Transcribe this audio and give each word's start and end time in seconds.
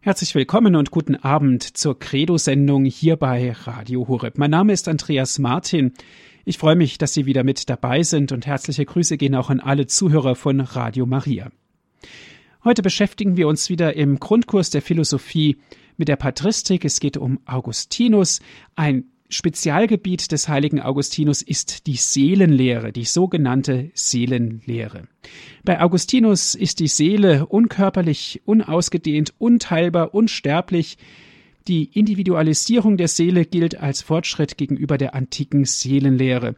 Herzlich 0.00 0.36
willkommen 0.36 0.76
und 0.76 0.92
guten 0.92 1.16
Abend 1.16 1.76
zur 1.76 1.98
Credo-Sendung 1.98 2.84
hier 2.84 3.16
bei 3.16 3.50
Radio 3.50 4.06
Horeb. 4.06 4.38
Mein 4.38 4.52
Name 4.52 4.72
ist 4.72 4.86
Andreas 4.86 5.40
Martin. 5.40 5.92
Ich 6.44 6.56
freue 6.56 6.76
mich, 6.76 6.98
dass 6.98 7.14
Sie 7.14 7.26
wieder 7.26 7.42
mit 7.42 7.68
dabei 7.68 8.04
sind 8.04 8.30
und 8.30 8.46
herzliche 8.46 8.84
Grüße 8.84 9.16
gehen 9.16 9.34
auch 9.34 9.50
an 9.50 9.58
alle 9.58 9.88
Zuhörer 9.88 10.36
von 10.36 10.60
Radio 10.60 11.04
Maria. 11.04 11.50
Heute 12.62 12.82
beschäftigen 12.82 13.36
wir 13.36 13.48
uns 13.48 13.70
wieder 13.70 13.96
im 13.96 14.20
Grundkurs 14.20 14.70
der 14.70 14.82
Philosophie 14.82 15.56
mit 15.96 16.06
der 16.06 16.16
Patristik. 16.16 16.84
Es 16.84 17.00
geht 17.00 17.16
um 17.16 17.40
Augustinus, 17.44 18.38
ein 18.76 19.06
Spezialgebiet 19.30 20.32
des 20.32 20.48
heiligen 20.48 20.80
Augustinus 20.80 21.42
ist 21.42 21.86
die 21.86 21.96
Seelenlehre, 21.96 22.92
die 22.92 23.04
sogenannte 23.04 23.90
Seelenlehre. 23.92 25.08
Bei 25.64 25.82
Augustinus 25.82 26.54
ist 26.54 26.80
die 26.80 26.88
Seele 26.88 27.46
unkörperlich, 27.46 28.40
unausgedehnt, 28.46 29.34
unteilbar, 29.38 30.14
unsterblich. 30.14 30.96
Die 31.66 31.84
Individualisierung 31.84 32.96
der 32.96 33.08
Seele 33.08 33.44
gilt 33.44 33.78
als 33.78 34.00
Fortschritt 34.00 34.56
gegenüber 34.56 34.96
der 34.96 35.14
antiken 35.14 35.66
Seelenlehre. 35.66 36.56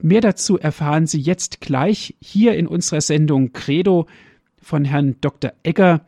Mehr 0.00 0.20
dazu 0.20 0.58
erfahren 0.58 1.06
Sie 1.06 1.20
jetzt 1.20 1.60
gleich 1.60 2.16
hier 2.20 2.54
in 2.54 2.66
unserer 2.66 3.00
Sendung 3.00 3.52
Credo 3.52 4.06
von 4.60 4.84
Herrn 4.84 5.16
Dr. 5.20 5.52
Egger. 5.62 6.04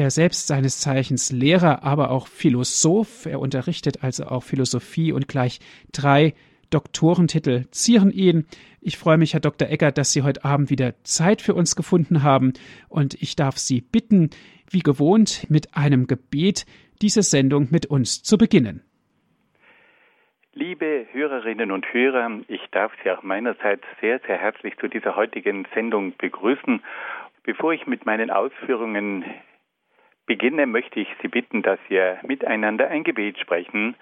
Er 0.00 0.08
selbst 0.08 0.46
seines 0.46 0.80
Zeichens 0.80 1.30
Lehrer, 1.30 1.82
aber 1.82 2.10
auch 2.10 2.26
Philosoph. 2.26 3.26
Er 3.26 3.38
unterrichtet 3.38 4.02
also 4.02 4.24
auch 4.24 4.42
Philosophie 4.42 5.12
und 5.12 5.28
gleich 5.28 5.60
drei 5.92 6.32
Doktorentitel 6.70 7.66
zieren 7.70 8.10
ihn. 8.10 8.46
Ich 8.80 8.96
freue 8.96 9.18
mich, 9.18 9.34
Herr 9.34 9.40
Dr. 9.40 9.68
Egger, 9.68 9.92
dass 9.92 10.12
Sie 10.14 10.22
heute 10.22 10.42
Abend 10.42 10.70
wieder 10.70 10.94
Zeit 11.02 11.42
für 11.42 11.52
uns 11.52 11.76
gefunden 11.76 12.22
haben 12.22 12.54
und 12.88 13.12
ich 13.20 13.36
darf 13.36 13.58
Sie 13.58 13.82
bitten, 13.82 14.30
wie 14.70 14.78
gewohnt, 14.78 15.44
mit 15.50 15.76
einem 15.76 16.06
Gebet 16.06 16.64
diese 17.02 17.22
Sendung 17.22 17.68
mit 17.70 17.84
uns 17.84 18.22
zu 18.22 18.38
beginnen. 18.38 18.82
Liebe 20.54 21.08
Hörerinnen 21.12 21.70
und 21.72 21.84
Hörer, 21.92 22.40
ich 22.48 22.62
darf 22.70 22.90
Sie 23.04 23.10
auch 23.10 23.22
meinerseits 23.22 23.84
sehr, 24.00 24.18
sehr 24.26 24.38
herzlich 24.38 24.78
zu 24.78 24.88
dieser 24.88 25.14
heutigen 25.14 25.66
Sendung 25.74 26.14
begrüßen. 26.16 26.82
Bevor 27.42 27.74
ich 27.74 27.86
mit 27.86 28.06
meinen 28.06 28.30
Ausführungen 28.30 29.24
beginne, 30.30 30.68
möchte 30.68 31.00
ich 31.00 31.08
Sie 31.20 31.26
bitten, 31.26 31.60
dass 31.62 31.80
wir 31.88 32.20
miteinander 32.22 32.86
ein 32.86 33.02
Gebet 33.02 33.36
sprechen, 33.40 33.96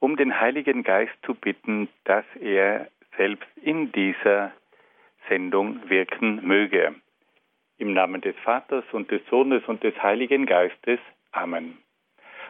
um 0.00 0.16
den 0.16 0.40
Heiligen 0.40 0.82
Geist 0.82 1.14
zu 1.22 1.34
bitten, 1.36 1.88
dass 2.02 2.24
er 2.40 2.88
selbst 3.16 3.46
in 3.62 3.92
dieser 3.92 4.50
Sendung 5.28 5.88
wirken 5.88 6.44
möge. 6.44 6.96
Im 7.76 7.92
Namen 7.94 8.20
des 8.22 8.34
Vaters 8.42 8.84
und 8.90 9.12
des 9.12 9.24
Sohnes 9.30 9.62
und 9.68 9.84
des 9.84 9.94
Heiligen 10.02 10.46
Geistes. 10.46 10.98
Amen. 11.30 11.78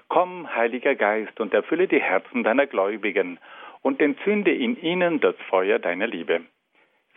Komm, 0.09 0.55
Heiliger 0.55 0.95
Geist, 0.95 1.39
und 1.39 1.53
erfülle 1.53 1.87
die 1.87 2.01
Herzen 2.01 2.45
deiner 2.45 2.67
Gläubigen 2.67 3.39
und 3.83 4.01
entzünde 4.01 4.55
in 4.55 4.81
ihnen 4.81 5.21
das 5.21 5.37
Feuer 5.51 5.79
deiner 5.79 6.07
Liebe. 6.07 6.47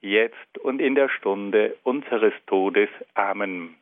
jetzt 0.00 0.58
und 0.58 0.80
in 0.80 0.94
der 0.94 1.08
Stunde 1.08 1.76
unseres 1.82 2.34
Todes. 2.46 2.88
Amen. 3.14 3.76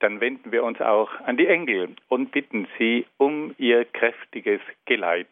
Dann 0.00 0.20
wenden 0.20 0.50
wir 0.50 0.64
uns 0.64 0.80
auch 0.80 1.10
an 1.20 1.36
die 1.36 1.46
Engel 1.46 1.94
und 2.08 2.32
bitten 2.32 2.66
sie 2.78 3.06
um 3.18 3.54
ihr 3.58 3.84
kräftiges 3.84 4.60
Geleit. 4.86 5.28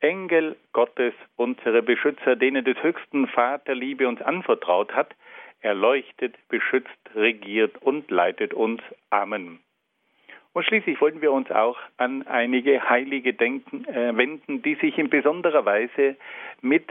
Engel 0.00 0.56
Gottes, 0.72 1.14
unsere 1.36 1.82
Beschützer, 1.82 2.36
denen 2.36 2.64
des 2.64 2.82
höchsten 2.82 3.26
Vater 3.28 3.74
Liebe 3.74 4.08
uns 4.08 4.20
anvertraut 4.22 4.92
hat, 4.94 5.14
erleuchtet, 5.60 6.34
beschützt, 6.48 6.90
regiert 7.14 7.80
und 7.82 8.10
leitet 8.10 8.54
uns. 8.54 8.82
Amen. 9.10 9.60
Und 10.52 10.64
schließlich 10.64 11.00
wollen 11.00 11.20
wir 11.20 11.32
uns 11.32 11.50
auch 11.50 11.76
an 11.98 12.26
einige 12.26 12.88
Heilige 12.88 13.34
denken, 13.34 13.84
äh, 13.84 14.16
wenden, 14.16 14.62
die 14.62 14.76
sich 14.76 14.96
in 14.96 15.10
besonderer 15.10 15.66
Weise 15.66 16.16
mit 16.62 16.90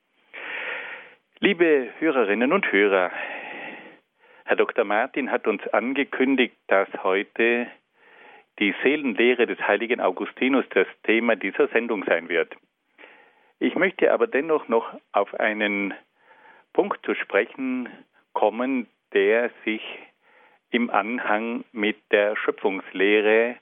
Liebe 1.43 1.89
Hörerinnen 1.97 2.53
und 2.53 2.71
Hörer, 2.71 3.09
Herr 4.45 4.55
Dr. 4.57 4.85
Martin 4.85 5.31
hat 5.31 5.47
uns 5.47 5.67
angekündigt, 5.69 6.55
dass 6.67 6.87
heute 7.01 7.65
die 8.59 8.75
Seelenlehre 8.83 9.47
des 9.47 9.59
heiligen 9.59 10.01
Augustinus 10.01 10.65
das 10.69 10.85
Thema 11.01 11.35
dieser 11.35 11.67
Sendung 11.69 12.03
sein 12.03 12.29
wird. 12.29 12.55
Ich 13.57 13.73
möchte 13.73 14.13
aber 14.13 14.27
dennoch 14.27 14.67
noch 14.67 14.93
auf 15.13 15.33
einen 15.39 15.95
Punkt 16.73 17.03
zu 17.03 17.15
sprechen 17.15 17.89
kommen, 18.33 18.85
der 19.11 19.49
sich 19.65 19.81
im 20.69 20.91
Anhang 20.91 21.63
mit 21.71 21.97
der 22.11 22.35
Schöpfungslehre 22.35 23.55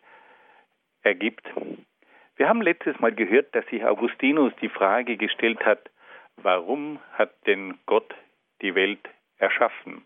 ergibt. 1.03 1.47
Wir 2.35 2.49
haben 2.49 2.61
letztes 2.61 2.99
Mal 2.99 3.13
gehört, 3.13 3.55
dass 3.55 3.65
sich 3.67 3.85
Augustinus 3.85 4.51
die 4.61 4.67
Frage 4.67 5.15
gestellt 5.15 5.65
hat, 5.65 5.89
warum 6.43 6.99
hat 7.13 7.31
denn 7.47 7.77
Gott 7.85 8.13
die 8.61 8.75
Welt 8.75 9.07
erschaffen? 9.37 10.03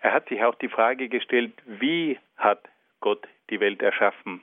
Er 0.00 0.12
hat 0.12 0.28
sich 0.28 0.42
auch 0.42 0.54
die 0.56 0.68
Frage 0.68 1.08
gestellt, 1.08 1.52
wie 1.64 2.18
hat 2.36 2.62
Gott 3.00 3.26
die 3.50 3.60
Welt 3.60 3.82
erschaffen? 3.82 4.42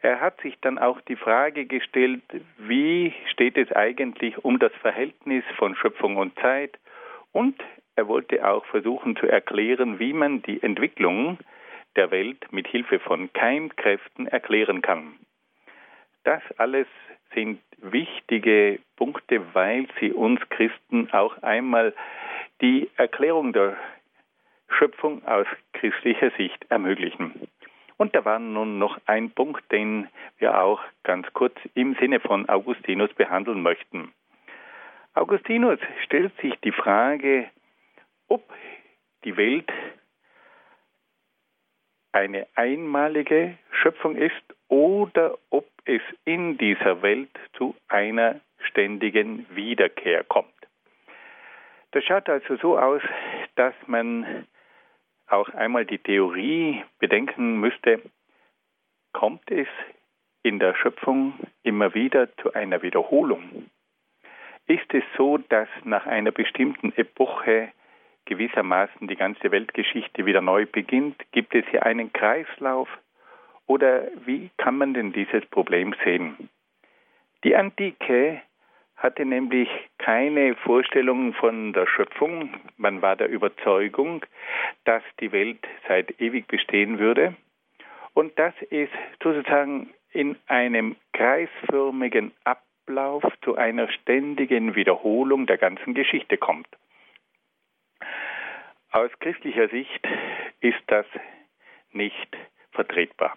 Er 0.00 0.20
hat 0.20 0.40
sich 0.42 0.58
dann 0.60 0.78
auch 0.78 1.00
die 1.02 1.16
Frage 1.16 1.64
gestellt, 1.64 2.22
wie 2.58 3.14
steht 3.30 3.56
es 3.56 3.72
eigentlich 3.72 4.44
um 4.44 4.58
das 4.58 4.72
Verhältnis 4.74 5.44
von 5.56 5.74
Schöpfung 5.76 6.16
und 6.16 6.38
Zeit? 6.38 6.78
Und 7.32 7.58
er 7.96 8.06
wollte 8.06 8.46
auch 8.46 8.66
versuchen 8.66 9.16
zu 9.16 9.26
erklären, 9.26 9.98
wie 9.98 10.12
man 10.12 10.42
die 10.42 10.62
Entwicklung 10.62 11.38
der 11.96 12.10
Welt 12.10 12.52
mit 12.52 12.66
Hilfe 12.66 12.98
von 12.98 13.32
Keimkräften 13.32 14.26
erklären 14.26 14.82
kann. 14.82 15.14
Das 16.24 16.42
alles 16.58 16.86
sind 17.34 17.60
wichtige 17.78 18.78
Punkte, 18.96 19.42
weil 19.54 19.86
sie 20.00 20.12
uns 20.12 20.40
Christen 20.50 21.10
auch 21.12 21.42
einmal 21.42 21.94
die 22.60 22.88
Erklärung 22.96 23.52
der 23.52 23.76
Schöpfung 24.68 25.24
aus 25.26 25.46
christlicher 25.72 26.30
Sicht 26.36 26.64
ermöglichen. 26.70 27.48
Und 27.96 28.14
da 28.14 28.24
war 28.24 28.38
nun 28.38 28.78
noch 28.78 28.98
ein 29.06 29.30
Punkt, 29.30 29.70
den 29.70 30.08
wir 30.38 30.60
auch 30.60 30.80
ganz 31.04 31.32
kurz 31.32 31.54
im 31.74 31.94
Sinne 32.00 32.20
von 32.20 32.48
Augustinus 32.48 33.12
behandeln 33.14 33.62
möchten. 33.62 34.12
Augustinus 35.14 35.78
stellt 36.04 36.36
sich 36.40 36.54
die 36.64 36.72
Frage, 36.72 37.48
ob 38.26 38.42
die 39.24 39.36
Welt 39.36 39.70
eine 42.14 42.46
einmalige 42.54 43.58
Schöpfung 43.72 44.16
ist 44.16 44.42
oder 44.68 45.36
ob 45.50 45.66
es 45.84 46.00
in 46.24 46.56
dieser 46.56 47.02
Welt 47.02 47.36
zu 47.56 47.74
einer 47.88 48.40
ständigen 48.68 49.46
Wiederkehr 49.50 50.22
kommt. 50.24 50.48
Das 51.90 52.04
schaut 52.04 52.28
also 52.28 52.56
so 52.56 52.78
aus, 52.78 53.02
dass 53.56 53.74
man 53.86 54.46
auch 55.26 55.48
einmal 55.50 55.84
die 55.84 55.98
Theorie 55.98 56.84
bedenken 56.98 57.58
müsste, 57.58 58.00
kommt 59.12 59.50
es 59.50 59.68
in 60.42 60.58
der 60.58 60.74
Schöpfung 60.76 61.34
immer 61.62 61.94
wieder 61.94 62.34
zu 62.36 62.52
einer 62.52 62.82
Wiederholung? 62.82 63.70
Ist 64.66 64.92
es 64.94 65.04
so, 65.16 65.38
dass 65.38 65.68
nach 65.82 66.06
einer 66.06 66.30
bestimmten 66.30 66.92
Epoche 66.96 67.72
gewissermaßen 68.26 69.08
die 69.08 69.16
ganze 69.16 69.50
Weltgeschichte 69.50 70.26
wieder 70.26 70.40
neu 70.40 70.66
beginnt? 70.66 71.16
Gibt 71.32 71.54
es 71.54 71.64
hier 71.70 71.84
einen 71.84 72.12
Kreislauf? 72.12 72.88
Oder 73.66 74.08
wie 74.24 74.50
kann 74.56 74.78
man 74.78 74.94
denn 74.94 75.12
dieses 75.12 75.44
Problem 75.46 75.94
sehen? 76.04 76.48
Die 77.44 77.56
Antike 77.56 78.42
hatte 78.96 79.24
nämlich 79.24 79.68
keine 79.98 80.54
Vorstellung 80.56 81.34
von 81.34 81.72
der 81.72 81.86
Schöpfung. 81.86 82.54
Man 82.76 83.02
war 83.02 83.16
der 83.16 83.28
Überzeugung, 83.28 84.24
dass 84.84 85.02
die 85.20 85.32
Welt 85.32 85.66
seit 85.88 86.20
ewig 86.20 86.46
bestehen 86.46 86.98
würde 86.98 87.34
und 88.14 88.38
dass 88.38 88.54
es 88.70 88.88
sozusagen 89.22 89.90
in 90.12 90.36
einem 90.46 90.96
kreisförmigen 91.12 92.32
Ablauf 92.44 93.24
zu 93.42 93.56
einer 93.56 93.90
ständigen 93.90 94.74
Wiederholung 94.74 95.46
der 95.46 95.58
ganzen 95.58 95.92
Geschichte 95.92 96.38
kommt. 96.38 96.68
Aus 98.94 99.10
christlicher 99.18 99.68
Sicht 99.70 100.06
ist 100.60 100.80
das 100.86 101.04
nicht 101.90 102.36
vertretbar. 102.70 103.36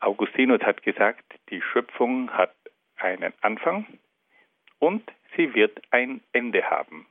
Augustinus 0.00 0.62
hat 0.62 0.82
gesagt, 0.82 1.22
die 1.48 1.62
Schöpfung 1.62 2.28
hat 2.32 2.52
einen 2.96 3.32
Anfang 3.40 3.86
und 4.80 5.08
sie 5.36 5.54
wird 5.54 5.80
ein 5.92 6.20
Ende 6.32 6.68
haben. 6.68 7.06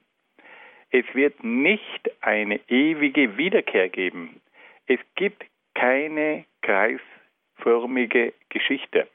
Es 0.92 1.06
wird 1.14 1.42
nicht 1.42 2.12
eine 2.22 2.60
ewige 2.68 3.38
Wiederkehr 3.38 3.88
geben. 3.88 4.42
Es 4.86 5.00
gibt 5.16 5.46
keine 5.74 6.44
kreisförmige 6.62 8.34
Geschichte. 8.50 9.08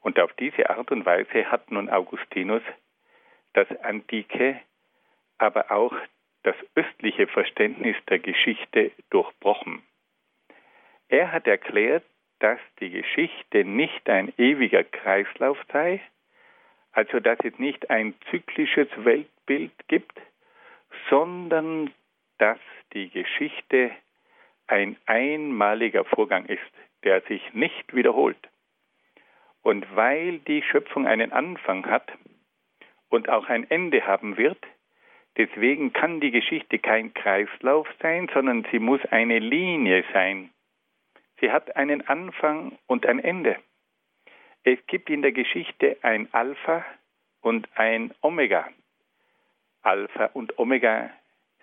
Und 0.00 0.20
auf 0.20 0.32
diese 0.34 0.70
Art 0.70 0.92
und 0.92 1.04
Weise 1.04 1.50
hat 1.50 1.72
nun 1.72 1.90
Augustinus 1.90 2.62
das 3.52 3.66
antike, 3.80 4.60
aber 5.38 5.72
auch 5.72 5.92
das 6.46 6.54
östliche 6.76 7.26
Verständnis 7.26 7.96
der 8.08 8.20
Geschichte 8.20 8.92
durchbrochen. 9.10 9.82
Er 11.08 11.32
hat 11.32 11.48
erklärt, 11.48 12.04
dass 12.38 12.60
die 12.78 12.90
Geschichte 12.90 13.64
nicht 13.64 14.08
ein 14.08 14.32
ewiger 14.38 14.84
Kreislauf 14.84 15.58
sei, 15.72 16.00
also 16.92 17.18
dass 17.18 17.38
es 17.42 17.58
nicht 17.58 17.90
ein 17.90 18.14
zyklisches 18.30 18.88
Weltbild 18.96 19.72
gibt, 19.88 20.20
sondern 21.10 21.92
dass 22.38 22.60
die 22.92 23.10
Geschichte 23.10 23.90
ein 24.68 24.96
einmaliger 25.06 26.04
Vorgang 26.04 26.46
ist, 26.46 26.60
der 27.02 27.22
sich 27.22 27.42
nicht 27.54 27.92
wiederholt. 27.92 28.38
Und 29.62 29.84
weil 29.96 30.38
die 30.38 30.62
Schöpfung 30.62 31.08
einen 31.08 31.32
Anfang 31.32 31.86
hat 31.86 32.12
und 33.08 33.28
auch 33.28 33.48
ein 33.48 33.68
Ende 33.68 34.06
haben 34.06 34.36
wird, 34.36 34.58
deswegen 35.36 35.92
kann 35.92 36.20
die 36.20 36.30
Geschichte 36.30 36.78
kein 36.78 37.14
Kreislauf 37.14 37.88
sein, 38.00 38.28
sondern 38.32 38.66
sie 38.70 38.78
muss 38.78 39.00
eine 39.10 39.38
Linie 39.38 40.04
sein. 40.12 40.50
Sie 41.40 41.50
hat 41.50 41.76
einen 41.76 42.06
Anfang 42.08 42.78
und 42.86 43.06
ein 43.06 43.18
Ende. 43.18 43.56
Es 44.64 44.78
gibt 44.86 45.10
in 45.10 45.22
der 45.22 45.32
Geschichte 45.32 45.96
ein 46.02 46.28
Alpha 46.32 46.84
und 47.40 47.68
ein 47.76 48.12
Omega. 48.20 48.68
Alpha 49.82 50.30
und 50.32 50.58
Omega 50.58 51.10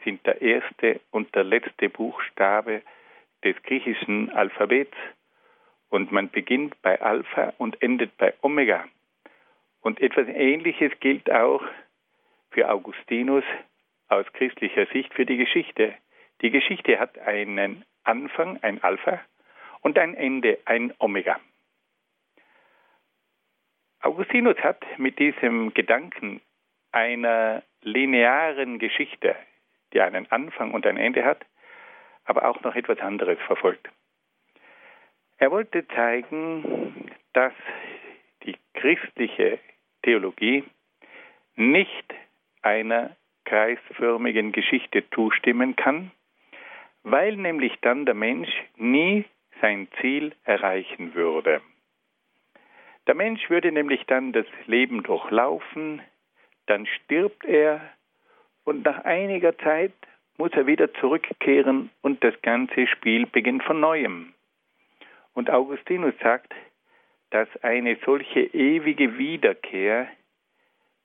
sind 0.04 0.26
der 0.26 0.42
erste 0.42 1.02
und 1.12 1.34
der 1.36 1.44
letzte 1.44 1.90
Buchstabe 1.90 2.82
des 3.44 3.62
griechischen 3.64 4.30
Alphabets. 4.32 4.96
Und 5.90 6.12
man 6.12 6.30
beginnt 6.30 6.82
bei 6.82 7.02
Alpha 7.02 7.54
und 7.58 7.82
endet 7.82 8.16
bei 8.18 8.34
Omega. 8.42 8.86
Und 9.82 10.00
etwas 10.00 10.28
Ähnliches 10.28 10.92
gilt 11.02 11.30
auch 11.30 11.62
für 12.54 12.70
Augustinus 12.70 13.44
aus 14.08 14.26
christlicher 14.34 14.86
Sicht 14.88 15.14
für 15.14 15.26
die 15.26 15.38
Geschichte. 15.38 15.94
Die 16.42 16.52
Geschichte 16.52 17.00
hat 17.00 17.18
einen 17.20 17.84
Anfang, 18.04 18.62
ein 18.62 18.82
Alpha, 18.84 19.20
und 19.82 19.98
ein 19.98 20.16
Ende, 20.16 20.60
ein 20.66 20.94
Omega. 21.00 21.40
Augustinus 24.02 24.58
hat 24.58 24.86
mit 24.98 25.20
diesem 25.20 25.74
Gedanken 25.74 26.42
einer 26.92 27.64
linearen 27.82 28.80
Geschichte, 28.80 29.36
die 29.94 30.02
einen 30.02 30.30
Anfang 30.32 30.74
und 30.74 30.86
ein 30.86 30.98
Ende 30.98 31.26
hat, 31.26 31.46
aber 32.26 32.48
auch 32.48 32.62
noch 32.62 32.76
etwas 32.76 33.00
anderes 33.00 33.40
verfolgt. 33.48 33.90
Er 35.38 35.52
wollte 35.52 35.88
zeigen, 35.88 37.12
dass 37.34 37.54
die 38.44 38.56
christliche 38.74 39.60
Theologie 40.04 40.64
nicht 41.56 42.14
einer 42.64 43.16
kreisförmigen 43.46 44.52
Geschichte 44.52 45.04
zustimmen 45.12 45.76
kann, 45.76 46.12
weil 47.04 47.36
nämlich 47.36 47.74
dann 47.82 48.06
der 48.06 48.16
Mensch 48.16 48.50
nie 48.78 49.26
sein 49.62 49.88
Ziel 50.00 50.34
erreichen 50.44 51.14
würde. 51.14 51.62
Der 53.08 53.16
Mensch 53.16 53.50
würde 53.50 53.72
nämlich 53.72 54.06
dann 54.08 54.32
das 54.32 54.46
Leben 54.66 55.04
durchlaufen, 55.04 56.02
dann 56.68 56.86
stirbt 56.86 57.44
er 57.44 57.82
und 58.64 58.86
nach 58.86 59.04
einiger 59.04 59.58
Zeit 59.58 59.94
muss 60.38 60.52
er 60.54 60.66
wieder 60.66 60.94
zurückkehren 60.96 61.90
und 62.02 62.24
das 62.24 62.34
ganze 62.42 62.88
Spiel 62.88 63.26
beginnt 63.26 63.64
von 63.64 63.80
neuem. 63.80 64.34
Und 65.34 65.50
Augustinus 65.50 66.14
sagt, 66.22 66.54
dass 67.32 67.48
eine 67.62 67.98
solche 68.06 68.42
ewige 68.42 69.18
Wiederkehr 69.18 70.08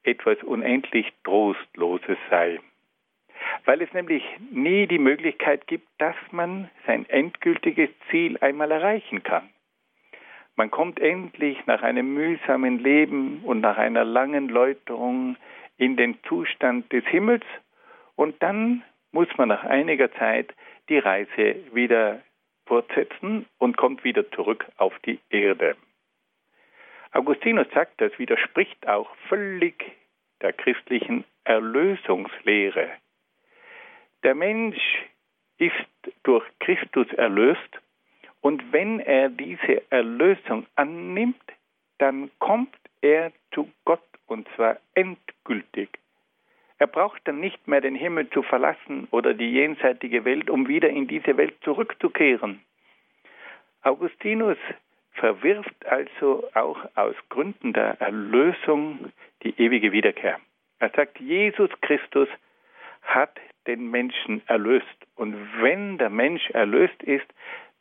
etwas 0.09 0.43
unendlich 0.43 1.13
Trostloses 1.23 2.19
sei 2.31 2.59
weil 3.65 3.83
es 3.83 3.93
nämlich 3.93 4.23
nie 4.51 4.87
die 4.87 4.99
Möglichkeit 4.99 5.67
gibt, 5.67 5.89
dass 5.99 6.17
man 6.31 6.71
sein 6.87 7.09
endgültiges 7.09 7.91
Ziel 8.11 8.39
einmal 8.39 8.71
erreichen 8.71 9.23
kann. 9.23 9.49
Man 10.57 10.71
kommt 10.71 10.99
endlich 10.99 11.59
nach 11.67 11.83
einem 11.83 12.15
mühsamen 12.15 12.79
Leben 12.79 13.43
und 13.45 13.61
nach 13.61 13.79
einer 13.79 14.05
langen 14.05 14.49
Läuterung 14.49 15.37
in 15.77 15.97
den 15.97 16.19
Zustand 16.25 16.93
des 16.93 17.05
Himmels 17.07 17.45
und 18.17 18.43
dann 18.43 18.83
muss 19.13 19.29
man 19.37 19.49
nach 19.49 19.65
einiger 19.65 20.11
Zeit 20.13 20.53
die 20.89 20.99
Reise 20.99 21.57
wieder 21.73 22.21
fortsetzen 22.67 23.47
und 23.59 23.77
kommt 23.77 24.03
wieder 24.03 24.29
zurück 24.33 24.67
auf 24.79 24.99
die 25.07 25.21
Erde. 25.31 25.77
Augustinus 27.19 27.67
sagt, 27.75 28.01
das 28.01 28.17
widerspricht 28.21 28.87
auch 28.87 29.13
völlig 29.29 29.85
der 30.41 30.53
christlichen 30.53 31.25
Erlösungslehre. 31.43 32.91
Der 34.23 34.37
Mensch 34.37 34.79
ist 35.57 35.75
durch 36.23 36.45
Christus 36.61 37.13
erlöst 37.15 37.81
und 38.41 38.73
wenn 38.73 39.01
er 39.01 39.31
diese 39.31 39.83
Erlösung 39.91 40.67
annimmt, 40.77 41.43
dann 41.99 42.31
kommt 42.39 42.77
er 43.01 43.33
zu 43.51 43.69
Gott 43.85 44.07
und 44.29 44.47
zwar 44.55 44.77
endgültig. 44.95 45.99
Er 46.79 46.87
braucht 46.87 47.27
dann 47.27 47.41
nicht 47.41 47.67
mehr 47.67 47.81
den 47.81 47.97
Himmel 47.97 48.31
zu 48.31 48.45
verlassen 48.45 49.09
oder 49.11 49.35
die 49.35 49.51
jenseitige 49.51 50.25
Welt, 50.25 50.49
um 50.49 50.69
wieder 50.69 50.89
in 50.91 51.09
diese 51.09 51.37
Welt 51.37 51.57
zurückzukehren. 51.65 52.61
Augustinus 53.83 54.59
verwirft 55.19 55.87
also 55.87 56.49
auch 56.55 56.79
aus 56.95 57.15
Gründen 57.29 57.73
der 57.73 58.01
Erlösung 58.01 59.13
die 59.43 59.59
ewige 59.61 59.93
Wiederkehr. 59.93 60.39
Er 60.79 60.91
sagt, 60.91 61.19
Jesus 61.21 61.71
Christus 61.81 62.29
hat 63.03 63.39
den 63.67 63.91
Menschen 63.91 64.43
erlöst. 64.47 64.87
Und 65.17 65.35
wenn 65.61 65.99
der 65.99 66.11
Mensch 66.11 66.49
erlöst 66.51 67.03
ist, 67.03 67.27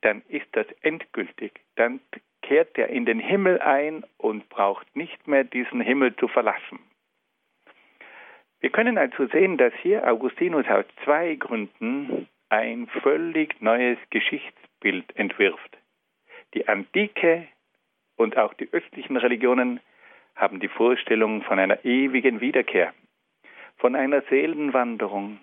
dann 0.02 0.22
ist 0.28 0.48
das 0.52 0.68
endgültig. 0.82 1.62
Dann 1.76 2.00
kehrt 2.42 2.78
er 2.78 2.90
in 2.90 3.06
den 3.06 3.20
Himmel 3.20 3.60
ein 3.60 4.04
und 4.18 4.48
braucht 4.50 4.96
nicht 4.96 5.28
mehr 5.28 5.44
diesen 5.44 5.82
Himmel 5.82 6.16
zu 6.16 6.28
verlassen. 6.28 6.80
Wir 8.60 8.70
können 8.72 8.98
also 8.98 9.28
sehen, 9.28 9.58
dass 9.58 9.74
hier 9.82 10.08
Augustinus 10.08 10.68
aus 10.68 10.86
zwei 11.04 11.36
Gründen 11.36 12.28
ein 12.50 12.88
völlig 13.04 13.62
neues 13.62 14.00
Geschichtsbild 14.10 15.16
entwirft. 15.16 15.78
Die 16.54 16.68
Antike 16.68 17.48
und 18.16 18.38
auch 18.38 18.54
die 18.54 18.70
östlichen 18.72 19.18
Religionen 19.18 19.80
haben 20.36 20.60
die 20.60 20.68
Vorstellung 20.68 21.42
von 21.44 21.60
einer 21.60 21.84
ewigen 21.84 22.42
Wiederkehr, 22.42 22.94
von 23.78 23.96
einer 23.96 24.22
Seelenwanderung, 24.30 25.40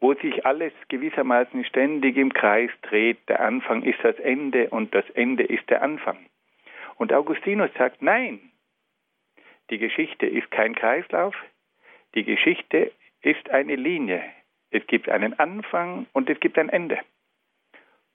wo 0.00 0.14
sich 0.14 0.44
alles 0.44 0.72
gewissermaßen 0.88 1.64
ständig 1.64 2.16
im 2.16 2.32
Kreis 2.32 2.70
dreht. 2.82 3.18
Der 3.28 3.40
Anfang 3.40 3.82
ist 3.82 3.98
das 4.02 4.18
Ende 4.18 4.68
und 4.68 4.94
das 4.94 5.08
Ende 5.10 5.44
ist 5.44 5.68
der 5.70 5.82
Anfang. 5.82 6.18
Und 6.96 7.12
Augustinus 7.12 7.70
sagt, 7.76 8.02
nein, 8.02 8.40
die 9.70 9.78
Geschichte 9.78 10.26
ist 10.26 10.50
kein 10.50 10.74
Kreislauf, 10.74 11.34
die 12.14 12.24
Geschichte 12.24 12.92
ist 13.22 13.48
eine 13.50 13.76
Linie. 13.76 14.22
Es 14.70 14.86
gibt 14.86 15.08
einen 15.08 15.38
Anfang 15.38 16.06
und 16.12 16.28
es 16.28 16.38
gibt 16.38 16.58
ein 16.58 16.68
Ende. 16.68 16.98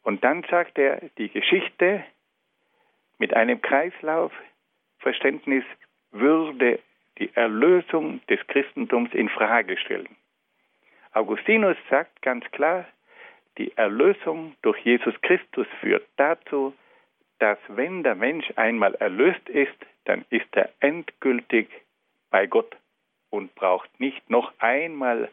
Und 0.04 0.24
dann 0.24 0.44
sagt 0.50 0.78
er, 0.78 1.02
die 1.18 1.30
Geschichte 1.30 2.04
mit 3.18 3.34
einem 3.34 3.62
Kreislaufverständnis 3.62 5.64
würde 6.12 6.80
die 7.18 7.36
Erlösung 7.36 8.22
des 8.28 8.40
Christentums 8.48 9.14
in 9.14 9.30
Frage 9.30 9.78
stellen. 9.78 10.16
Augustinus 11.12 11.76
sagt 11.90 12.22
ganz 12.22 12.46
klar, 12.52 12.86
die 13.58 13.76
Erlösung 13.76 14.56
durch 14.62 14.80
Jesus 14.80 15.14
Christus 15.22 15.68
führt 15.82 16.08
dazu, 16.16 16.74
dass 17.40 17.58
wenn 17.68 18.04
der 18.04 18.16
Mensch 18.16 18.52
einmal 18.56 18.96
erlöst 18.96 19.48
ist, 19.50 19.76
dann 20.06 20.24
ist 20.30 20.56
er 20.56 20.70
endgültig 20.80 21.68
bei 22.30 22.48
Gott 22.48 22.78
und 23.30 23.54
braucht 23.56 24.00
nicht 24.00 24.30
noch 24.30 24.54
einmal 24.60 25.30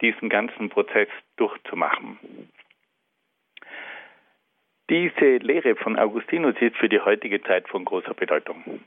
diesen 0.00 0.28
ganzen 0.28 0.68
Prozess 0.68 1.08
durchzumachen. 1.36 2.18
Diese 4.90 5.38
Lehre 5.38 5.76
von 5.76 5.98
Augustinus 5.98 6.56
ist 6.60 6.76
für 6.76 6.90
die 6.90 7.00
heutige 7.00 7.42
Zeit 7.42 7.66
von 7.68 7.86
großer 7.86 8.12
Bedeutung, 8.12 8.80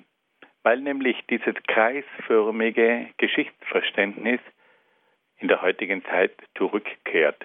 weil 0.62 0.80
nämlich 0.80 1.18
dieses 1.27 1.56
kreisförmige 1.68 3.08
Geschichtsverständnis 3.18 4.39
in 5.39 5.48
der 5.48 5.63
heutigen 5.63 6.04
Zeit 6.06 6.34
zurückkehrt. 6.56 7.44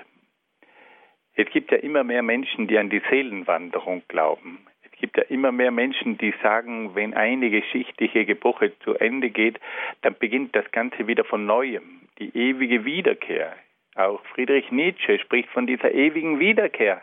Es 1.35 1.49
gibt 1.49 1.71
ja 1.71 1.79
immer 1.79 2.05
mehr 2.05 2.23
Menschen, 2.23 2.69
die 2.69 2.77
an 2.77 2.91
die 2.91 3.01
Seelenwanderung 3.09 4.03
glauben. 4.09 4.67
Es 4.83 4.93
gibt 4.99 5.17
ja 5.17 5.23
immer 5.25 5.51
mehr 5.51 5.71
Menschen, 5.71 6.19
die 6.19 6.35
sagen, 6.43 6.95
wenn 6.95 7.15
eine 7.15 7.49
geschichtliche 7.49 8.21
Epoche 8.21 8.79
zu 8.81 8.97
Ende 8.97 9.31
geht, 9.31 9.59
dann 10.03 10.15
beginnt 10.19 10.55
das 10.55 10.71
Ganze 10.73 11.07
wieder 11.07 11.25
von 11.25 11.47
neuem, 11.47 12.03
die 12.19 12.37
ewige 12.37 12.85
Wiederkehr. 12.85 13.57
Auch 13.95 14.23
Friedrich 14.27 14.71
Nietzsche 14.71 15.19
spricht 15.21 15.49
von 15.49 15.67
dieser 15.67 15.93
ewigen 15.93 16.39
Wiederkehr. 16.39 17.03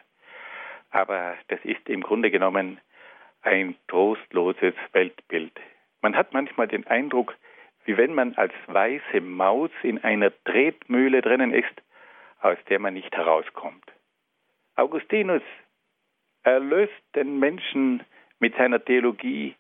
Aber 0.92 1.36
das 1.48 1.60
ist 1.64 1.88
im 1.88 2.02
Grunde 2.02 2.32
genommen 2.32 2.80
ein 3.42 3.76
trostloses 3.88 4.74
Weltbild. 4.92 5.54
Man 6.02 6.16
hat 6.16 6.34
manchmal 6.34 6.68
den 6.68 6.86
Eindruck, 6.88 7.36
wie 7.86 7.98
wenn 7.98 8.14
man 8.14 8.36
als 8.36 8.54
weiße 8.68 9.22
Maus 9.22 9.72
in 9.84 10.04
einer 10.04 10.32
Tretmühle 10.44 11.22
drinnen 11.22 11.54
ist, 11.54 11.82
aus 12.42 12.58
der 12.70 12.80
man 12.80 12.94
nicht 12.94 13.16
herauskommt. 13.16 13.86
Augustinus 14.76 15.42
erlöst 16.44 16.94
den 17.16 17.40
Menschen 17.40 18.04
mit 18.40 18.56
seiner 18.56 18.84
Theologie 18.84 19.56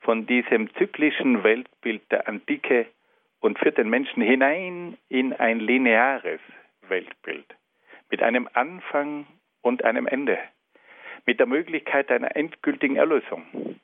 von 0.00 0.26
diesem 0.26 0.72
zyklischen 0.74 1.44
Weltbild 1.44 2.02
der 2.10 2.26
Antike 2.26 2.86
und 3.40 3.58
führt 3.58 3.78
den 3.78 3.90
Menschen 3.90 4.22
hinein 4.22 4.96
in 5.08 5.32
ein 5.32 5.60
lineares 5.60 6.40
Weltbild 6.88 7.46
mit 8.10 8.22
einem 8.22 8.48
Anfang 8.52 9.26
und 9.60 9.84
einem 9.84 10.06
Ende 10.06 10.38
mit 11.26 11.38
der 11.38 11.46
Möglichkeit 11.46 12.10
einer 12.10 12.34
endgültigen 12.36 12.96
Erlösung. 12.96 13.78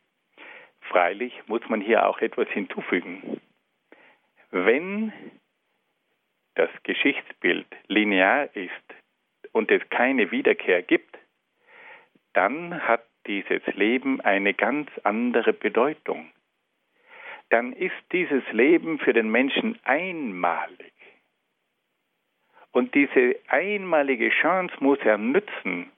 Freilich 0.80 1.33
muss 1.47 1.62
man 1.68 1.80
hier 1.80 2.07
auch 2.07 2.21
etwas 2.21 2.49
hinzufügen. 2.49 3.40
Wenn 4.50 5.12
das 6.54 6.71
Geschichtsbild 6.83 7.66
linear 7.87 8.54
ist 8.57 8.73
und 9.52 9.71
es 9.71 9.87
keine 9.90 10.30
Wiederkehr 10.30 10.83
gibt, 10.83 11.18
dann 12.33 12.87
hat 12.87 13.04
dieses 13.26 13.64
Leben 13.75 14.21
eine 14.21 14.54
ganz 14.54 14.90
andere 15.04 15.52
Bedeutung. 15.52 16.30
Dann 17.50 17.73
ist 17.73 17.95
dieses 18.12 18.42
Leben 18.52 18.99
für 18.99 19.12
den 19.12 19.30
Menschen 19.30 19.78
einmalig. 19.85 20.92
Und 22.73 22.95
diese 22.95 23.37
einmalige 23.49 24.30
Chance 24.30 24.75
muss 24.80 24.99
er 25.00 25.18
nützen, 25.18 25.90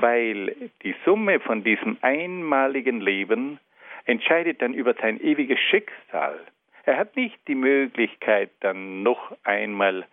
weil 0.00 0.70
die 0.82 0.94
Summe 1.04 1.40
von 1.40 1.64
diesem 1.64 1.98
einmaligen 2.02 3.00
Leben 3.00 3.58
entscheidet 4.04 4.62
dann 4.62 4.74
über 4.74 4.94
sein 4.94 5.20
ewiges 5.20 5.58
Schicksal. 5.60 6.38
Er 6.84 6.96
hat 6.96 7.16
nicht 7.16 7.38
die 7.46 7.54
Möglichkeit, 7.54 8.50
dann 8.60 9.02
noch 9.02 9.36
einmal 9.44 10.06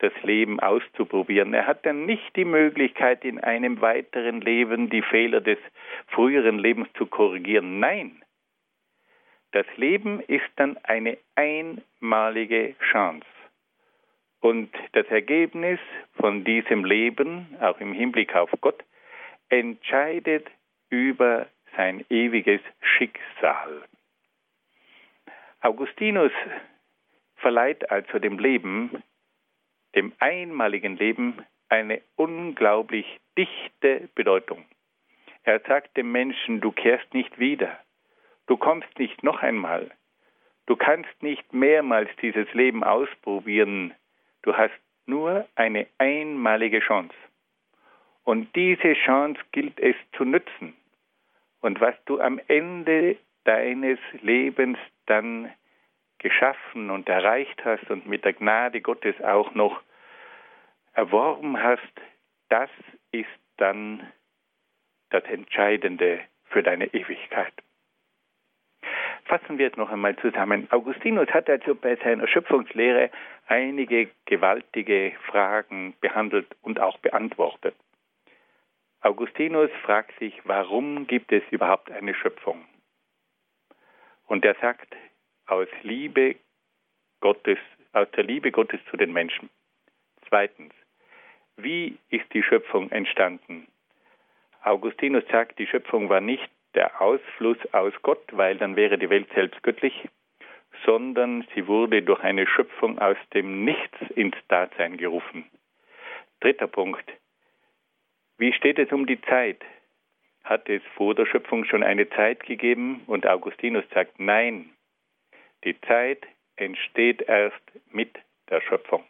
das 0.00 0.12
Leben 0.22 0.60
auszuprobieren. 0.60 1.54
Er 1.54 1.66
hat 1.66 1.84
dann 1.86 2.06
nicht 2.06 2.36
die 2.36 2.44
Möglichkeit, 2.44 3.24
in 3.24 3.40
einem 3.40 3.80
weiteren 3.80 4.40
Leben 4.40 4.90
die 4.90 5.02
Fehler 5.02 5.40
des 5.40 5.58
früheren 6.08 6.58
Lebens 6.58 6.88
zu 6.94 7.06
korrigieren. 7.06 7.80
Nein, 7.80 8.22
das 9.52 9.66
Leben 9.76 10.20
ist 10.20 10.48
dann 10.56 10.76
eine 10.84 11.18
einmalige 11.34 12.74
Chance. 12.90 13.26
Und 14.40 14.70
das 14.92 15.06
Ergebnis 15.06 15.80
von 16.14 16.44
diesem 16.44 16.84
Leben, 16.84 17.56
auch 17.60 17.80
im 17.80 17.92
Hinblick 17.92 18.36
auf 18.36 18.50
Gott, 18.60 18.84
entscheidet 19.48 20.48
über 20.90 21.46
sein 21.76 22.04
ewiges 22.10 22.60
Schicksal. 22.80 23.82
Augustinus 25.60 26.32
verleiht 27.36 27.90
also 27.90 28.18
dem 28.18 28.38
Leben, 28.38 29.02
dem 29.94 30.12
einmaligen 30.18 30.96
Leben, 30.96 31.44
eine 31.68 32.00
unglaublich 32.16 33.20
dichte 33.36 34.08
Bedeutung. 34.14 34.64
Er 35.44 35.60
sagt 35.60 35.96
dem 35.96 36.12
Menschen, 36.12 36.60
du 36.60 36.72
kehrst 36.72 37.12
nicht 37.14 37.38
wieder, 37.38 37.78
du 38.46 38.56
kommst 38.56 38.98
nicht 38.98 39.22
noch 39.22 39.42
einmal, 39.42 39.90
du 40.66 40.76
kannst 40.76 41.22
nicht 41.22 41.52
mehrmals 41.52 42.10
dieses 42.20 42.52
Leben 42.54 42.84
ausprobieren, 42.84 43.94
du 44.42 44.56
hast 44.56 44.78
nur 45.06 45.48
eine 45.54 45.86
einmalige 45.98 46.80
Chance. 46.80 47.14
Und 48.28 48.54
diese 48.56 48.92
Chance 48.92 49.40
gilt 49.52 49.80
es 49.80 49.96
zu 50.12 50.26
nützen. 50.26 50.76
Und 51.62 51.80
was 51.80 51.94
du 52.04 52.20
am 52.20 52.38
Ende 52.46 53.16
deines 53.44 53.98
Lebens 54.20 54.76
dann 55.06 55.50
geschaffen 56.18 56.90
und 56.90 57.08
erreicht 57.08 57.64
hast 57.64 57.90
und 57.90 58.06
mit 58.06 58.26
der 58.26 58.34
Gnade 58.34 58.82
Gottes 58.82 59.18
auch 59.22 59.54
noch 59.54 59.80
erworben 60.92 61.62
hast, 61.62 61.80
das 62.50 62.68
ist 63.12 63.30
dann 63.56 64.06
das 65.08 65.24
Entscheidende 65.24 66.20
für 66.50 66.62
deine 66.62 66.92
Ewigkeit. 66.92 67.54
Fassen 69.24 69.56
wir 69.56 69.68
es 69.68 69.76
noch 69.78 69.88
einmal 69.88 70.16
zusammen. 70.16 70.68
Augustinus 70.70 71.30
hat 71.30 71.48
also 71.48 71.74
bei 71.74 71.96
seiner 71.96 72.28
Schöpfungslehre 72.28 73.08
einige 73.46 74.10
gewaltige 74.26 75.14
Fragen 75.28 75.94
behandelt 76.02 76.54
und 76.60 76.78
auch 76.78 76.98
beantwortet. 76.98 77.74
Augustinus 79.00 79.70
fragt 79.82 80.18
sich, 80.18 80.34
warum 80.44 81.06
gibt 81.06 81.32
es 81.32 81.42
überhaupt 81.50 81.90
eine 81.90 82.14
Schöpfung? 82.14 82.66
Und 84.26 84.44
er 84.44 84.54
sagt, 84.56 84.94
aus 85.46 85.68
Liebe 85.82 86.36
Gottes, 87.20 87.58
aus 87.92 88.10
der 88.12 88.24
Liebe 88.24 88.50
Gottes 88.50 88.80
zu 88.90 88.96
den 88.96 89.12
Menschen. 89.12 89.50
Zweitens, 90.28 90.74
wie 91.56 91.96
ist 92.10 92.32
die 92.34 92.42
Schöpfung 92.42 92.90
entstanden? 92.90 93.68
Augustinus 94.62 95.24
sagt, 95.30 95.58
die 95.58 95.66
Schöpfung 95.66 96.08
war 96.08 96.20
nicht 96.20 96.50
der 96.74 97.00
Ausfluss 97.00 97.58
aus 97.72 97.94
Gott, 98.02 98.24
weil 98.32 98.58
dann 98.58 98.76
wäre 98.76 98.98
die 98.98 99.10
Welt 99.10 99.28
selbst 99.34 99.62
göttlich, 99.62 100.08
sondern 100.84 101.46
sie 101.54 101.66
wurde 101.66 102.02
durch 102.02 102.22
eine 102.22 102.46
Schöpfung 102.46 102.98
aus 102.98 103.16
dem 103.32 103.64
Nichts 103.64 103.98
ins 104.14 104.36
Dasein 104.48 104.96
gerufen. 104.96 105.48
Dritter 106.40 106.66
Punkt, 106.66 107.10
wie 108.38 108.52
steht 108.52 108.78
es 108.78 108.90
um 108.92 109.06
die 109.06 109.20
Zeit? 109.22 109.60
Hat 110.44 110.68
es 110.68 110.82
vor 110.94 111.14
der 111.14 111.26
Schöpfung 111.26 111.64
schon 111.64 111.82
eine 111.82 112.08
Zeit 112.10 112.44
gegeben? 112.44 113.02
Und 113.06 113.26
Augustinus 113.26 113.84
sagt 113.92 114.18
nein. 114.18 114.70
Die 115.64 115.78
Zeit 115.82 116.24
entsteht 116.56 117.22
erst 117.22 117.60
mit 117.90 118.16
der 118.48 118.60
Schöpfung. 118.62 119.04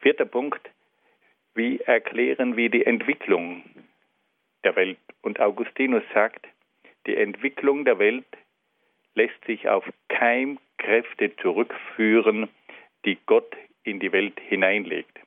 Vierter 0.00 0.26
Punkt. 0.26 0.60
Wie 1.54 1.80
erklären 1.80 2.56
wir 2.56 2.70
die 2.70 2.84
Entwicklung 2.86 3.62
der 4.64 4.76
Welt? 4.76 4.98
Und 5.22 5.40
Augustinus 5.40 6.02
sagt, 6.14 6.46
die 7.06 7.16
Entwicklung 7.16 7.84
der 7.84 7.98
Welt 7.98 8.26
lässt 9.14 9.44
sich 9.46 9.68
auf 9.68 9.84
Keimkräfte 10.08 11.34
zurückführen, 11.36 12.48
die 13.04 13.18
Gott 13.26 13.56
in 13.84 14.00
die 14.00 14.12
Welt 14.12 14.38
hineinlegt. 14.40 15.18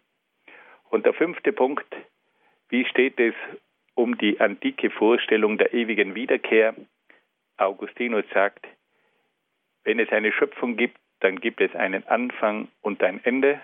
Und 0.89 1.05
der 1.05 1.13
fünfte 1.13 1.51
Punkt, 1.51 1.85
wie 2.69 2.85
steht 2.85 3.19
es 3.19 3.35
um 3.93 4.17
die 4.17 4.39
antike 4.39 4.89
Vorstellung 4.89 5.57
der 5.57 5.73
ewigen 5.73 6.15
Wiederkehr? 6.15 6.75
Augustinus 7.57 8.25
sagt, 8.33 8.65
wenn 9.83 9.99
es 9.99 10.09
eine 10.09 10.31
Schöpfung 10.31 10.75
gibt, 10.75 10.97
dann 11.21 11.39
gibt 11.39 11.61
es 11.61 11.73
einen 11.75 12.05
Anfang 12.07 12.67
und 12.81 13.01
ein 13.03 13.21
Ende 13.23 13.61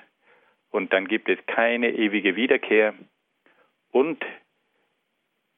und 0.70 0.94
dann 0.94 1.08
gibt 1.08 1.28
es 1.30 1.38
keine 1.48 1.92
ewige 1.92 2.36
Wiederkehr. 2.36 2.94
Und 3.92 4.24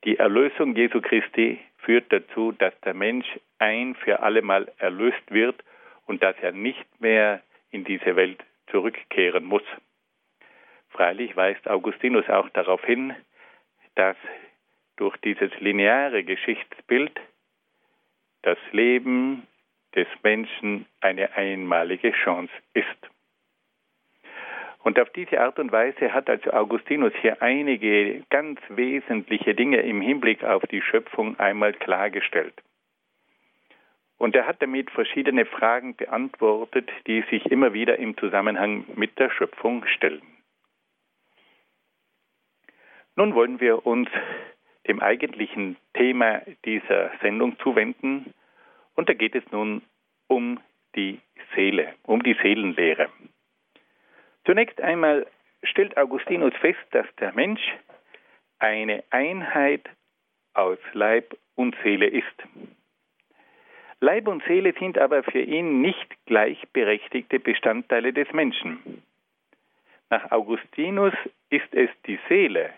die 0.03 0.17
Erlösung 0.17 0.75
Jesu 0.75 1.01
Christi 1.01 1.59
führt 1.77 2.11
dazu, 2.11 2.51
dass 2.51 2.73
der 2.81 2.93
Mensch 2.93 3.27
ein 3.59 3.95
für 3.95 4.21
allemal 4.21 4.71
erlöst 4.79 5.23
wird 5.29 5.63
und 6.05 6.23
dass 6.23 6.35
er 6.41 6.51
nicht 6.51 6.85
mehr 6.99 7.41
in 7.71 7.83
diese 7.83 8.15
Welt 8.15 8.43
zurückkehren 8.67 9.45
muss. 9.45 9.63
Freilich 10.89 11.35
weist 11.35 11.67
Augustinus 11.67 12.27
auch 12.29 12.49
darauf 12.49 12.83
hin, 12.83 13.15
dass 13.95 14.17
durch 14.97 15.15
dieses 15.17 15.51
lineare 15.59 16.23
Geschichtsbild 16.23 17.19
das 18.41 18.57
Leben 18.71 19.47
des 19.95 20.07
Menschen 20.23 20.85
eine 21.01 21.33
einmalige 21.35 22.11
Chance 22.11 22.53
ist. 22.73 22.87
Und 24.83 24.99
auf 24.99 25.09
diese 25.11 25.39
Art 25.39 25.59
und 25.59 25.71
Weise 25.71 26.13
hat 26.13 26.29
also 26.29 26.51
Augustinus 26.51 27.13
hier 27.21 27.41
einige 27.41 28.21
ganz 28.29 28.59
wesentliche 28.67 29.55
Dinge 29.55 29.77
im 29.77 30.01
Hinblick 30.01 30.43
auf 30.43 30.63
die 30.63 30.81
Schöpfung 30.81 31.39
einmal 31.39 31.73
klargestellt. 31.73 32.53
Und 34.17 34.35
er 34.35 34.45
hat 34.45 34.61
damit 34.61 34.91
verschiedene 34.91 35.45
Fragen 35.45 35.95
beantwortet, 35.95 36.89
die 37.07 37.23
sich 37.29 37.45
immer 37.45 37.73
wieder 37.73 37.97
im 37.97 38.17
Zusammenhang 38.17 38.85
mit 38.95 39.17
der 39.19 39.29
Schöpfung 39.29 39.85
stellen. 39.87 40.21
Nun 43.15 43.35
wollen 43.35 43.59
wir 43.59 43.85
uns 43.85 44.09
dem 44.87 44.99
eigentlichen 44.99 45.77
Thema 45.93 46.41
dieser 46.65 47.11
Sendung 47.21 47.57
zuwenden. 47.59 48.33
Und 48.95 49.09
da 49.09 49.13
geht 49.13 49.35
es 49.35 49.43
nun 49.51 49.81
um 50.27 50.59
die 50.95 51.19
Seele, 51.55 51.93
um 52.03 52.23
die 52.23 52.35
Seelenlehre. 52.41 53.09
Zunächst 54.45 54.81
einmal 54.81 55.27
stellt 55.63 55.95
Augustinus 55.97 56.53
fest, 56.55 56.79
dass 56.91 57.05
der 57.19 57.33
Mensch 57.33 57.61
eine 58.59 59.03
Einheit 59.09 59.89
aus 60.53 60.77
Leib 60.93 61.37
und 61.55 61.75
Seele 61.83 62.07
ist. 62.07 62.25
Leib 63.99 64.27
und 64.27 64.43
Seele 64.43 64.73
sind 64.77 64.97
aber 64.97 65.23
für 65.23 65.41
ihn 65.41 65.81
nicht 65.81 66.25
gleichberechtigte 66.25 67.39
Bestandteile 67.39 68.11
des 68.11 68.31
Menschen. 68.33 69.01
Nach 70.09 70.29
Augustinus 70.31 71.13
ist 71.49 71.73
es 71.73 71.89
die 72.05 72.19
Seele, 72.27 72.73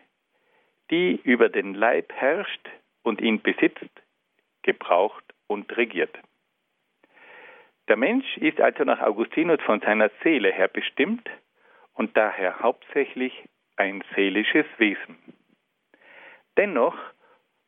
die 0.92 1.20
über 1.24 1.50
den 1.50 1.74
Leib 1.74 2.12
herrscht 2.14 2.70
und 3.04 3.22
ihn 3.22 3.42
besitzt, 3.42 3.90
gebraucht 4.64 5.24
und 5.48 5.76
regiert. 5.78 6.16
Der 7.88 7.98
Mensch 7.98 8.38
ist 8.38 8.60
also 8.60 8.84
nach 8.84 9.00
Augustinus 9.02 9.62
von 9.62 9.80
seiner 9.82 10.10
Seele 10.24 10.52
her 10.52 10.68
bestimmt 10.68 11.30
und 11.94 12.18
daher 12.18 12.60
hauptsächlich 12.60 13.34
ein 13.78 14.04
seelisches 14.16 14.66
Wesen. 14.78 15.18
Dennoch 16.58 16.98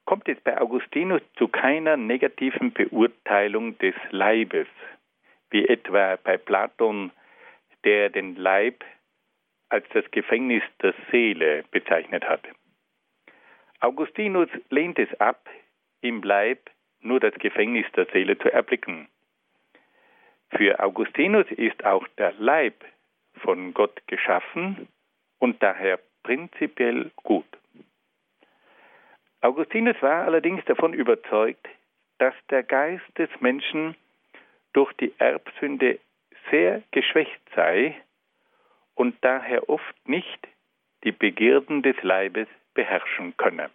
kommt 0.05 0.27
es 0.29 0.39
bei 0.41 0.59
Augustinus 0.59 1.21
zu 1.36 1.47
keiner 1.47 1.97
negativen 1.97 2.71
Beurteilung 2.71 3.77
des 3.77 3.93
Leibes, 4.12 4.67
wie 5.50 5.67
etwa 5.67 6.17
bei 6.24 6.38
Platon, 6.38 7.12
der 7.83 8.09
den 8.09 8.36
Leib 8.36 8.83
als 9.69 9.86
das 9.93 10.09
Gefängnis 10.12 10.63
der 10.81 10.93
Seele 11.12 11.63
bezeichnet 11.71 12.24
hat. 12.27 12.41
Augustinus 13.79 14.50
lehnt 14.69 14.98
es 14.98 15.13
ab, 15.19 15.48
im 16.01 16.22
Leib 16.24 16.69
nur 17.01 17.19
das 17.19 17.34
Gefängnis 17.36 17.86
der 17.96 18.05
Seele 18.07 18.38
zu 18.38 18.51
erblicken. 18.51 19.07
Für 20.50 20.79
Augustinus 20.79 21.46
ist 21.51 21.86
auch 21.86 22.07
der 22.17 22.34
Leib 22.39 22.84
von 23.41 23.74
Gott 23.74 24.01
geschaffen 24.07 24.88
und 25.39 25.62
daher 25.62 26.00
prinzipiell 26.24 27.12
gut. 27.17 27.46
Augustinus 29.41 30.01
war 30.01 30.25
allerdings 30.25 30.65
davon 30.65 30.93
überzeugt, 30.93 31.67
dass 32.17 32.34
der 32.50 32.63
Geist 32.63 33.05
des 33.17 33.29
Menschen 33.39 33.96
durch 34.74 34.91
die 34.93 35.13
Erbsünde 35.19 36.00
sehr 36.50 36.81
geschwächt 36.91 37.41
sei 37.55 37.96
und 38.96 39.15
daher 39.22 39.69
oft 39.69 40.10
nicht 40.10 40.48
die 41.03 41.12
Begierden 41.12 41.84
des 41.84 42.01
Leibes 42.01 42.48
beherrschen 42.77 43.36
könne. 43.38 43.72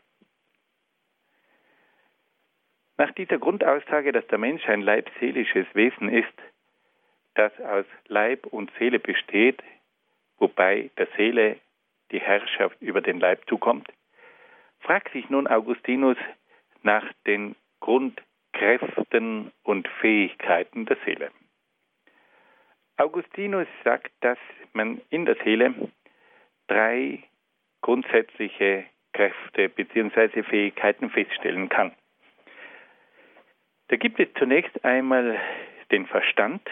Nach 2.96 3.10
dieser 3.12 3.38
Grundaussage, 3.38 4.12
dass 4.12 4.24
der 4.28 4.38
Mensch 4.38 4.64
ein 4.68 4.80
leibseelisches 4.80 5.66
Wesen 5.74 6.08
ist, 6.08 6.38
das 7.34 7.52
aus 7.60 7.84
Leib 8.06 8.46
und 8.46 8.70
Seele 8.78 9.00
besteht, 9.00 9.60
wobei 10.38 10.90
der 10.98 11.08
Seele 11.16 11.58
die 12.12 12.20
Herrschaft 12.20 12.80
über 12.80 13.00
den 13.00 13.18
Leib 13.18 13.42
zukommt, 13.48 13.88
fragt 14.78 15.12
sich 15.12 15.28
nun 15.30 15.48
Augustinus 15.48 16.18
nach 16.82 17.04
den 17.26 17.56
Grundkräften 17.80 19.50
und 19.64 19.88
Fähigkeiten 20.00 20.86
der 20.86 20.98
Seele. 21.04 21.32
Augustinus 22.98 23.66
sagt, 23.82 24.12
dass 24.20 24.38
man 24.74 25.00
in 25.10 25.24
der 25.24 25.36
Seele 25.42 25.74
drei 26.68 27.24
grundsätzliche 27.82 28.84
Kräfte 29.12 29.68
bzw. 29.68 30.42
Fähigkeiten 30.42 31.10
feststellen 31.10 31.68
kann. 31.68 31.92
Da 33.88 33.96
gibt 33.96 34.18
es 34.18 34.28
zunächst 34.38 34.84
einmal 34.84 35.38
den 35.90 36.06
Verstand, 36.06 36.62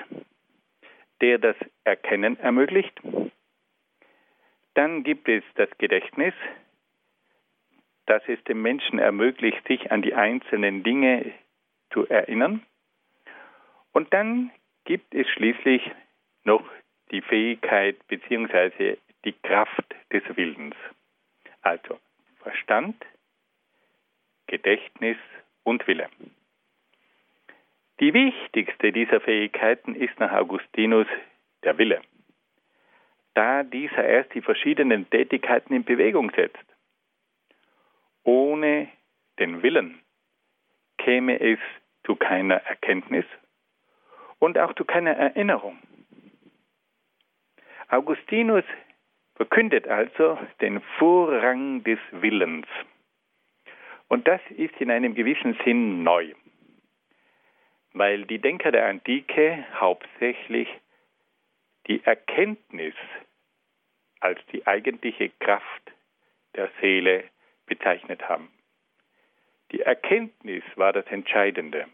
der 1.20 1.38
das 1.38 1.57
Erkennen 1.85 2.38
ermöglicht. 2.40 2.99
Dann 4.75 5.03
gibt 5.03 5.29
es 5.29 5.44
das 5.57 5.68
Gedächtnis, 5.77 6.33
das 8.07 8.23
es 8.27 8.42
dem 8.44 8.62
Menschen 8.62 8.99
ermöglicht, 8.99 9.66
sich 9.68 9.92
an 9.92 10.03
die 10.03 10.14
einzelnen 10.14 10.83
Dinge 10.83 11.33
zu 11.92 12.09
erinnern. 12.09 12.64
Und 13.92 14.12
dann 14.14 14.51
gibt 14.85 15.14
es 15.14 15.29
schließlich 15.29 15.90
noch 16.44 16.64
die 17.11 17.20
Fähigkeit 17.20 17.96
bzw. 18.09 18.96
die 19.25 19.33
Kraft 19.33 19.94
des 20.12 20.23
Willens. 20.37 20.77
Also 21.62 21.99
Verstand, 22.42 22.96
Gedächtnis 24.46 25.18
und 25.62 25.87
Wille. 25.87 26.09
Die 28.01 28.14
wichtigste 28.14 28.92
dieser 28.92 29.20
Fähigkeiten 29.20 29.94
ist 29.94 30.18
nach 30.18 30.33
Augustinus 30.33 31.07
der 31.64 31.77
Wille, 31.77 32.01
da 33.35 33.62
dieser 33.62 34.05
erst 34.05 34.33
die 34.35 34.40
verschiedenen 34.40 35.09
Tätigkeiten 35.11 35.75
in 35.75 35.85
Bewegung 35.85 36.31
setzt. 36.35 36.64
Ohne 38.23 38.88
den 39.38 39.62
Willen 39.62 40.01
käme 40.96 41.38
es 41.40 41.59
zu 42.05 42.16
keiner 42.16 42.57
Erkenntnis 42.57 43.27
und 44.38 44.59
auch 44.59 44.75
zu 44.75 44.85
keiner 44.85 45.12
Erinnerung. 45.12 45.79
Augustinus 47.88 48.64
verkündet 49.40 49.88
also 49.88 50.38
den 50.61 50.83
Vorrang 50.98 51.83
des 51.83 51.98
Willens. 52.11 52.66
Und 54.07 54.29
das 54.29 54.42
ist 54.50 54.79
in 54.83 54.90
einem 54.90 55.14
gewissen 55.14 55.59
Sinn 55.64 56.03
neu, 56.03 56.35
weil 57.94 58.26
die 58.26 58.38
Denker 58.38 58.70
der 58.70 58.85
Antike 58.85 59.64
hauptsächlich 59.81 60.68
die 61.87 62.05
Erkenntnis 62.05 62.92
als 64.20 64.38
die 64.53 64.66
eigentliche 64.66 65.31
Kraft 65.31 65.90
der 66.55 66.68
Seele 66.83 67.24
bezeichnet 67.64 68.29
haben. 68.29 68.50
Die 69.72 69.81
Erkenntnis 69.81 70.64
war 70.76 70.92
das 70.92 71.07
Entscheidende 71.07 71.87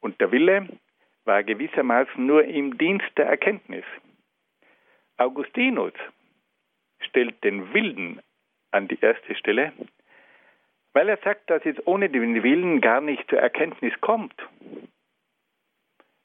und 0.00 0.20
der 0.20 0.30
Wille 0.30 0.68
war 1.24 1.42
gewissermaßen 1.42 2.26
nur 2.26 2.44
im 2.44 2.76
Dienst 2.76 3.16
der 3.16 3.28
Erkenntnis. 3.28 3.86
Augustinus 5.16 5.94
stellt 7.10 7.42
den 7.44 7.72
Willen 7.74 8.20
an 8.70 8.88
die 8.88 8.98
erste 9.00 9.34
Stelle, 9.34 9.72
weil 10.92 11.08
er 11.08 11.18
sagt, 11.18 11.50
dass 11.50 11.64
es 11.64 11.76
ohne 11.86 12.08
den 12.08 12.42
Willen 12.42 12.80
gar 12.80 13.00
nicht 13.00 13.28
zur 13.28 13.38
Erkenntnis 13.38 13.92
kommt. 14.00 14.34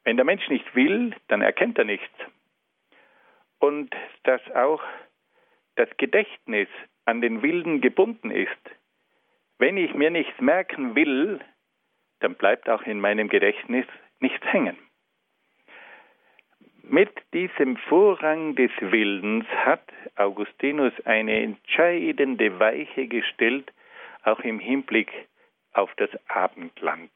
Wenn 0.04 0.18
der 0.18 0.26
Mensch 0.26 0.48
nicht 0.50 0.76
will, 0.76 1.16
dann 1.28 1.42
erkennt 1.42 1.78
er 1.78 1.86
nichts. 1.86 2.14
Und 3.60 3.96
dass 4.24 4.42
auch 4.52 4.82
das 5.76 5.90
Gedächtnis 5.98 6.68
an 7.06 7.22
den 7.22 7.42
Willen 7.42 7.82
gebunden 7.82 8.32
ist. 8.32 8.52
Wenn 9.58 9.78
ich 9.78 9.94
mir 9.94 10.12
nichts 10.12 10.40
merken 10.40 10.96
will, 10.96 11.40
dann 12.20 12.36
bleibt 12.36 12.70
auch 12.70 12.84
in 12.84 13.00
meinem 13.00 13.30
Gedächtnis 13.30 13.86
nichts 14.20 14.46
hängen. 14.46 14.78
Mit 16.96 17.12
diesem 17.34 17.76
Vorrang 17.76 18.56
des 18.56 18.72
Willens 18.80 19.46
hat 19.66 19.84
Augustinus 20.16 20.94
eine 21.04 21.42
entscheidende 21.42 22.58
Weiche 22.58 23.08
gestellt, 23.08 23.70
auch 24.24 24.40
im 24.40 24.60
Hinblick 24.60 25.12
auf 25.74 25.94
das 25.96 26.10
Abendland. 26.30 27.12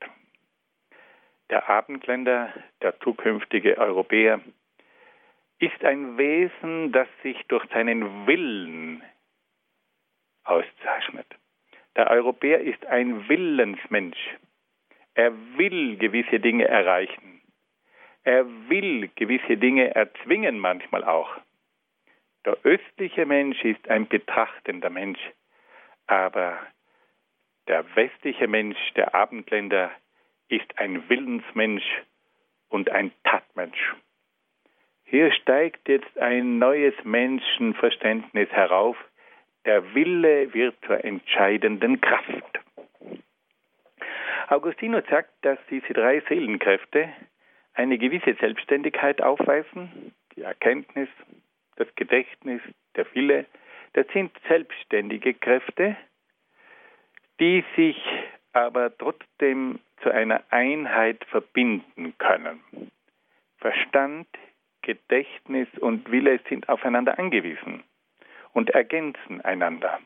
Der 1.49 1.69
Abendländer, 1.69 2.53
der 2.81 2.99
zukünftige 2.99 3.77
Europäer, 3.77 4.41
ist 5.59 5.81
ein 5.85 6.17
Wesen, 6.17 6.91
das 6.91 7.07
sich 7.23 7.41
durch 7.47 7.65
seinen 7.69 8.27
Willen 8.27 9.01
auszeichnet. 10.43 11.27
Der 11.95 12.11
Europäer 12.11 12.59
ist 12.59 12.85
ein 12.85 13.29
Willensmensch. 13.29 14.35
Er 15.13 15.31
will 15.57 15.95
gewisse 15.95 16.41
Dinge 16.41 16.67
erreichen. 16.67 17.28
Er 18.23 18.45
will 18.69 19.10
gewisse 19.15 19.58
Dinge 19.58 19.95
erzwingen 19.95 20.60
manchmal 20.60 21.03
auch. 21.03 21.29
Der 22.45 22.58
östliche 22.63 23.25
Mensch 23.25 23.63
ist 23.63 23.88
ein 23.89 24.08
betrachtender 24.08 24.89
Mensch, 24.89 25.19
aber 26.08 26.58
der 27.67 27.86
westliche 27.95 28.47
Mensch, 28.47 28.77
der 28.95 29.13
Abendländer, 29.13 29.91
ist 30.47 30.77
ein 30.77 31.08
Willensmensch 31.10 31.86
und 32.69 32.89
ein 32.89 33.12
Tatmensch. 33.23 33.95
Hier 35.05 35.32
steigt 35.32 35.88
jetzt 35.88 36.17
ein 36.17 36.60
neues 36.60 36.93
Menschenverständnis 37.03 38.49
herauf. 38.49 38.97
Der 39.65 39.93
Wille 39.93 40.53
wird 40.53 40.75
zur 40.86 41.03
entscheidenden 41.03 41.99
Kraft. 41.99 42.60
Augustinus 44.47 45.03
sagt, 45.10 45.32
dass 45.43 45.60
diese 45.69 45.93
drei 45.93 46.21
Seelenkräfte 46.21 47.10
eine 47.79 47.97
gewisse 47.97 48.35
Selbstständigkeit 48.41 49.21
aufweisen, 49.21 50.13
die 50.35 50.41
Erkenntnis, 50.41 51.07
das 51.77 51.87
Gedächtnis, 51.95 52.61
der 52.97 53.05
Wille, 53.15 53.45
das 53.93 54.05
sind 54.13 54.31
selbstständige 54.49 55.33
Kräfte, 55.33 55.95
die 57.39 57.63
sich 57.77 57.97
aber 58.51 58.95
trotzdem 58.97 59.79
zu 60.03 60.11
einer 60.11 60.43
Einheit 60.49 61.23
verbinden 61.29 62.13
können. 62.17 62.59
Verstand, 63.59 64.27
Gedächtnis 64.81 65.69
und 65.79 66.11
Wille 66.11 66.41
sind 66.49 66.67
aufeinander 66.67 67.17
angewiesen 67.17 67.83
und 68.51 68.71
ergänzen 68.71 69.39
einander. 69.39 70.01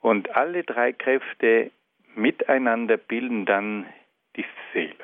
Und 0.00 0.36
alle 0.36 0.62
drei 0.62 0.92
Kräfte 0.92 1.72
miteinander 2.14 2.96
bilden 2.96 3.44
dann 3.44 3.86
die 4.36 4.44
Seele. 4.72 4.94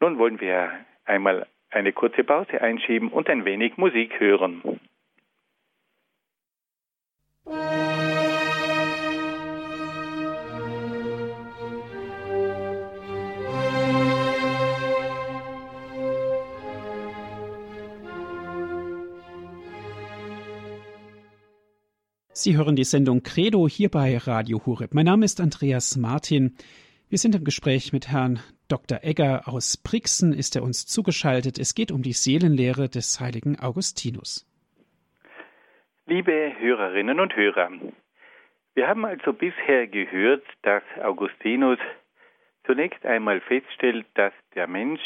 Nun 0.00 0.18
wollen 0.18 0.40
wir 0.40 0.72
einmal 1.04 1.46
eine 1.70 1.92
kurze 1.92 2.24
Pause 2.24 2.60
einschieben 2.60 3.08
und 3.08 3.28
ein 3.28 3.44
wenig 3.44 3.76
Musik 3.76 4.20
hören. 4.20 4.80
Sie 22.32 22.56
hören 22.56 22.76
die 22.76 22.84
Sendung 22.84 23.22
Credo 23.22 23.66
hier 23.66 23.90
bei 23.90 24.18
Radio 24.18 24.64
Hureb. 24.66 24.92
Mein 24.92 25.06
Name 25.06 25.24
ist 25.24 25.40
Andreas 25.40 25.96
Martin. 25.96 26.54
Wir 27.08 27.18
sind 27.18 27.34
im 27.34 27.44
Gespräch 27.44 27.94
mit 27.94 28.08
Herrn 28.08 28.40
Dr. 28.68 28.98
Egger 29.02 29.42
aus 29.46 29.76
Brixen, 29.76 30.32
ist 30.32 30.56
er 30.56 30.62
uns 30.62 30.86
zugeschaltet. 30.86 31.58
Es 31.58 31.74
geht 31.74 31.92
um 31.92 32.02
die 32.02 32.12
Seelenlehre 32.12 32.88
des 32.88 33.20
heiligen 33.20 33.58
Augustinus. 33.60 34.44
Liebe 36.06 36.52
Hörerinnen 36.58 37.20
und 37.20 37.34
Hörer, 37.36 37.70
wir 38.74 38.88
haben 38.88 39.04
also 39.04 39.32
bisher 39.32 39.86
gehört, 39.86 40.44
dass 40.62 40.82
Augustinus 41.02 41.78
zunächst 42.64 43.04
einmal 43.06 43.40
feststellt, 43.40 44.06
dass 44.14 44.32
der 44.54 44.66
Mensch 44.66 45.00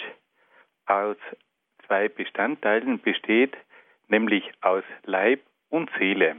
aus 0.86 1.16
zwei 1.86 2.08
Bestandteilen 2.08 3.00
besteht, 3.00 3.56
nämlich 4.08 4.44
aus 4.60 4.84
Leib 5.04 5.40
und 5.68 5.90
Seele. 5.98 6.36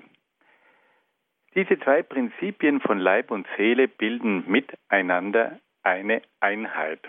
Diese 1.56 1.80
zwei 1.80 2.02
Prinzipien 2.02 2.82
von 2.82 3.00
Leib 3.00 3.30
und 3.32 3.48
Seele 3.58 3.88
bilden 3.88 4.44
miteinander 4.50 5.60
eine 5.84 6.22
Einheit. 6.40 7.00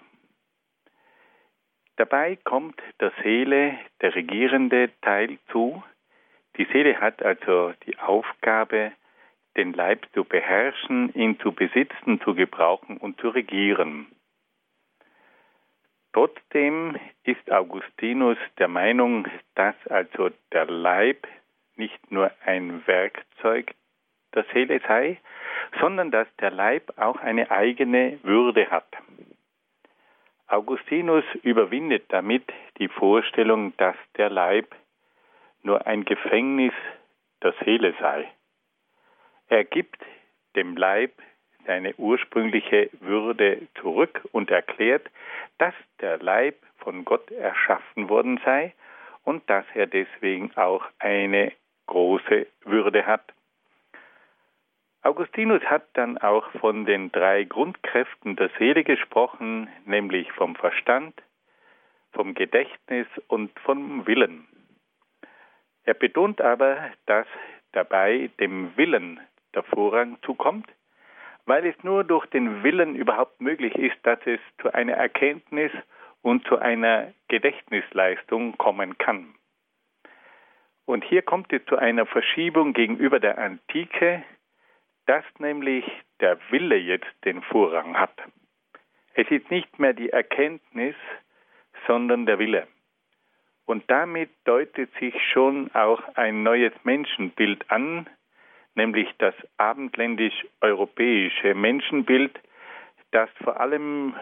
Dabei 1.96 2.36
kommt 2.36 2.80
der 3.00 3.12
Seele 3.22 3.78
der 4.00 4.14
regierende 4.14 4.90
Teil 5.02 5.38
zu. 5.50 5.82
Die 6.56 6.64
Seele 6.72 7.00
hat 7.00 7.22
also 7.22 7.74
die 7.86 7.98
Aufgabe, 7.98 8.92
den 9.56 9.72
Leib 9.72 10.06
zu 10.14 10.24
beherrschen, 10.24 11.12
ihn 11.14 11.38
zu 11.40 11.52
besitzen, 11.52 12.20
zu 12.22 12.34
gebrauchen 12.34 12.96
und 12.96 13.20
zu 13.20 13.28
regieren. 13.28 14.06
Trotzdem 16.12 16.98
ist 17.24 17.50
Augustinus 17.50 18.36
der 18.58 18.68
Meinung, 18.68 19.26
dass 19.54 19.74
also 19.88 20.30
der 20.52 20.66
Leib 20.66 21.26
nicht 21.76 22.10
nur 22.10 22.30
ein 22.44 22.86
Werkzeug 22.86 23.74
der 24.34 24.44
Seele 24.52 24.80
sei, 24.86 25.18
sondern 25.80 26.10
dass 26.10 26.28
der 26.40 26.50
Leib 26.50 26.92
auch 26.98 27.20
eine 27.20 27.50
eigene 27.50 28.18
Würde 28.22 28.70
hat. 28.70 28.86
Augustinus 30.46 31.24
überwindet 31.42 32.04
damit 32.08 32.44
die 32.78 32.88
Vorstellung, 32.88 33.74
dass 33.78 33.96
der 34.16 34.28
Leib 34.28 34.74
nur 35.62 35.86
ein 35.86 36.04
Gefängnis 36.04 36.74
der 37.42 37.54
Seele 37.64 37.94
sei. 38.00 38.30
Er 39.48 39.64
gibt 39.64 39.98
dem 40.56 40.76
Leib 40.76 41.12
seine 41.66 41.94
ursprüngliche 41.96 42.90
Würde 43.00 43.68
zurück 43.80 44.20
und 44.32 44.50
erklärt, 44.50 45.08
dass 45.58 45.74
der 46.00 46.18
Leib 46.18 46.56
von 46.78 47.04
Gott 47.04 47.30
erschaffen 47.30 48.08
worden 48.08 48.40
sei 48.44 48.74
und 49.24 49.48
dass 49.48 49.64
er 49.74 49.86
deswegen 49.86 50.54
auch 50.56 50.84
eine 50.98 51.52
große 51.86 52.46
Würde 52.64 53.06
hat. 53.06 53.22
Augustinus 55.02 55.62
hat 55.64 55.84
dann 55.94 56.16
auch 56.18 56.48
von 56.60 56.84
den 56.84 57.10
drei 57.10 57.42
Grundkräften 57.42 58.36
der 58.36 58.50
Seele 58.58 58.84
gesprochen, 58.84 59.68
nämlich 59.84 60.30
vom 60.32 60.54
Verstand, 60.54 61.20
vom 62.12 62.34
Gedächtnis 62.34 63.08
und 63.26 63.50
vom 63.60 64.06
Willen. 64.06 64.46
Er 65.84 65.94
betont 65.94 66.40
aber, 66.40 66.90
dass 67.06 67.26
dabei 67.72 68.30
dem 68.38 68.76
Willen 68.76 69.18
der 69.54 69.64
Vorrang 69.64 70.18
zukommt, 70.22 70.68
weil 71.46 71.66
es 71.66 71.74
nur 71.82 72.04
durch 72.04 72.26
den 72.26 72.62
Willen 72.62 72.94
überhaupt 72.94 73.40
möglich 73.40 73.74
ist, 73.74 73.96
dass 74.04 74.20
es 74.24 74.38
zu 74.60 74.72
einer 74.72 74.92
Erkenntnis 74.92 75.72
und 76.22 76.46
zu 76.46 76.58
einer 76.58 77.12
Gedächtnisleistung 77.26 78.56
kommen 78.56 78.96
kann. 78.98 79.34
Und 80.84 81.02
hier 81.04 81.22
kommt 81.22 81.52
es 81.52 81.64
zu 81.66 81.76
einer 81.76 82.06
Verschiebung 82.06 82.72
gegenüber 82.72 83.18
der 83.18 83.38
Antike, 83.38 84.22
dass 85.06 85.24
nämlich 85.38 85.84
der 86.20 86.38
Wille 86.50 86.76
jetzt 86.76 87.12
den 87.24 87.42
Vorrang 87.42 87.98
hat. 87.98 88.16
Es 89.14 89.30
ist 89.30 89.50
nicht 89.50 89.78
mehr 89.78 89.92
die 89.92 90.10
Erkenntnis, 90.10 90.94
sondern 91.86 92.26
der 92.26 92.38
Wille. 92.38 92.66
Und 93.64 93.90
damit 93.90 94.30
deutet 94.44 94.90
sich 94.98 95.14
schon 95.32 95.70
auch 95.74 96.02
ein 96.14 96.42
neues 96.42 96.72
Menschenbild 96.84 97.70
an, 97.70 98.08
nämlich 98.74 99.08
das 99.18 99.34
abendländisch-europäische 99.56 101.54
Menschenbild, 101.54 102.38
das 103.10 103.28
vor 103.42 103.60
allem 103.60 104.14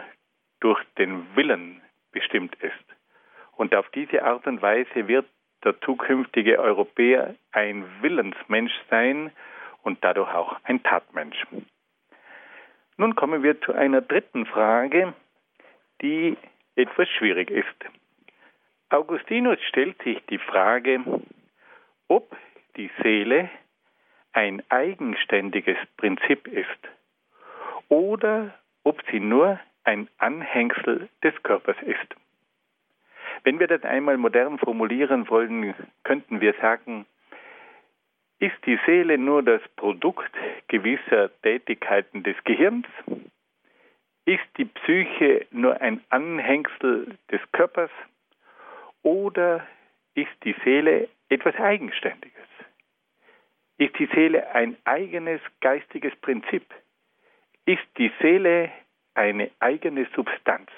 durch 0.61 0.83
den 0.99 1.25
Willen 1.37 1.81
bestimmt 2.13 2.55
ist. 2.57 2.75
Und 3.57 3.75
auf 3.75 3.89
diese 3.91 4.25
Art 4.25 4.47
und 4.47 4.61
Weise 4.63 5.09
wird 5.09 5.27
der 5.65 5.81
zukünftige 5.81 6.59
Europäer 6.59 7.35
ein 7.53 7.85
Willensmensch 8.01 8.73
sein 8.89 9.31
und 9.83 10.03
dadurch 10.03 10.33
auch 10.35 10.57
ein 10.65 10.83
Tatmensch. 10.83 11.47
Nun 12.97 13.15
kommen 13.15 13.43
wir 13.43 13.61
zu 13.63 13.73
einer 13.73 14.01
dritten 14.01 14.47
Frage, 14.47 15.15
die 16.03 16.37
etwas 16.77 17.09
schwierig 17.09 17.51
ist. 17.51 17.67
Augustinus 18.91 19.59
stellt 19.69 20.03
sich 20.03 20.21
die 20.27 20.39
Frage, 20.39 21.01
ob 22.09 22.37
die 22.77 22.91
Seele 23.03 23.49
ein 24.33 24.63
eigenständiges 24.69 25.77
Prinzip 25.97 26.47
ist 26.49 26.89
oder 27.89 28.55
ob 28.85 29.03
sie 29.11 29.21
nur 29.21 29.59
ein 29.85 30.09
Anhängsel 30.19 31.09
des 31.23 31.35
Körpers 31.43 31.77
ist. 31.83 32.15
Wenn 33.45 33.59
wir 33.59 33.67
das 33.67 33.83
einmal 33.83 34.17
modern 34.17 34.59
formulieren 34.59 35.29
wollen, 35.31 35.75
könnten 36.05 36.41
wir 36.41 36.55
sagen, 36.61 37.07
ist 38.41 38.57
die 38.65 38.79
Seele 38.87 39.19
nur 39.19 39.43
das 39.43 39.61
Produkt 39.77 40.33
gewisser 40.69 41.31
Tätigkeiten 41.43 42.23
des 42.23 42.37
Gehirns? 42.45 42.87
Ist 44.25 44.45
die 44.57 44.65
Psyche 44.65 45.47
nur 45.51 45.81
ein 45.81 46.03
Anhängsel 46.09 47.19
des 47.31 47.41
Körpers? 47.53 47.91
Oder 49.03 49.67
ist 50.15 50.33
die 50.45 50.55
Seele 50.65 51.09
etwas 51.29 51.55
Eigenständiges? 51.57 52.35
Ist 53.77 53.99
die 53.99 54.09
Seele 54.15 54.51
ein 54.55 54.77
eigenes 54.85 55.41
geistiges 55.61 56.15
Prinzip? 56.17 56.65
Ist 57.67 57.87
die 57.99 58.11
Seele 58.21 58.71
eine 59.15 59.51
eigene 59.59 60.07
Substanz? 60.15 60.71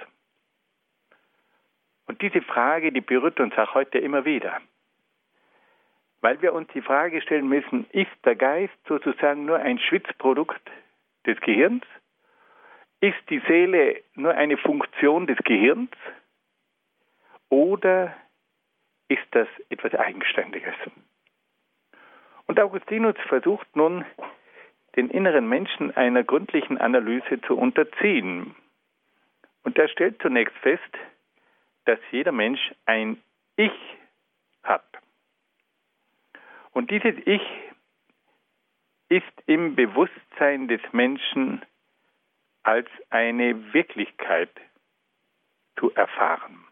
Und 2.07 2.21
diese 2.23 2.43
Frage, 2.43 2.91
die 2.91 3.01
berührt 3.01 3.39
uns 3.39 3.57
auch 3.57 3.75
heute 3.75 3.99
immer 3.99 4.25
wieder 4.25 4.61
weil 6.23 6.41
wir 6.41 6.55
uns 6.55 6.69
die 6.73 6.81
Frage 6.81 7.21
stellen 7.21 7.49
müssen, 7.49 7.85
ist 7.91 8.11
der 8.25 8.37
Geist 8.37 8.73
sozusagen 8.87 9.45
nur 9.45 9.59
ein 9.59 9.79
Schwitzprodukt 9.79 10.63
des 11.27 11.39
Gehirns? 11.41 11.85
Ist 13.01 13.19
die 13.29 13.43
Seele 13.49 14.01
nur 14.15 14.33
eine 14.35 14.57
Funktion 14.57 15.27
des 15.27 15.37
Gehirns? 15.39 15.91
Oder 17.49 18.17
ist 19.09 19.27
das 19.33 19.49
etwas 19.69 19.95
Eigenständiges? 19.95 20.75
Und 22.47 22.61
Augustinus 22.61 23.17
versucht 23.29 23.75
nun, 23.75 24.05
den 24.95 25.11
inneren 25.11 25.49
Menschen 25.49 25.95
einer 25.97 26.23
gründlichen 26.23 26.79
Analyse 26.79 27.41
zu 27.43 27.57
unterziehen. 27.57 28.55
Und 29.65 29.77
er 29.79 29.89
stellt 29.89 30.21
zunächst 30.23 30.57
fest, 30.59 30.99
dass 31.85 31.99
jeder 32.11 32.33
Mensch 32.33 32.61
ein 32.87 33.21
Ich. 33.57 33.73
Und 36.73 36.91
dieses 36.91 37.15
Ich 37.27 37.43
ist 39.09 39.33
im 39.47 39.77
Bewusstsein 39.77 40.69
des 40.69 40.81
Menschen 40.93 41.63
als 42.63 42.89
eine 43.11 43.73
Wirklichkeit 43.75 44.51
zu 45.79 45.93
erfahren. 45.95 46.65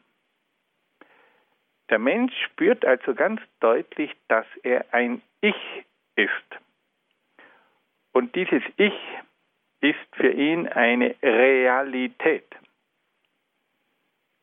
Der 1.91 1.99
Mensch 1.99 2.33
spürt 2.45 2.85
also 2.85 3.15
ganz 3.15 3.41
deutlich, 3.59 4.15
dass 4.29 4.47
er 4.63 4.87
ein 4.95 5.21
Ich 5.41 5.85
ist. 6.17 6.31
Und 8.13 8.35
dieses 8.37 8.63
Ich 8.77 8.95
ist 9.81 9.99
für 10.13 10.31
ihn 10.31 10.69
eine 10.69 11.15
Realität. 11.23 12.47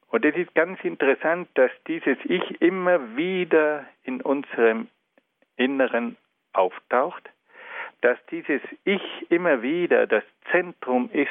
Und 0.10 0.26
es 0.26 0.36
ist 0.36 0.54
ganz 0.56 0.80
interessant, 0.84 1.50
dass 1.56 1.72
dieses 1.88 2.18
Ich 2.26 2.62
immer 2.62 3.16
wieder 3.16 3.86
in 4.04 4.22
unserem 4.22 4.88
Inneren 5.58 6.18
auftaucht, 6.54 7.30
dass 8.02 8.18
dieses 8.32 8.62
Ich 8.84 9.02
immer 9.30 9.62
wieder 9.62 10.08
das 10.08 10.24
Zentrum 10.52 11.10
ist 11.12 11.30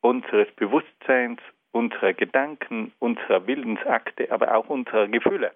unseres 0.00 0.50
Bewusstseins, 0.56 1.40
unserer 1.72 2.14
Gedanken, 2.14 2.92
unserer 2.98 3.46
Willensakte, 3.46 4.30
aber 4.32 4.54
auch 4.54 4.68
unserer 4.68 5.06
Gefühle. 5.08 5.54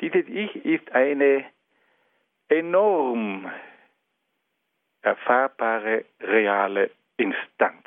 Dieses 0.00 0.28
Ich 0.28 0.64
ist 0.64 0.92
eine 0.92 1.44
enorm 2.48 3.50
erfahrbare, 5.02 6.04
reale 6.20 6.90
Instanz. 7.16 7.86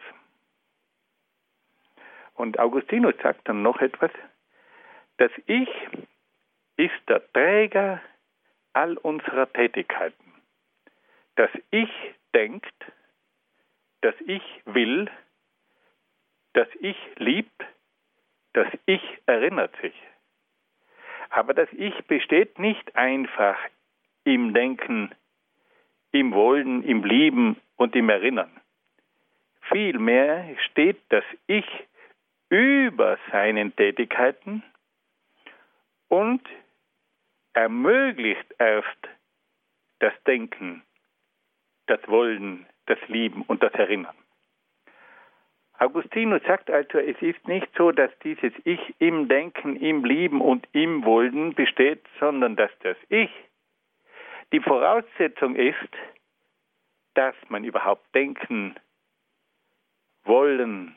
Und 2.34 2.58
Augustinus 2.58 3.14
sagt 3.22 3.48
dann 3.48 3.62
noch 3.62 3.80
etwas, 3.82 4.12
das 5.18 5.32
Ich 5.46 5.70
ist 6.78 7.10
der 7.10 7.22
Träger 7.34 8.02
all 8.80 8.98
unserer 9.00 9.52
Tätigkeiten. 9.52 10.34
Das 11.36 11.50
Ich 11.70 11.92
denkt, 12.34 12.74
das 14.00 14.16
Ich 14.26 14.44
will, 14.64 15.12
das 16.54 16.70
Ich 16.80 16.98
liebt, 17.18 17.62
das 18.54 18.68
Ich 18.86 19.02
erinnert 19.26 19.76
sich. 19.82 19.94
Aber 21.30 21.54
das 21.54 21.68
Ich 21.74 21.94
besteht 22.06 22.58
nicht 22.58 22.96
einfach 22.96 23.58
im 24.24 24.54
Denken, 24.54 25.14
im 26.14 26.34
Wollen, 26.34 26.84
im 26.84 27.04
Lieben 27.04 27.58
und 27.76 27.96
im 27.98 28.08
Erinnern. 28.08 28.62
Vielmehr 29.70 30.56
steht 30.70 31.02
das 31.10 31.26
Ich 31.48 31.68
über 32.48 33.18
seinen 33.30 33.76
Tätigkeiten 33.76 34.64
und 36.08 36.42
ermöglicht 37.60 38.56
erst 38.58 39.10
das 40.00 40.14
Denken, 40.26 40.82
das 41.88 42.00
Wollen, 42.08 42.66
das 42.86 43.00
Lieben 43.08 43.42
und 43.42 43.62
das 43.62 43.74
Erinnern. 43.74 44.16
Augustinus 45.78 46.42
sagt 46.44 46.70
also, 46.70 47.00
es 47.00 47.22
ist 47.22 47.46
nicht 47.50 47.68
so, 47.78 47.92
dass 47.92 48.12
dieses 48.20 48.54
Ich 48.64 48.80
im 49.00 49.28
Denken, 49.28 49.76
im 49.76 50.06
Lieben 50.06 50.40
und 50.40 50.68
im 50.72 51.04
Wollen 51.04 51.54
besteht, 51.54 52.06
sondern 52.20 52.56
dass 52.56 52.72
das 52.80 52.96
Ich 53.10 53.32
die 54.54 54.62
Voraussetzung 54.62 55.56
ist, 55.56 55.94
dass 57.14 57.36
man 57.50 57.66
überhaupt 57.66 58.16
denken, 58.16 58.76
wollen, 60.24 60.96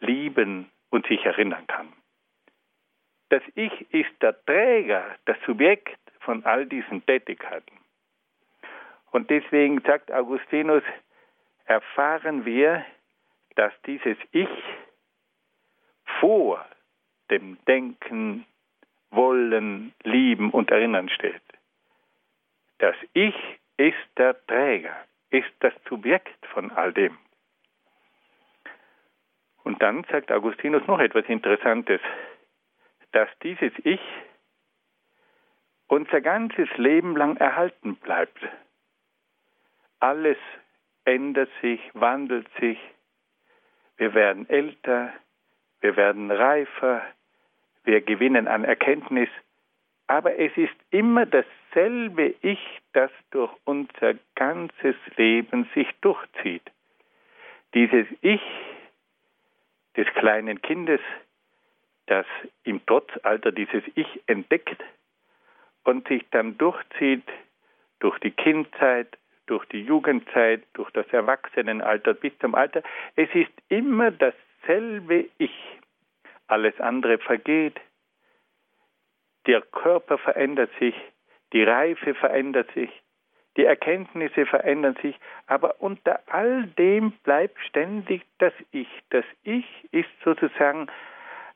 lieben 0.00 0.70
und 0.90 1.06
sich 1.06 1.24
erinnern 1.24 1.66
kann. 1.66 1.92
Das 3.28 3.42
Ich 3.54 3.92
ist 3.92 4.10
der 4.20 4.44
Träger, 4.44 5.04
das 5.24 5.36
Subjekt 5.46 5.98
von 6.20 6.44
all 6.44 6.66
diesen 6.66 7.04
Tätigkeiten. 7.06 7.78
Und 9.10 9.30
deswegen 9.30 9.80
sagt 9.80 10.10
Augustinus, 10.10 10.82
erfahren 11.66 12.44
wir, 12.44 12.84
dass 13.56 13.72
dieses 13.86 14.16
Ich 14.32 14.48
vor 16.20 16.64
dem 17.30 17.58
Denken, 17.66 18.46
Wollen, 19.10 19.94
Lieben 20.02 20.50
und 20.50 20.70
Erinnern 20.72 21.08
steht. 21.08 21.42
Das 22.78 22.96
Ich 23.12 23.36
ist 23.76 23.96
der 24.18 24.44
Träger, 24.46 24.96
ist 25.30 25.52
das 25.60 25.72
Subjekt 25.88 26.44
von 26.46 26.72
all 26.72 26.92
dem. 26.92 27.16
Und 29.62 29.80
dann 29.80 30.04
sagt 30.10 30.30
Augustinus 30.32 30.86
noch 30.86 30.98
etwas 30.98 31.24
Interessantes, 31.26 32.00
dass 33.14 33.28
dieses 33.44 33.72
Ich 33.84 34.00
unser 35.86 36.20
ganzes 36.20 36.68
Leben 36.76 37.16
lang 37.16 37.36
erhalten 37.36 37.94
bleibt. 37.96 38.38
Alles 40.00 40.36
ändert 41.04 41.50
sich, 41.62 41.80
wandelt 41.94 42.48
sich. 42.58 42.78
Wir 43.96 44.14
werden 44.14 44.48
älter, 44.48 45.12
wir 45.80 45.96
werden 45.96 46.32
reifer, 46.32 47.02
wir 47.84 48.00
gewinnen 48.00 48.48
an 48.48 48.64
Erkenntnis, 48.64 49.28
aber 50.08 50.36
es 50.36 50.56
ist 50.56 50.74
immer 50.90 51.24
dasselbe 51.24 52.34
Ich, 52.42 52.80
das 52.94 53.12
durch 53.30 53.52
unser 53.64 54.14
ganzes 54.34 54.96
Leben 55.16 55.68
sich 55.74 55.88
durchzieht. 56.00 56.68
Dieses 57.74 58.06
Ich 58.22 58.42
des 59.96 60.08
kleinen 60.14 60.60
Kindes, 60.62 61.00
das 62.06 62.26
im 62.64 62.84
Trotzalter 62.86 63.52
dieses 63.52 63.82
Ich 63.94 64.22
entdeckt 64.26 64.82
und 65.84 66.06
sich 66.08 66.24
dann 66.30 66.58
durchzieht 66.58 67.24
durch 68.00 68.18
die 68.20 68.30
Kindzeit, 68.30 69.16
durch 69.46 69.64
die 69.66 69.82
Jugendzeit, 69.82 70.62
durch 70.74 70.90
das 70.90 71.06
Erwachsenenalter 71.08 72.14
bis 72.14 72.36
zum 72.38 72.54
Alter. 72.54 72.82
Es 73.16 73.28
ist 73.34 73.52
immer 73.68 74.10
dasselbe 74.10 75.26
Ich. 75.38 75.54
Alles 76.46 76.78
andere 76.80 77.18
vergeht. 77.18 77.80
Der 79.46 79.60
Körper 79.60 80.18
verändert 80.18 80.70
sich, 80.78 80.94
die 81.52 81.62
Reife 81.62 82.14
verändert 82.14 82.70
sich, 82.72 82.90
die 83.56 83.64
Erkenntnisse 83.64 84.46
verändern 84.46 84.96
sich, 85.02 85.16
aber 85.46 85.80
unter 85.80 86.20
all 86.26 86.64
dem 86.78 87.12
bleibt 87.24 87.58
ständig 87.60 88.22
das 88.38 88.52
Ich. 88.72 88.88
Das 89.10 89.24
Ich 89.42 89.66
ist 89.92 90.08
sozusagen 90.24 90.88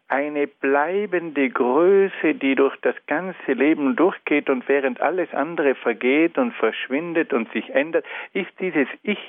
eine 0.09 0.47
bleibende 0.47 1.51
Größe, 1.51 2.35
die 2.35 2.55
durch 2.55 2.77
das 2.81 2.97
ganze 3.07 3.53
Leben 3.53 3.94
durchgeht 3.94 4.49
und 4.49 4.66
während 4.66 5.01
alles 5.01 5.33
andere 5.35 5.75
vergeht 5.75 6.38
und 6.38 6.55
verschwindet 6.55 7.33
und 7.35 7.53
sich 7.53 7.68
ändert, 7.71 8.07
ist 8.33 8.51
dieses 8.59 8.88
Ich 9.03 9.21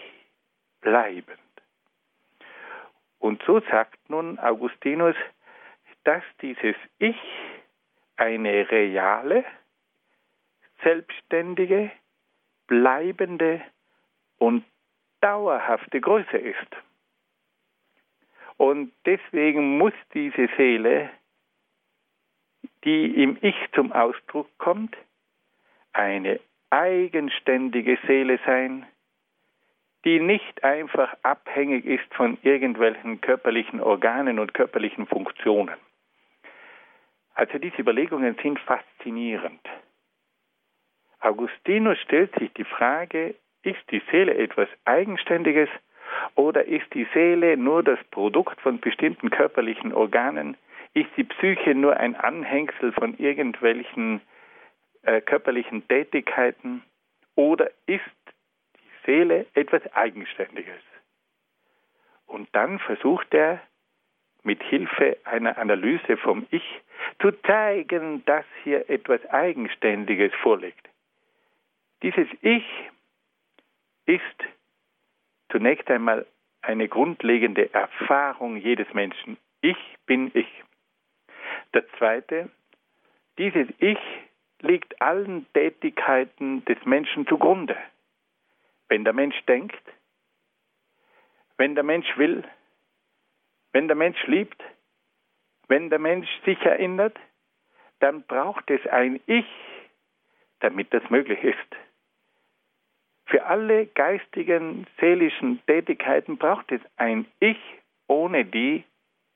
bleibend. 0.82 1.38
Und 3.20 3.44
so 3.44 3.60
sagt 3.60 4.10
nun 4.10 4.40
Augustinus, 4.40 5.16
dass 6.06 6.24
dieses 6.42 6.76
Ich 6.98 7.20
eine 8.16 8.72
reale, 8.72 9.44
selbstständige, 10.82 11.92
bleibende 12.68 13.62
und 14.38 14.64
dauerhafte 15.20 16.00
Größe 16.00 16.38
ist. 16.38 16.89
Und 18.60 18.92
deswegen 19.06 19.78
muss 19.78 19.94
diese 20.14 20.50
Seele, 20.58 21.10
die 22.84 23.24
im 23.24 23.38
Ich 23.40 23.56
zum 23.74 23.94
Ausdruck 23.94 24.50
kommt, 24.58 24.98
eine 25.94 26.42
eigenständige 26.70 27.98
Seele 28.06 28.38
sein, 28.46 28.86
die 30.04 30.20
nicht 30.20 30.62
einfach 30.62 31.16
abhängig 31.24 31.86
ist 31.86 32.14
von 32.14 32.38
irgendwelchen 32.44 33.22
körperlichen 33.22 33.80
Organen 33.80 34.40
und 34.40 34.54
körperlichen 34.54 35.08
Funktionen. 35.08 35.78
Also 37.36 37.60
diese 37.60 37.78
Überlegungen 37.78 38.36
sind 38.44 38.60
faszinierend. 38.60 39.66
Augustinus 41.22 41.98
stellt 42.00 42.38
sich 42.38 42.52
die 42.56 42.66
Frage, 42.66 43.36
ist 43.64 43.90
die 43.90 44.02
Seele 44.12 44.36
etwas 44.36 44.68
Eigenständiges 44.84 45.70
oder 46.36 46.66
ist 46.66 46.94
die 46.94 47.08
Seele 47.14 47.58
nur 47.58 47.84
das 47.84 48.00
Produkt 48.12 48.60
von 48.62 48.80
bestimmten 48.80 49.30
körperlichen 49.30 49.94
Organen? 49.94 50.58
Ist 50.94 51.10
die 51.18 51.24
Psyche 51.24 51.76
nur 51.76 51.98
ein 51.98 52.16
Anhängsel 52.16 52.92
von 52.94 53.18
irgendwelchen 53.18 54.22
äh, 55.04 55.22
körperlichen 55.22 55.88
Tätigkeiten? 55.88 56.84
Oder 57.36 57.70
ist 57.86 58.04
die 58.76 59.06
Seele 59.06 59.46
etwas 59.54 59.82
Eigenständiges? 59.94 60.82
Und 62.26 62.48
dann 62.54 62.80
versucht 62.80 63.34
er 63.34 63.62
mit 64.44 64.64
Hilfe 64.64 65.18
einer 65.26 65.58
Analyse 65.58 66.18
vom 66.18 66.46
Ich 66.52 66.82
zu 67.22 67.32
zeigen, 67.44 68.24
dass 68.26 68.46
hier 68.64 68.90
etwas 68.90 69.26
Eigenständiges 69.28 70.34
vorliegt. 70.42 70.88
Dieses 72.02 72.28
Ich 72.42 72.66
ist 74.06 74.22
zunächst 75.52 75.90
einmal 75.90 76.26
eine 76.62 76.88
grundlegende 76.88 77.74
Erfahrung 77.74 78.58
jedes 78.58 78.94
Menschen. 78.94 79.38
Ich 79.62 79.78
bin 80.06 80.32
ich. 80.34 80.48
Das 81.72 81.84
Zweite, 81.98 82.50
dieses 83.38 83.68
Ich 83.80 84.00
liegt 84.62 85.02
allen 85.02 85.46
Tätigkeiten 85.54 86.66
des 86.66 86.84
Menschen 86.86 87.28
zugrunde. 87.28 87.78
wenn 88.90 89.04
der 89.04 89.14
Mensch 89.14 89.40
denkt, 89.46 89.82
wenn 91.58 91.76
der 91.76 91.84
Mensch 91.84 92.18
will, 92.18 92.44
wenn 93.72 93.88
der 93.88 93.96
Mensch 93.96 94.22
liebt, 94.26 94.62
wenn 95.68 95.90
der 95.90 96.00
Mensch 96.00 96.28
sich 96.44 96.60
erinnert, 96.64 97.16
dann 98.00 98.24
braucht 98.24 98.70
es 98.72 98.86
ein 98.88 99.22
Ich, 99.28 99.46
damit 100.60 100.92
das 100.94 101.08
möglich 101.10 101.44
ist. 101.44 101.76
Für 103.30 103.46
alle 103.46 103.86
geistigen, 103.86 104.88
seelischen 105.00 105.64
Tätigkeiten 105.68 106.38
braucht 106.38 106.72
es 106.72 106.82
ein 106.98 107.28
Ich, 107.40 107.60
ohne 108.08 108.44
die 108.44 108.84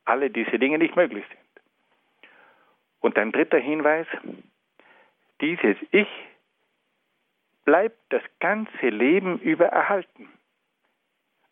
alle 0.04 0.32
diese 0.32 0.58
Dinge 0.58 0.80
nicht 0.80 0.96
möglich 0.96 1.24
sind. 1.28 2.30
Und 3.02 3.18
ein 3.20 3.32
dritter 3.32 3.60
Hinweis, 3.60 4.08
dieses 5.42 5.78
Ich 5.92 6.08
bleibt 7.66 8.00
das 8.10 8.24
ganze 8.40 8.90
Leben 8.90 9.40
über 9.40 9.68
erhalten. 9.68 10.28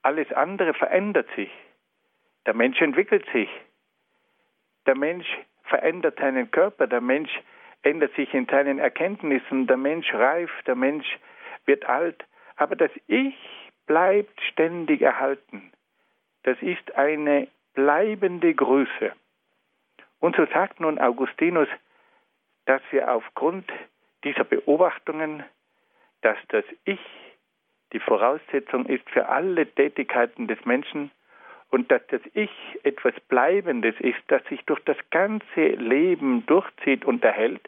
Alles 0.02 0.32
andere 0.34 0.74
verändert 0.74 1.28
sich. 1.36 1.52
Der 2.48 2.56
Mensch 2.56 2.82
entwickelt 2.82 3.26
sich. 3.32 3.50
Der 4.88 4.98
Mensch 4.98 5.28
verändert 5.66 6.18
seinen 6.20 6.50
Körper. 6.50 6.88
Der 6.88 7.02
Mensch 7.02 7.32
ändert 7.84 8.16
sich 8.16 8.34
in 8.34 8.48
seinen 8.48 8.80
Erkenntnissen. 8.80 9.68
Der 9.68 9.78
Mensch 9.78 10.12
reift. 10.12 10.66
Der 10.66 10.76
Mensch 10.76 11.06
wird 11.66 11.86
alt. 11.86 12.26
Aber 12.62 12.76
das 12.76 12.92
Ich 13.08 13.34
bleibt 13.88 14.40
ständig 14.52 15.02
erhalten. 15.02 15.72
Das 16.44 16.62
ist 16.62 16.96
eine 16.96 17.48
bleibende 17.74 18.54
Größe. 18.54 19.14
Und 20.20 20.36
so 20.36 20.46
sagt 20.46 20.80
nun 20.80 21.00
Augustinus, 21.00 21.68
dass 22.66 22.84
wir 22.92 23.12
aufgrund 23.12 23.68
dieser 24.24 24.44
Beobachtungen, 24.44 25.44
dass 26.22 26.38
das 26.50 26.64
Ich 26.86 27.00
die 27.94 28.00
Voraussetzung 28.00 28.86
ist 28.86 29.10
für 29.10 29.28
alle 29.28 29.66
Tätigkeiten 29.66 30.46
des 30.46 30.64
Menschen 30.64 31.10
und 31.72 31.90
dass 31.92 32.06
das 32.10 32.22
Ich 32.36 32.52
etwas 32.84 33.20
Bleibendes 33.22 33.96
ist, 34.02 34.22
das 34.28 34.44
sich 34.46 34.64
durch 34.66 34.84
das 34.84 34.98
ganze 35.10 35.70
Leben 35.70 36.46
durchzieht 36.46 37.06
und 37.06 37.24
erhält, 37.24 37.68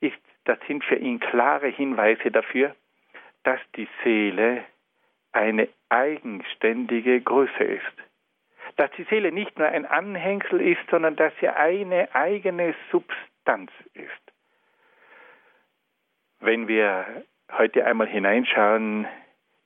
ist, 0.00 0.18
das 0.46 0.58
sind 0.66 0.82
für 0.82 0.96
ihn 0.96 1.20
klare 1.20 1.68
Hinweise 1.68 2.32
dafür, 2.32 2.74
dass 3.44 3.60
die 3.76 3.88
Seele 4.02 4.64
eine 5.32 5.68
eigenständige 5.88 7.20
Größe 7.20 7.64
ist. 7.64 7.92
Dass 8.76 8.90
die 8.92 9.04
Seele 9.04 9.30
nicht 9.30 9.58
nur 9.58 9.68
ein 9.68 9.86
Anhängsel 9.86 10.60
ist, 10.60 10.80
sondern 10.90 11.16
dass 11.16 11.32
sie 11.40 11.48
eine 11.48 12.12
eigene 12.14 12.74
Substanz 12.90 13.70
ist. 13.92 14.10
Wenn 16.40 16.66
wir 16.68 17.24
heute 17.52 17.86
einmal 17.86 18.08
hineinschauen 18.08 19.06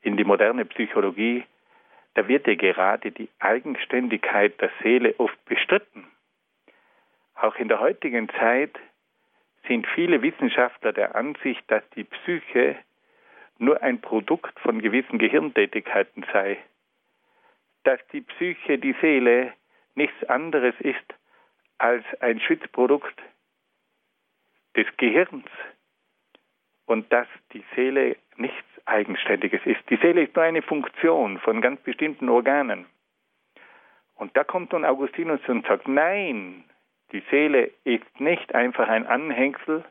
in 0.02 0.16
die 0.16 0.24
moderne 0.24 0.64
Psychologie, 0.66 1.44
da 2.14 2.28
wird 2.28 2.46
ja 2.46 2.54
gerade 2.54 3.12
die 3.12 3.28
Eigenständigkeit 3.38 4.60
der 4.60 4.70
Seele 4.82 5.14
oft 5.18 5.42
bestritten. 5.44 6.06
Auch 7.34 7.56
in 7.56 7.68
der 7.68 7.80
heutigen 7.80 8.28
Zeit 8.30 8.76
sind 9.66 9.86
viele 9.94 10.22
Wissenschaftler 10.22 10.92
der 10.92 11.14
Ansicht, 11.14 11.62
dass 11.68 11.88
die 11.90 12.04
Psyche 12.04 12.76
nur 13.58 13.82
ein 13.82 14.00
Produkt 14.00 14.58
von 14.60 14.80
gewissen 14.80 15.18
Gehirntätigkeiten 15.18 16.24
sei, 16.32 16.58
dass 17.84 18.00
die 18.12 18.22
Psyche, 18.22 18.78
die 18.78 18.94
Seele 19.00 19.52
nichts 19.94 20.24
anderes 20.24 20.74
ist 20.80 21.14
als 21.78 22.04
ein 22.20 22.40
Schützprodukt 22.40 23.20
des 24.76 24.86
Gehirns 24.96 25.46
und 26.86 27.12
dass 27.12 27.26
die 27.52 27.64
Seele 27.74 28.16
nichts 28.36 28.64
Eigenständiges 28.86 29.60
ist. 29.64 29.80
Die 29.90 29.96
Seele 29.96 30.22
ist 30.22 30.34
nur 30.34 30.44
eine 30.44 30.62
Funktion 30.62 31.38
von 31.38 31.60
ganz 31.60 31.80
bestimmten 31.82 32.28
Organen. 32.28 32.86
Und 34.14 34.36
da 34.36 34.44
kommt 34.44 34.72
nun 34.72 34.84
Augustinus 34.84 35.40
und 35.48 35.66
sagt, 35.66 35.86
nein, 35.86 36.64
die 37.12 37.22
Seele 37.30 37.70
ist 37.84 38.20
nicht 38.20 38.54
einfach 38.54 38.88
ein 38.88 39.06
Anhängsel, 39.06 39.84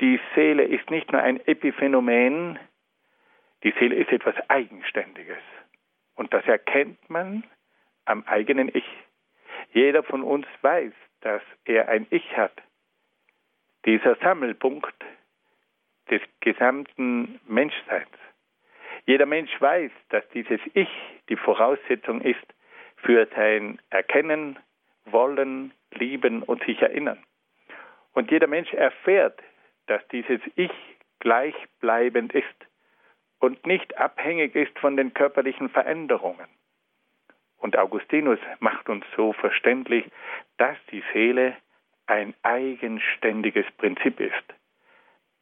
die 0.00 0.20
Seele 0.34 0.64
ist 0.64 0.90
nicht 0.90 1.12
nur 1.12 1.22
ein 1.22 1.40
Epiphänomen, 1.46 2.58
die 3.62 3.72
Seele 3.78 3.96
ist 3.96 4.12
etwas 4.12 4.34
Eigenständiges. 4.48 5.38
Und 6.14 6.32
das 6.34 6.44
erkennt 6.46 7.08
man 7.08 7.44
am 8.04 8.24
eigenen 8.26 8.68
Ich. 8.74 8.86
Jeder 9.72 10.02
von 10.02 10.22
uns 10.22 10.46
weiß, 10.62 10.92
dass 11.20 11.42
er 11.64 11.88
ein 11.88 12.06
Ich 12.10 12.36
hat. 12.36 12.52
Dieser 13.86 14.16
Sammelpunkt 14.16 14.94
des 16.10 16.20
gesamten 16.40 17.40
Menschseins. 17.46 18.08
Jeder 19.06 19.26
Mensch 19.26 19.50
weiß, 19.60 19.90
dass 20.10 20.26
dieses 20.30 20.60
Ich 20.74 20.88
die 21.28 21.36
Voraussetzung 21.36 22.20
ist 22.20 22.44
für 22.96 23.26
sein 23.34 23.80
Erkennen, 23.90 24.58
Wollen, 25.06 25.72
Lieben 25.92 26.42
und 26.42 26.64
sich 26.64 26.80
erinnern. 26.80 27.22
Und 28.12 28.30
jeder 28.30 28.46
Mensch 28.46 28.72
erfährt, 28.72 29.38
dass 29.86 30.06
dieses 30.08 30.40
Ich 30.56 30.72
gleichbleibend 31.20 32.32
ist 32.34 32.44
und 33.38 33.66
nicht 33.66 33.96
abhängig 33.98 34.54
ist 34.54 34.78
von 34.78 34.96
den 34.96 35.14
körperlichen 35.14 35.68
Veränderungen. 35.68 36.48
Und 37.58 37.76
Augustinus 37.76 38.38
macht 38.60 38.88
uns 38.88 39.04
so 39.16 39.32
verständlich, 39.32 40.04
dass 40.58 40.76
die 40.90 41.02
Seele 41.12 41.56
ein 42.06 42.34
eigenständiges 42.42 43.66
Prinzip 43.78 44.20
ist 44.20 44.54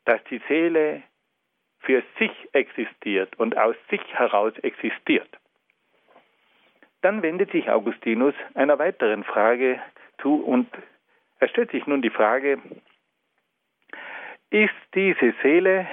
dass 0.04 0.22
die 0.24 0.40
Seele 0.48 1.02
für 1.80 2.02
sich 2.18 2.32
existiert 2.52 3.38
und 3.38 3.56
aus 3.56 3.76
sich 3.90 4.02
heraus 4.14 4.56
existiert. 4.58 5.28
Dann 7.00 7.22
wendet 7.22 7.50
sich 7.50 7.68
Augustinus 7.68 8.34
einer 8.54 8.78
weiteren 8.78 9.24
Frage 9.24 9.80
zu 10.20 10.36
und 10.36 10.68
er 11.40 11.48
stellt 11.48 11.72
sich 11.72 11.86
nun 11.86 12.02
die 12.02 12.10
Frage, 12.10 12.58
ist 14.52 14.74
diese 14.94 15.34
Seele 15.42 15.88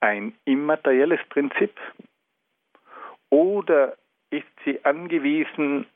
ein 0.00 0.34
immaterielles 0.44 1.20
Prinzip 1.30 1.74
oder 3.30 3.96
ist 4.30 4.46
sie 4.64 4.84
angewiesen 4.84 5.86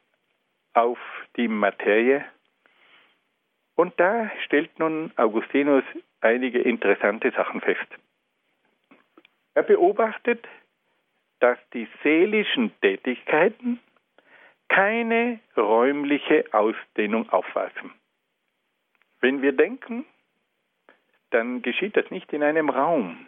auf 0.73 0.99
die 1.37 1.49
Materie? 1.49 2.25
Und 3.75 3.99
da 4.01 4.31
stellt 4.45 4.79
nun 4.79 5.13
Augustinus 5.17 5.85
einige 6.23 6.61
interessante 6.61 7.31
Sachen 7.33 7.61
fest. 7.61 7.87
Er 9.55 9.63
beobachtet, 9.63 10.47
dass 11.41 11.59
die 11.75 11.89
seelischen 12.03 12.73
Tätigkeiten 12.81 13.81
keine 14.69 15.41
räumliche 15.57 16.45
Ausdehnung 16.53 17.29
aufweisen. 17.31 17.93
Wenn 19.21 19.43
wir 19.43 19.53
denken, 19.53 20.07
dann 21.31 21.63
geschieht 21.63 21.97
das 21.97 22.11
nicht 22.11 22.33
in 22.33 22.43
einem 22.43 22.69
Raum. 22.71 23.27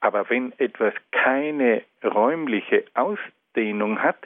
Aber 0.00 0.28
wenn 0.28 0.52
etwas 0.58 0.94
keine 1.10 1.82
räumliche 2.02 2.84
Ausdehnung 2.94 4.02
hat, 4.02 4.18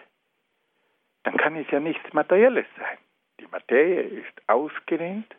dann 1.25 1.37
kann 1.37 1.57
es 1.57 1.71
ja 1.71 1.81
nichts 1.81 2.13
Materielles 2.13 2.67
sein. 2.77 2.99
Die 3.41 3.47
Materie 3.47 4.03
ist 4.03 4.49
ausgedehnt, 4.49 5.37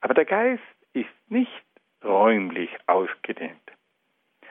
aber 0.00 0.14
der 0.14 0.24
Geist 0.24 0.62
ist 0.92 1.10
nicht 1.28 1.64
räumlich 2.02 2.70
ausgedehnt. 2.86 3.60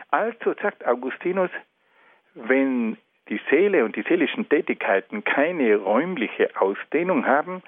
Also 0.09 0.53
sagt 0.61 0.85
Augustinus, 0.85 1.49
wenn 2.33 2.97
die 3.29 3.41
Seele 3.49 3.85
und 3.85 3.95
die 3.95 4.03
seelischen 4.03 4.47
Tätigkeiten 4.49 5.23
keine 5.23 5.77
räumliche 5.77 6.49
Ausdehnung 6.59 7.25
haben, 7.25 7.63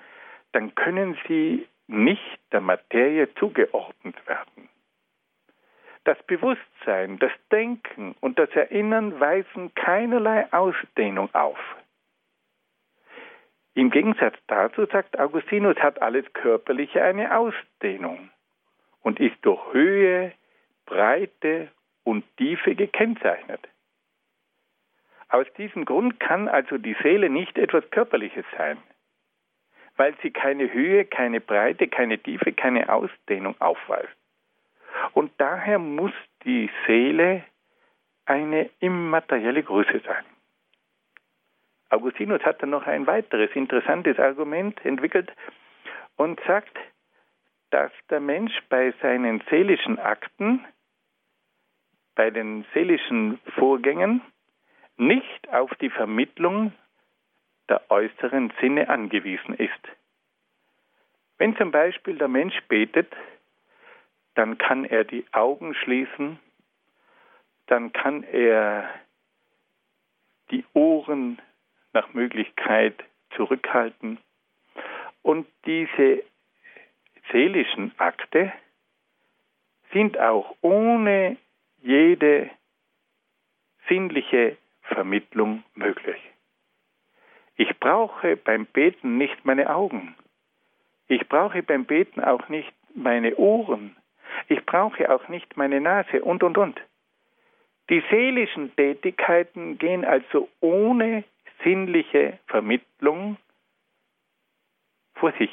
dann 0.51 0.75
können 0.75 1.17
sie 1.27 1.67
nicht 1.87 2.39
der 2.51 2.61
Materie 2.61 3.33
zugeordnet 3.35 4.15
werden. 4.27 4.69
Das 6.05 6.21
Bewusstsein, 6.23 7.17
das 7.19 7.31
Denken 7.51 8.15
und 8.19 8.37
das 8.37 8.49
Erinnern 8.51 9.19
weisen 9.19 9.73
keinerlei 9.73 10.51
Ausdehnung 10.51 11.33
auf. 11.33 11.59
Im 13.73 13.89
Gegensatz 13.89 14.35
dazu, 14.47 14.85
sagt 14.85 15.17
Augustinus, 15.17 15.77
hat 15.77 16.01
alles 16.01 16.31
Körperliche 16.33 17.01
eine 17.01 17.35
Ausdehnung 17.35 18.29
und 19.01 19.19
ist 19.19 19.37
durch 19.41 19.61
Höhe, 19.73 20.33
Breite 20.85 21.71
und 22.03 22.23
Tiefe 22.37 22.75
gekennzeichnet. 22.75 23.67
Aus 25.29 25.47
diesem 25.57 25.85
Grund 25.85 26.19
kann 26.19 26.47
also 26.47 26.77
die 26.77 26.95
Seele 27.01 27.29
nicht 27.29 27.57
etwas 27.57 27.89
Körperliches 27.89 28.45
sein, 28.55 28.77
weil 29.97 30.15
sie 30.21 30.31
keine 30.31 30.71
Höhe, 30.71 31.05
keine 31.05 31.39
Breite, 31.39 31.87
keine 31.87 32.17
Tiefe, 32.17 32.51
keine 32.53 32.89
Ausdehnung 32.89 33.55
aufweist. 33.59 34.15
Und 35.13 35.31
daher 35.37 35.79
muss 35.79 36.13
die 36.45 36.69
Seele 36.85 37.43
eine 38.25 38.69
immaterielle 38.79 39.63
Größe 39.63 40.01
sein. 40.05 40.23
Augustinus 41.89 42.41
hat 42.43 42.61
dann 42.61 42.71
noch 42.71 42.87
ein 42.87 43.05
weiteres 43.05 43.51
interessantes 43.55 44.17
Argument 44.17 44.83
entwickelt 44.83 45.31
und 46.15 46.39
sagt, 46.47 46.75
dass 47.69 47.91
der 48.09 48.19
Mensch 48.19 48.53
bei 48.69 48.93
seinen 49.01 49.43
seelischen 49.49 49.99
Akten 49.99 50.65
bei 52.15 52.29
den 52.29 52.65
seelischen 52.73 53.39
Vorgängen 53.57 54.21
nicht 54.97 55.49
auf 55.51 55.73
die 55.75 55.89
Vermittlung 55.89 56.73
der 57.73 57.89
äußeren 57.89 58.53
Sinne 58.61 58.87
angewiesen 58.87 59.55
ist. 59.55 59.71
Wenn 61.39 61.57
zum 61.57 61.71
Beispiel 61.71 62.19
der 62.19 62.27
Mensch 62.27 62.61
betet, 62.67 63.11
dann 64.35 64.59
kann 64.59 64.85
er 64.85 65.03
die 65.03 65.25
Augen 65.31 65.73
schließen, 65.73 66.39
dann 67.65 67.91
kann 67.91 68.21
er 68.21 68.87
die 70.51 70.63
Ohren 70.73 71.41
nach 71.93 72.13
Möglichkeit 72.13 72.93
zurückhalten 73.35 74.19
und 75.23 75.47
diese 75.65 76.23
seelischen 77.31 77.91
Akte 77.97 78.53
sind 79.93 80.19
auch 80.19 80.55
ohne 80.61 81.37
jede 81.81 82.51
sinnliche 83.87 84.57
Vermittlung 84.83 85.63
möglich. 85.73 86.21
Ich 87.55 87.79
brauche 87.79 88.35
beim 88.37 88.65
Beten 88.65 89.17
nicht 89.17 89.45
meine 89.45 89.73
Augen. 89.73 90.15
Ich 91.07 91.27
brauche 91.27 91.61
beim 91.61 91.85
Beten 91.85 92.21
auch 92.21 92.49
nicht 92.49 92.73
meine 92.95 93.35
Ohren. 93.35 93.95
Ich 94.47 94.65
brauche 94.65 95.13
auch 95.13 95.27
nicht 95.27 95.55
meine 95.57 95.79
Nase 95.79 96.23
und, 96.23 96.43
und, 96.43 96.57
und. 96.57 96.81
Die 97.89 98.03
seelischen 98.09 98.75
Tätigkeiten 98.75 99.77
gehen 99.77 100.05
also 100.05 100.49
ohne 100.61 101.23
sinnliche 101.63 102.39
Vermittlung 102.47 103.37
vor 105.15 105.31
sich. 105.33 105.51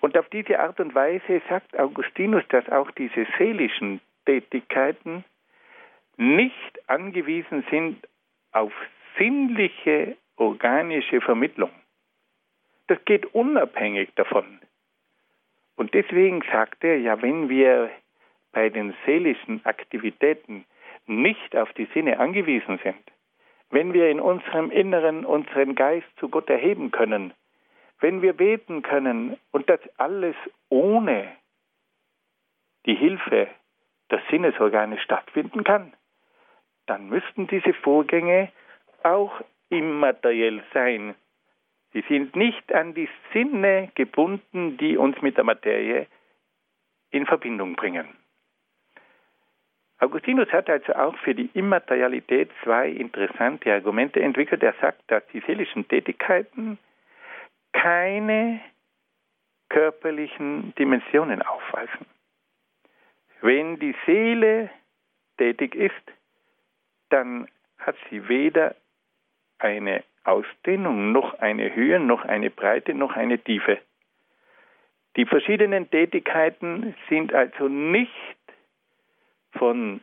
Und 0.00 0.16
auf 0.16 0.28
diese 0.30 0.58
Art 0.58 0.80
und 0.80 0.94
Weise 0.94 1.42
sagt 1.48 1.78
Augustinus, 1.78 2.42
dass 2.48 2.68
auch 2.70 2.90
diese 2.92 3.26
seelischen 3.38 4.00
Tätigkeiten 4.24 5.24
nicht 6.16 6.88
angewiesen 6.88 7.64
sind 7.70 8.06
auf 8.52 8.72
sinnliche 9.18 10.16
organische 10.40 11.20
Vermittlung. 11.20 11.70
Das 12.88 12.98
geht 13.04 13.26
unabhängig 13.34 14.10
davon. 14.16 14.60
Und 15.76 15.94
deswegen 15.94 16.42
sagt 16.50 16.82
er, 16.82 16.98
ja, 16.98 17.22
wenn 17.22 17.48
wir 17.48 17.90
bei 18.52 18.68
den 18.68 18.94
seelischen 19.06 19.64
Aktivitäten 19.64 20.64
nicht 21.06 21.54
auf 21.54 21.72
die 21.74 21.86
Sinne 21.94 22.18
angewiesen 22.18 22.80
sind, 22.82 23.00
wenn 23.70 23.92
wir 23.92 24.10
in 24.10 24.18
unserem 24.18 24.70
Inneren 24.70 25.24
unseren 25.24 25.74
Geist 25.74 26.08
zu 26.16 26.28
Gott 26.28 26.50
erheben 26.50 26.90
können, 26.90 27.32
wenn 28.00 28.22
wir 28.22 28.32
beten 28.32 28.82
können 28.82 29.36
und 29.52 29.68
das 29.68 29.80
alles 29.98 30.34
ohne 30.68 31.28
die 32.86 32.94
Hilfe 32.96 33.46
der 34.10 34.22
Sinnesorgane 34.30 34.98
stattfinden 34.98 35.64
kann, 35.64 35.92
dann 36.86 37.08
müssten 37.08 37.46
diese 37.46 37.74
Vorgänge 37.74 38.50
auch 39.04 39.32
immateriell 39.70 40.62
sein. 40.74 41.14
Sie 41.92 42.04
sind 42.08 42.36
nicht 42.36 42.72
an 42.72 42.94
die 42.94 43.08
Sinne 43.32 43.90
gebunden, 43.94 44.76
die 44.76 44.96
uns 44.96 45.20
mit 45.22 45.36
der 45.36 45.44
Materie 45.44 46.06
in 47.10 47.26
Verbindung 47.26 47.74
bringen. 47.74 48.08
Augustinus 49.98 50.50
hat 50.50 50.70
also 50.70 50.94
auch 50.94 51.16
für 51.18 51.34
die 51.34 51.50
Immaterialität 51.52 52.50
zwei 52.62 52.88
interessante 52.88 53.72
Argumente 53.72 54.20
entwickelt. 54.20 54.62
Er 54.62 54.74
sagt, 54.80 55.02
dass 55.08 55.26
die 55.28 55.40
seelischen 55.40 55.86
Tätigkeiten 55.88 56.78
keine 57.72 58.60
körperlichen 59.68 60.74
Dimensionen 60.76 61.42
aufweisen. 61.42 62.06
Wenn 63.42 63.78
die 63.78 63.94
Seele 64.06 64.70
tätig 65.38 65.74
ist, 65.74 65.94
dann 67.10 67.48
hat 67.78 67.96
sie 68.08 68.28
weder 68.28 68.74
eine 69.60 70.02
Ausdehnung, 70.24 71.12
noch 71.12 71.38
eine 71.38 71.74
Höhe, 71.74 72.00
noch 72.00 72.24
eine 72.24 72.50
Breite, 72.50 72.94
noch 72.94 73.16
eine 73.16 73.38
Tiefe. 73.38 73.78
Die 75.16 75.26
verschiedenen 75.26 75.90
Tätigkeiten 75.90 76.94
sind 77.08 77.34
also 77.34 77.68
nicht 77.68 78.12
von 79.52 80.00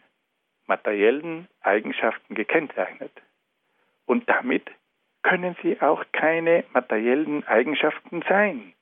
materiellen 0.65 1.47
Eigenschaften 1.61 2.35
gekennzeichnet. 2.35 3.11
Und 4.05 4.27
damit 4.29 4.69
können 5.23 5.55
sie 5.61 5.81
auch 5.81 6.03
keine 6.11 6.63
materiellen 6.73 7.45
Eigenschaften 7.47 8.23
sein. 8.27 8.73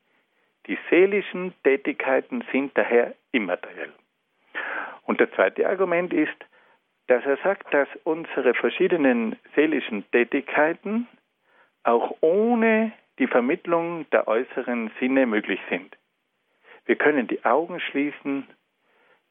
Die 0.67 0.77
seelischen 0.89 1.53
Tätigkeiten 1.63 2.43
sind 2.51 2.75
daher 2.75 3.13
immateriell. 3.31 3.93
Und 5.03 5.21
das 5.21 5.29
zweite 5.31 5.67
Argument 5.69 6.11
ist, 6.11 6.35
dass 7.07 7.25
er 7.25 7.37
sagt, 7.37 7.73
dass 7.73 7.87
unsere 8.03 8.53
verschiedenen 8.53 9.35
seelischen 9.55 10.09
Tätigkeiten 10.11 11.07
auch 11.83 12.17
ohne 12.21 12.91
die 13.19 13.27
Vermittlung 13.27 14.09
der 14.09 14.27
äußeren 14.27 14.91
Sinne 14.99 15.25
möglich 15.25 15.59
sind. 15.69 15.95
Wir 16.85 16.95
können 16.95 17.27
die 17.27 17.43
Augen 17.45 17.79
schließen, 17.79 18.47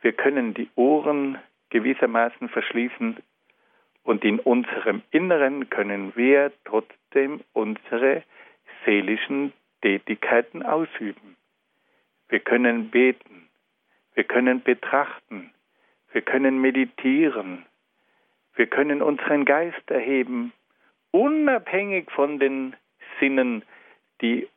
wir 0.00 0.12
können 0.12 0.54
die 0.54 0.70
Ohren 0.74 1.38
gewissermaßen 1.70 2.48
verschließen 2.48 3.18
und 4.04 4.24
in 4.24 4.38
unserem 4.38 5.02
Inneren 5.10 5.70
können 5.70 6.14
wir 6.14 6.52
trotzdem 6.64 7.40
unsere 7.52 8.22
seelischen 8.84 9.52
Tätigkeiten 9.82 10.62
ausüben. 10.62 11.36
Wir 12.28 12.40
können 12.40 12.90
beten, 12.90 13.48
wir 14.14 14.24
können 14.24 14.62
betrachten, 14.62 15.52
wir 16.14 16.22
können 16.22 16.60
meditieren, 16.60 17.66
wir 18.54 18.68
können 18.68 19.02
unseren 19.02 19.44
Geist 19.44 19.90
erheben, 19.90 20.52
unabhängig 21.10 22.08
von 22.12 22.38
den 22.38 22.76
Sinnen, 23.18 23.64
die 24.20 24.48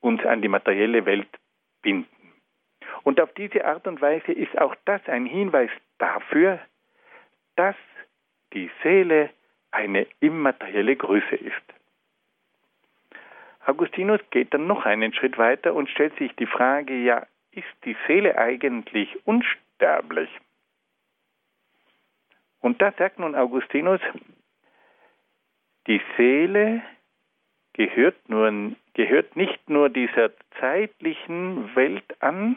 uns 0.00 0.24
an 0.24 0.42
die 0.42 0.48
materielle 0.48 1.04
Welt 1.04 1.28
binden. 1.82 2.32
Und 3.02 3.20
auf 3.20 3.34
diese 3.34 3.64
Art 3.64 3.88
und 3.88 4.00
Weise 4.00 4.30
ist 4.30 4.56
auch 4.58 4.76
das 4.84 5.00
ein 5.08 5.26
Hinweis 5.26 5.70
dafür, 5.98 6.60
dass 7.56 7.76
die 8.52 8.70
Seele 8.84 9.30
eine 9.72 10.06
immaterielle 10.20 10.94
Größe 10.94 11.34
ist. 11.34 11.62
Augustinus 13.66 14.20
geht 14.30 14.54
dann 14.54 14.68
noch 14.68 14.86
einen 14.86 15.12
Schritt 15.14 15.36
weiter 15.36 15.74
und 15.74 15.90
stellt 15.90 16.16
sich 16.16 16.34
die 16.36 16.46
Frage, 16.46 16.94
ja, 16.94 17.26
ist 17.50 17.66
die 17.84 17.96
Seele 18.06 18.38
eigentlich 18.38 19.18
unsterblich? 19.26 20.30
Und 22.62 22.80
da 22.80 22.92
sagt 22.92 23.18
nun 23.18 23.34
Augustinus, 23.34 24.00
die 25.88 26.00
Seele 26.16 26.82
gehört, 27.72 28.28
nur, 28.28 28.72
gehört 28.94 29.36
nicht 29.36 29.68
nur 29.68 29.90
dieser 29.90 30.30
zeitlichen 30.60 31.74
Welt 31.74 32.22
an, 32.22 32.56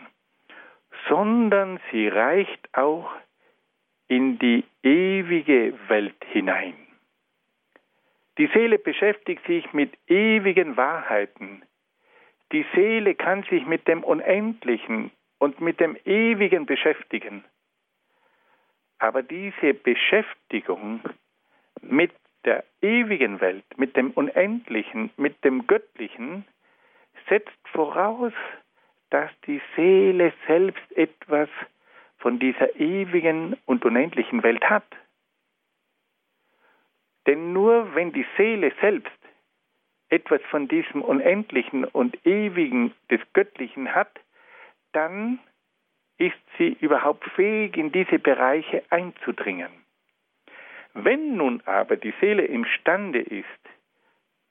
sondern 1.09 1.79
sie 1.91 2.07
reicht 2.07 2.69
auch 2.73 3.11
in 4.07 4.37
die 4.37 4.63
ewige 4.83 5.73
Welt 5.87 6.23
hinein. 6.31 6.75
Die 8.37 8.47
Seele 8.47 8.77
beschäftigt 8.77 9.45
sich 9.47 9.73
mit 9.73 9.91
ewigen 10.07 10.77
Wahrheiten. 10.77 11.63
Die 12.51 12.65
Seele 12.75 13.15
kann 13.15 13.43
sich 13.43 13.65
mit 13.65 13.87
dem 13.87 14.03
Unendlichen 14.03 15.09
und 15.39 15.61
mit 15.61 15.79
dem 15.79 15.97
Ewigen 16.05 16.67
beschäftigen. 16.67 17.43
Aber 18.99 19.23
diese 19.23 19.73
Beschäftigung 19.73 21.01
mit 21.81 22.11
der 22.45 22.63
ewigen 22.81 23.41
Welt, 23.41 23.65
mit 23.77 23.95
dem 23.97 24.11
Unendlichen, 24.11 25.11
mit 25.17 25.43
dem 25.43 25.67
Göttlichen, 25.67 26.45
setzt 27.27 27.67
voraus, 27.71 28.33
dass 29.09 29.31
die 29.47 29.61
Seele 29.75 30.33
selbst 30.47 30.91
etwas 30.95 31.49
von 32.17 32.39
dieser 32.39 32.75
ewigen 32.79 33.57
und 33.65 33.85
unendlichen 33.85 34.43
Welt 34.43 34.63
hat. 34.69 34.85
Denn 37.27 37.53
nur 37.53 37.95
wenn 37.95 38.13
die 38.13 38.25
Seele 38.37 38.71
selbst 38.81 39.11
etwas 40.09 40.41
von 40.49 40.67
diesem 40.67 41.01
Unendlichen 41.01 41.85
und 41.85 42.25
Ewigen 42.25 42.93
des 43.09 43.21
Göttlichen 43.33 43.93
hat, 43.93 44.19
dann 44.91 45.39
ist 46.17 46.35
sie 46.57 46.77
überhaupt 46.79 47.25
fähig, 47.31 47.77
in 47.77 47.91
diese 47.91 48.19
Bereiche 48.19 48.83
einzudringen. 48.89 49.69
Wenn 50.93 51.35
nun 51.35 51.61
aber 51.65 51.97
die 51.97 52.13
Seele 52.21 52.45
imstande 52.45 53.19
ist, 53.19 53.45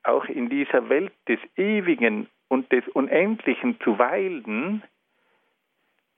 auch 0.03 0.27
in 0.27 0.51
dieser 0.51 0.89
Welt 0.91 1.15
des 1.27 1.41
Ewigen 1.57 2.29
und 2.49 2.71
des 2.71 2.87
Unendlichen 2.89 3.81
zu 3.81 3.99
weilen, 3.99 4.83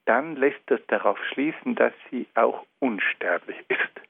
dann 0.05 0.35
lässt 0.35 0.61
das 0.67 0.81
darauf 0.87 1.17
schließen, 1.31 1.75
dass 1.75 1.93
sie 2.11 2.27
auch 2.35 2.65
unsterblich 2.79 3.57
ist. 3.69 4.07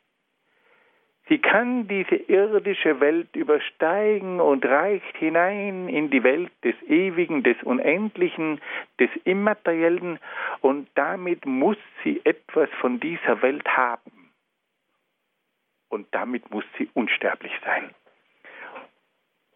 Sie 1.30 1.40
kann 1.40 1.88
diese 1.88 2.16
irdische 2.16 3.00
Welt 3.00 3.36
übersteigen 3.36 4.40
und 4.40 4.66
reicht 4.66 5.18
hinein 5.18 5.90
in 5.90 6.10
die 6.10 6.24
Welt 6.24 6.52
des 6.64 6.76
Ewigen, 6.88 7.44
des 7.44 7.62
Unendlichen, 7.64 8.62
des 9.00 9.10
Immateriellen 9.26 10.20
und 10.62 10.88
damit 10.96 11.46
muss 11.46 11.78
sie 12.04 12.22
etwas 12.24 12.70
von 12.80 13.00
dieser 13.00 13.42
Welt 13.42 13.68
haben. 13.68 14.18
und 15.90 16.08
damit 16.12 16.50
muss 16.52 16.66
sie 16.78 16.90
unsterblich 16.94 17.52
sein. 17.64 17.90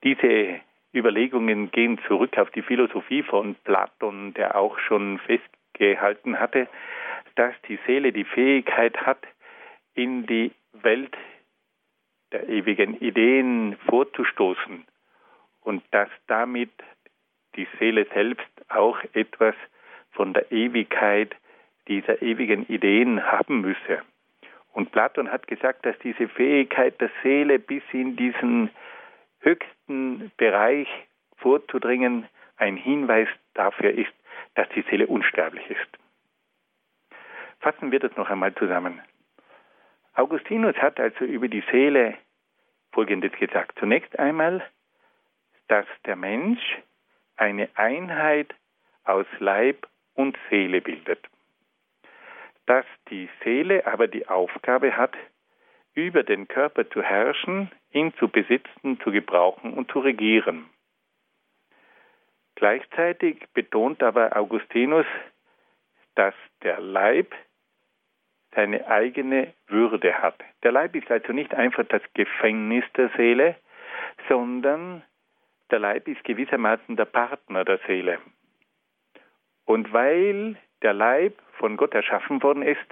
Diese 0.03 0.59
Überlegungen 0.93 1.72
gehen 1.72 1.99
zurück 2.07 2.38
auf 2.38 2.49
die 2.51 2.61
Philosophie 2.61 3.24
von 3.24 3.55
Platon, 3.63 4.34
der 4.34 4.55
auch 4.55 4.80
schon 4.80 5.19
festgehalten 5.19 6.39
hatte, 6.39 6.67
dass 7.36 7.53
die 7.67 7.80
Seele 7.86 8.11
die 8.11 8.24
Fähigkeit 8.24 8.97
hat, 9.05 9.19
in 9.93 10.26
die 10.26 10.51
Welt 10.74 11.15
der 12.32 12.47
ewigen 12.49 12.95
Ideen 12.97 13.77
vorzustoßen 13.88 14.86
und 15.61 15.84
dass 15.91 16.09
damit 16.27 16.71
die 17.55 17.67
Seele 17.79 18.05
selbst 18.13 18.49
auch 18.69 18.97
etwas 19.13 19.55
von 20.11 20.34
der 20.34 20.51
Ewigkeit 20.51 21.36
dieser 21.88 22.21
ewigen 22.21 22.65
Ideen 22.67 23.23
haben 23.23 23.61
müsse. 23.61 24.01
Und 24.73 24.91
Platon 24.91 25.32
hat 25.32 25.47
gesagt, 25.47 25.86
dass 25.86 25.97
diese 25.99 26.27
Fähigkeit 26.29 26.99
der 27.01 27.09
Seele 27.23 27.59
bis 27.59 27.84
in 27.91 28.15
diesen 28.15 28.69
höchsten 29.39 30.32
Bereich 30.38 30.88
vorzudringen 31.38 32.27
ein 32.57 32.77
Hinweis 32.77 33.27
dafür 33.53 33.91
ist, 33.91 34.13
dass 34.55 34.69
die 34.69 34.84
Seele 34.84 35.07
unsterblich 35.07 35.69
ist. 35.69 35.97
Fassen 37.59 37.91
wir 37.91 37.99
das 37.99 38.15
noch 38.15 38.29
einmal 38.29 38.53
zusammen. 38.55 39.01
Augustinus 40.14 40.76
hat 40.78 40.99
also 40.99 41.26
über 41.26 41.47
die 41.47 41.64
Seele 41.72 42.18
Folgendes 42.91 43.32
gesagt. 43.34 43.80
Zunächst 43.80 44.18
einmal, 44.20 44.64
dass 45.68 45.86
der 46.05 46.16
Mensch 46.16 46.62
eine 47.38 47.70
Einheit 47.76 48.53
aus 49.05 49.26
Leib 49.39 49.88
und 50.14 50.38
Seele 50.49 50.82
bildet. 50.82 51.26
Dass 52.66 52.86
die 53.09 53.30
Seele 53.43 53.88
aber 53.88 54.07
die 54.07 54.28
Aufgabe 54.28 54.95
hat, 54.97 55.16
über 55.93 56.24
den 56.24 56.47
Körper 56.47 56.89
zu 56.89 57.01
herrschen, 57.01 57.72
ihn 57.91 58.14
zu 58.16 58.28
besitzen, 58.28 58.99
zu 59.01 59.12
gebrauchen 59.12 59.74
und 59.74 59.91
zu 59.91 59.99
regieren. 59.99 60.70
Gleichzeitig 62.55 63.47
betont 63.53 64.03
aber 64.03 64.36
Augustinus, 64.38 65.05
dass 66.16 66.36
der 66.64 66.80
Leib 66.80 67.34
seine 68.55 68.87
eigene 68.87 69.53
Würde 69.67 70.13
hat. 70.21 70.35
Der 70.63 70.71
Leib 70.71 70.95
ist 70.95 71.09
also 71.09 71.33
nicht 71.33 71.53
einfach 71.53 71.85
das 71.87 72.01
Gefängnis 72.13 72.83
der 72.95 73.09
Seele, 73.15 73.55
sondern 74.27 75.03
der 75.71 75.79
Leib 75.79 76.07
ist 76.07 76.23
gewissermaßen 76.23 76.95
der 76.95 77.05
Partner 77.05 77.63
der 77.63 77.79
Seele. 77.87 78.19
Und 79.65 79.93
weil 79.93 80.57
der 80.81 80.93
Leib 80.93 81.33
von 81.53 81.77
Gott 81.77 81.93
erschaffen 81.93 82.43
worden 82.43 82.63
ist, 82.63 82.85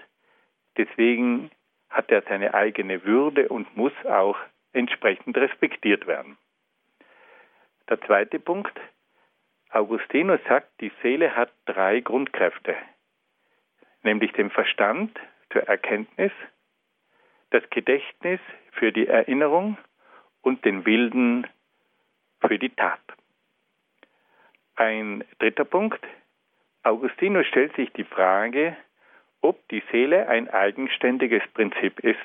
deswegen 0.78 1.52
hat 1.90 2.10
er 2.12 2.22
seine 2.22 2.54
eigene 2.54 3.04
Würde 3.04 3.50
und 3.50 3.76
muss 3.76 3.94
auch 4.06 4.38
entsprechend 4.74 5.36
respektiert 5.38 6.08
werden. 6.08 6.38
Der 7.90 8.00
zweite 8.02 8.40
Punkt, 8.40 8.80
Augustinus 9.72 10.40
sagt, 10.48 10.70
die 10.80 10.92
Seele 11.02 11.36
hat 11.36 11.52
drei 11.66 12.00
Grundkräfte, 12.00 12.76
nämlich 14.04 14.32
den 14.34 14.52
Verstand, 14.52 15.20
zur 15.52 15.64
Erkenntnis, 15.64 16.32
das 17.52 17.64
Gedächtnis 17.70 18.40
für 18.72 18.92
die 18.92 19.08
Erinnerung 19.08 19.78
und 20.42 20.64
den 20.66 20.86
Wilden 20.86 21.48
für 22.42 22.60
die 22.60 22.70
Tat. 22.70 23.02
Ein 24.76 25.26
dritter 25.40 25.66
Punkt. 25.66 26.00
Augustinus 26.84 27.46
stellt 27.48 27.76
sich 27.76 27.92
die 27.94 28.06
Frage, 28.06 28.78
ob 29.42 29.68
die 29.70 29.84
Seele 29.92 30.28
ein 30.28 30.50
eigenständiges 30.50 31.44
Prinzip 31.54 32.00
ist. 32.00 32.18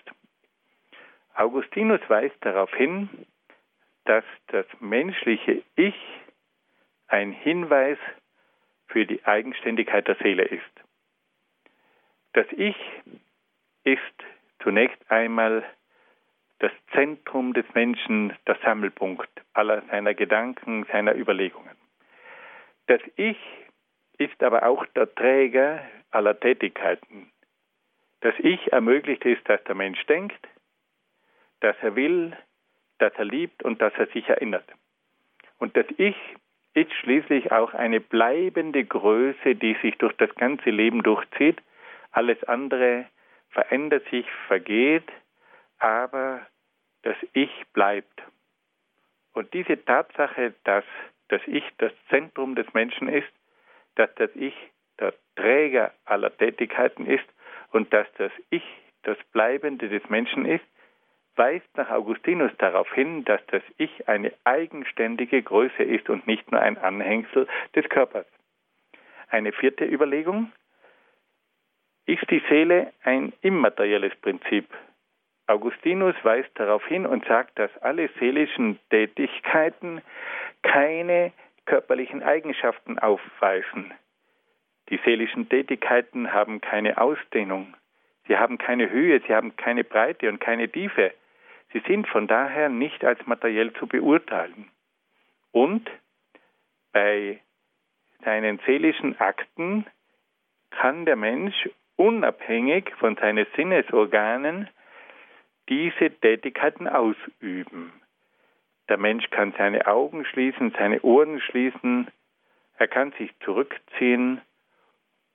Augustinus 1.34 2.00
weist 2.08 2.36
darauf 2.42 2.72
hin, 2.74 3.08
dass 4.04 4.24
das 4.48 4.66
menschliche 4.80 5.62
Ich 5.74 5.96
ein 7.08 7.32
Hinweis 7.32 7.98
für 8.86 9.06
die 9.06 9.24
Eigenständigkeit 9.24 10.06
der 10.06 10.16
Seele 10.16 10.44
ist. 10.44 10.83
Das 12.34 12.46
Ich 12.50 12.76
ist 13.84 14.00
zunächst 14.60 14.98
einmal 15.08 15.64
das 16.58 16.72
Zentrum 16.92 17.52
des 17.52 17.64
Menschen, 17.74 18.32
der 18.48 18.56
Sammelpunkt 18.64 19.30
aller 19.52 19.82
seiner 19.82 20.14
Gedanken, 20.14 20.84
seiner 20.90 21.14
Überlegungen. 21.14 21.76
Das 22.88 23.00
Ich 23.14 23.38
ist 24.18 24.42
aber 24.42 24.66
auch 24.66 24.84
der 24.96 25.14
Träger 25.14 25.80
aller 26.10 26.38
Tätigkeiten. 26.38 27.30
Das 28.20 28.34
Ich 28.38 28.72
ermöglicht 28.72 29.24
es, 29.24 29.38
dass 29.44 29.62
der 29.64 29.76
Mensch 29.76 30.04
denkt, 30.06 30.48
dass 31.60 31.76
er 31.82 31.94
will, 31.94 32.36
dass 32.98 33.12
er 33.14 33.26
liebt 33.26 33.62
und 33.62 33.80
dass 33.80 33.94
er 33.94 34.06
sich 34.08 34.28
erinnert. 34.28 34.68
Und 35.58 35.76
das 35.76 35.86
Ich 35.98 36.16
ist 36.74 36.92
schließlich 36.94 37.52
auch 37.52 37.74
eine 37.74 38.00
bleibende 38.00 38.84
Größe, 38.84 39.54
die 39.54 39.76
sich 39.82 39.96
durch 39.98 40.14
das 40.16 40.34
ganze 40.34 40.70
Leben 40.70 41.04
durchzieht 41.04 41.62
alles 42.14 42.42
andere 42.44 43.06
verändert 43.50 44.04
sich, 44.10 44.26
vergeht, 44.46 45.10
aber 45.78 46.46
das 47.02 47.16
Ich 47.32 47.50
bleibt. 47.72 48.22
Und 49.32 49.52
diese 49.52 49.84
Tatsache, 49.84 50.54
dass 50.64 50.84
das 51.28 51.42
Ich 51.46 51.64
das 51.78 51.92
Zentrum 52.08 52.54
des 52.54 52.72
Menschen 52.72 53.08
ist, 53.08 53.32
dass 53.96 54.14
das 54.14 54.30
Ich 54.34 54.54
der 54.98 55.12
Träger 55.36 55.92
aller 56.04 56.36
Tätigkeiten 56.36 57.06
ist 57.06 57.26
und 57.72 57.92
dass 57.92 58.06
das 58.16 58.32
Ich 58.50 58.64
das 59.02 59.18
Bleibende 59.32 59.88
des 59.88 60.08
Menschen 60.08 60.46
ist, 60.46 60.64
weist 61.36 61.66
nach 61.76 61.90
Augustinus 61.90 62.52
darauf 62.58 62.92
hin, 62.92 63.24
dass 63.24 63.44
das 63.48 63.62
Ich 63.76 64.08
eine 64.08 64.32
eigenständige 64.44 65.42
Größe 65.42 65.82
ist 65.82 66.08
und 66.08 66.26
nicht 66.28 66.50
nur 66.52 66.60
ein 66.60 66.78
Anhängsel 66.78 67.48
des 67.74 67.88
Körpers. 67.88 68.26
Eine 69.28 69.52
vierte 69.52 69.84
Überlegung, 69.84 70.52
ist 72.06 72.30
die 72.30 72.42
Seele 72.48 72.92
ein 73.02 73.32
immaterielles 73.40 74.14
Prinzip. 74.16 74.66
Augustinus 75.46 76.14
weist 76.22 76.50
darauf 76.54 76.84
hin 76.86 77.06
und 77.06 77.24
sagt, 77.26 77.58
dass 77.58 77.70
alle 77.78 78.08
seelischen 78.18 78.78
Tätigkeiten 78.90 80.00
keine 80.62 81.32
körperlichen 81.66 82.22
Eigenschaften 82.22 82.98
aufweisen. 82.98 83.92
Die 84.90 85.00
seelischen 85.04 85.48
Tätigkeiten 85.48 86.32
haben 86.32 86.60
keine 86.60 86.98
Ausdehnung, 86.98 87.74
sie 88.26 88.36
haben 88.36 88.58
keine 88.58 88.90
Höhe, 88.90 89.20
sie 89.26 89.34
haben 89.34 89.56
keine 89.56 89.84
Breite 89.84 90.28
und 90.28 90.40
keine 90.40 90.68
Tiefe. 90.68 91.12
Sie 91.72 91.82
sind 91.86 92.06
von 92.06 92.26
daher 92.26 92.68
nicht 92.68 93.04
als 93.04 93.26
materiell 93.26 93.72
zu 93.74 93.86
beurteilen. 93.86 94.70
Und 95.52 95.90
bei 96.92 97.40
seinen 98.24 98.60
seelischen 98.66 99.18
Akten 99.18 99.86
kann 100.70 101.04
der 101.04 101.16
Mensch 101.16 101.68
unabhängig 101.96 102.92
von 102.98 103.16
seinen 103.16 103.46
Sinnesorganen 103.56 104.68
diese 105.68 106.10
Tätigkeiten 106.20 106.88
ausüben. 106.88 107.92
Der 108.88 108.98
Mensch 108.98 109.30
kann 109.30 109.54
seine 109.56 109.86
Augen 109.86 110.24
schließen, 110.26 110.74
seine 110.78 111.00
Ohren 111.02 111.40
schließen, 111.40 112.08
er 112.76 112.88
kann 112.88 113.12
sich 113.12 113.30
zurückziehen 113.40 114.40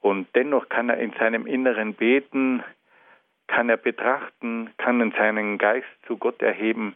und 0.02 0.28
dennoch 0.36 0.70
kann 0.70 0.90
er 0.90 0.98
in 0.98 1.14
seinem 1.14 1.48
Inneren 1.48 1.94
beten, 1.94 2.64
kann 3.48 3.70
er 3.70 3.78
betrachten, 3.78 4.72
kann 4.78 5.12
seinen 5.18 5.58
Geist 5.58 5.88
zu 6.06 6.18
Gott 6.18 6.42
erheben. 6.42 6.96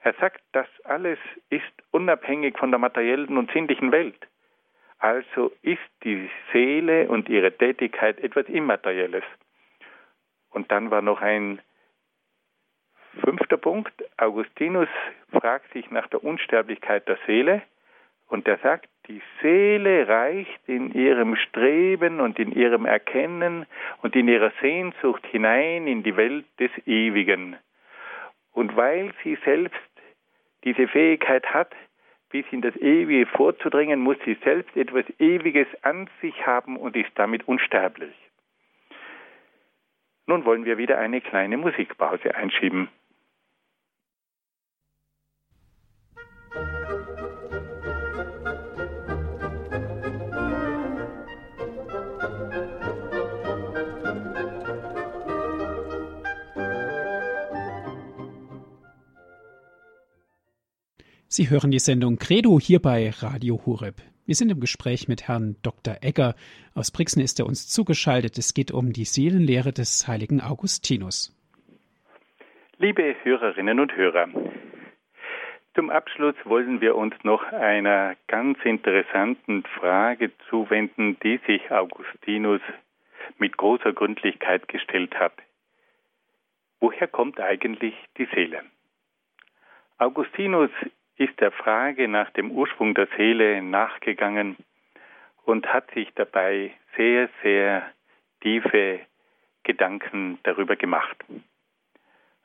Er 0.00 0.14
sagt, 0.14 0.40
das 0.52 0.68
alles 0.84 1.18
ist 1.50 1.64
unabhängig 1.90 2.56
von 2.56 2.70
der 2.70 2.78
materiellen 2.78 3.36
und 3.36 3.50
sinnlichen 3.50 3.90
Welt. 3.90 4.28
Also 4.98 5.52
ist 5.62 5.78
die 6.02 6.28
Seele 6.52 7.08
und 7.08 7.28
ihre 7.28 7.52
Tätigkeit 7.56 8.18
etwas 8.20 8.46
Immaterielles. 8.48 9.24
Und 10.50 10.72
dann 10.72 10.90
war 10.90 11.02
noch 11.02 11.20
ein 11.20 11.60
fünfter 13.22 13.56
Punkt. 13.56 13.92
Augustinus 14.16 14.88
fragt 15.30 15.72
sich 15.72 15.90
nach 15.90 16.08
der 16.08 16.24
Unsterblichkeit 16.24 17.06
der 17.08 17.18
Seele 17.26 17.62
und 18.28 18.46
er 18.46 18.58
sagt, 18.58 18.88
die 19.06 19.22
Seele 19.40 20.06
reicht 20.06 20.60
in 20.66 20.92
ihrem 20.92 21.34
Streben 21.36 22.20
und 22.20 22.38
in 22.38 22.52
ihrem 22.52 22.84
Erkennen 22.84 23.66
und 24.02 24.14
in 24.14 24.28
ihrer 24.28 24.52
Sehnsucht 24.60 25.24
hinein 25.26 25.86
in 25.86 26.02
die 26.02 26.16
Welt 26.16 26.44
des 26.58 26.70
Ewigen. 26.86 27.56
Und 28.52 28.76
weil 28.76 29.12
sie 29.22 29.38
selbst 29.44 29.80
diese 30.64 30.88
Fähigkeit 30.88 31.46
hat, 31.46 31.74
bis 32.30 32.44
in 32.50 32.60
das 32.60 32.76
Ewige 32.76 33.26
vorzudringen, 33.26 34.00
muss 34.00 34.16
sie 34.24 34.36
selbst 34.44 34.76
etwas 34.76 35.04
Ewiges 35.18 35.66
an 35.82 36.08
sich 36.20 36.46
haben 36.46 36.76
und 36.76 36.96
ist 36.96 37.10
damit 37.14 37.48
unsterblich. 37.48 38.14
Nun 40.26 40.44
wollen 40.44 40.66
wir 40.66 40.76
wieder 40.76 40.98
eine 40.98 41.20
kleine 41.22 41.56
Musikpause 41.56 42.34
einschieben. 42.34 42.88
Sie 61.38 61.50
hören 61.50 61.70
die 61.70 61.78
Sendung 61.78 62.18
Credo 62.18 62.58
hier 62.58 62.80
bei 62.80 63.10
Radio 63.10 63.64
Hureb. 63.64 64.02
Wir 64.26 64.34
sind 64.34 64.50
im 64.50 64.58
Gespräch 64.58 65.06
mit 65.06 65.28
Herrn 65.28 65.54
Dr. 65.62 65.98
Egger. 66.00 66.34
Aus 66.74 66.90
Brixen 66.90 67.22
ist 67.22 67.38
er 67.38 67.46
uns 67.46 67.68
zugeschaltet. 67.68 68.38
Es 68.38 68.54
geht 68.54 68.72
um 68.72 68.92
die 68.92 69.04
Seelenlehre 69.04 69.72
des 69.72 70.08
heiligen 70.08 70.40
Augustinus. 70.40 71.32
Liebe 72.78 73.14
Hörerinnen 73.22 73.78
und 73.78 73.94
Hörer, 73.94 74.26
zum 75.76 75.90
Abschluss 75.90 76.34
wollen 76.42 76.80
wir 76.80 76.96
uns 76.96 77.14
noch 77.22 77.44
einer 77.52 78.16
ganz 78.26 78.58
interessanten 78.64 79.62
Frage 79.62 80.32
zuwenden, 80.50 81.20
die 81.20 81.38
sich 81.46 81.70
Augustinus 81.70 82.62
mit 83.38 83.56
großer 83.56 83.92
Gründlichkeit 83.92 84.66
gestellt 84.66 85.14
hat. 85.14 85.34
Woher 86.80 87.06
kommt 87.06 87.38
eigentlich 87.38 87.94
die 88.16 88.26
Seele? 88.34 88.62
Augustinus 89.98 90.70
ist 91.18 91.40
der 91.40 91.50
Frage 91.50 92.08
nach 92.08 92.30
dem 92.30 92.50
Ursprung 92.52 92.94
der 92.94 93.08
Seele 93.16 93.60
nachgegangen 93.60 94.56
und 95.44 95.66
hat 95.72 95.90
sich 95.92 96.12
dabei 96.14 96.72
sehr, 96.96 97.28
sehr 97.42 97.90
tiefe 98.40 99.00
Gedanken 99.64 100.38
darüber 100.44 100.76
gemacht. 100.76 101.16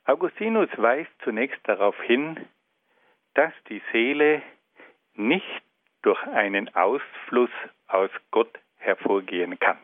Augustinus 0.04 0.68
weist 0.76 1.10
zunächst 1.22 1.60
darauf 1.64 1.98
hin, 2.02 2.36
dass 3.34 3.52
die 3.68 3.80
Seele 3.92 4.42
nicht 5.14 5.62
durch 6.02 6.22
einen 6.26 6.74
Ausfluss 6.74 7.50
aus 7.86 8.10
Gott 8.30 8.58
hervorgehen 8.76 9.58
kann. 9.58 9.78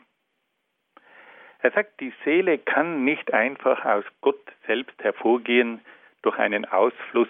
Er 1.63 1.71
sagt, 1.71 2.01
die 2.01 2.13
Seele 2.25 2.59
kann 2.59 3.05
nicht 3.05 3.33
einfach 3.33 3.85
aus 3.85 4.05
Gott 4.21 4.41
selbst 4.67 5.03
hervorgehen 5.03 5.81
durch 6.23 6.39
einen 6.39 6.65
Ausfluss 6.65 7.29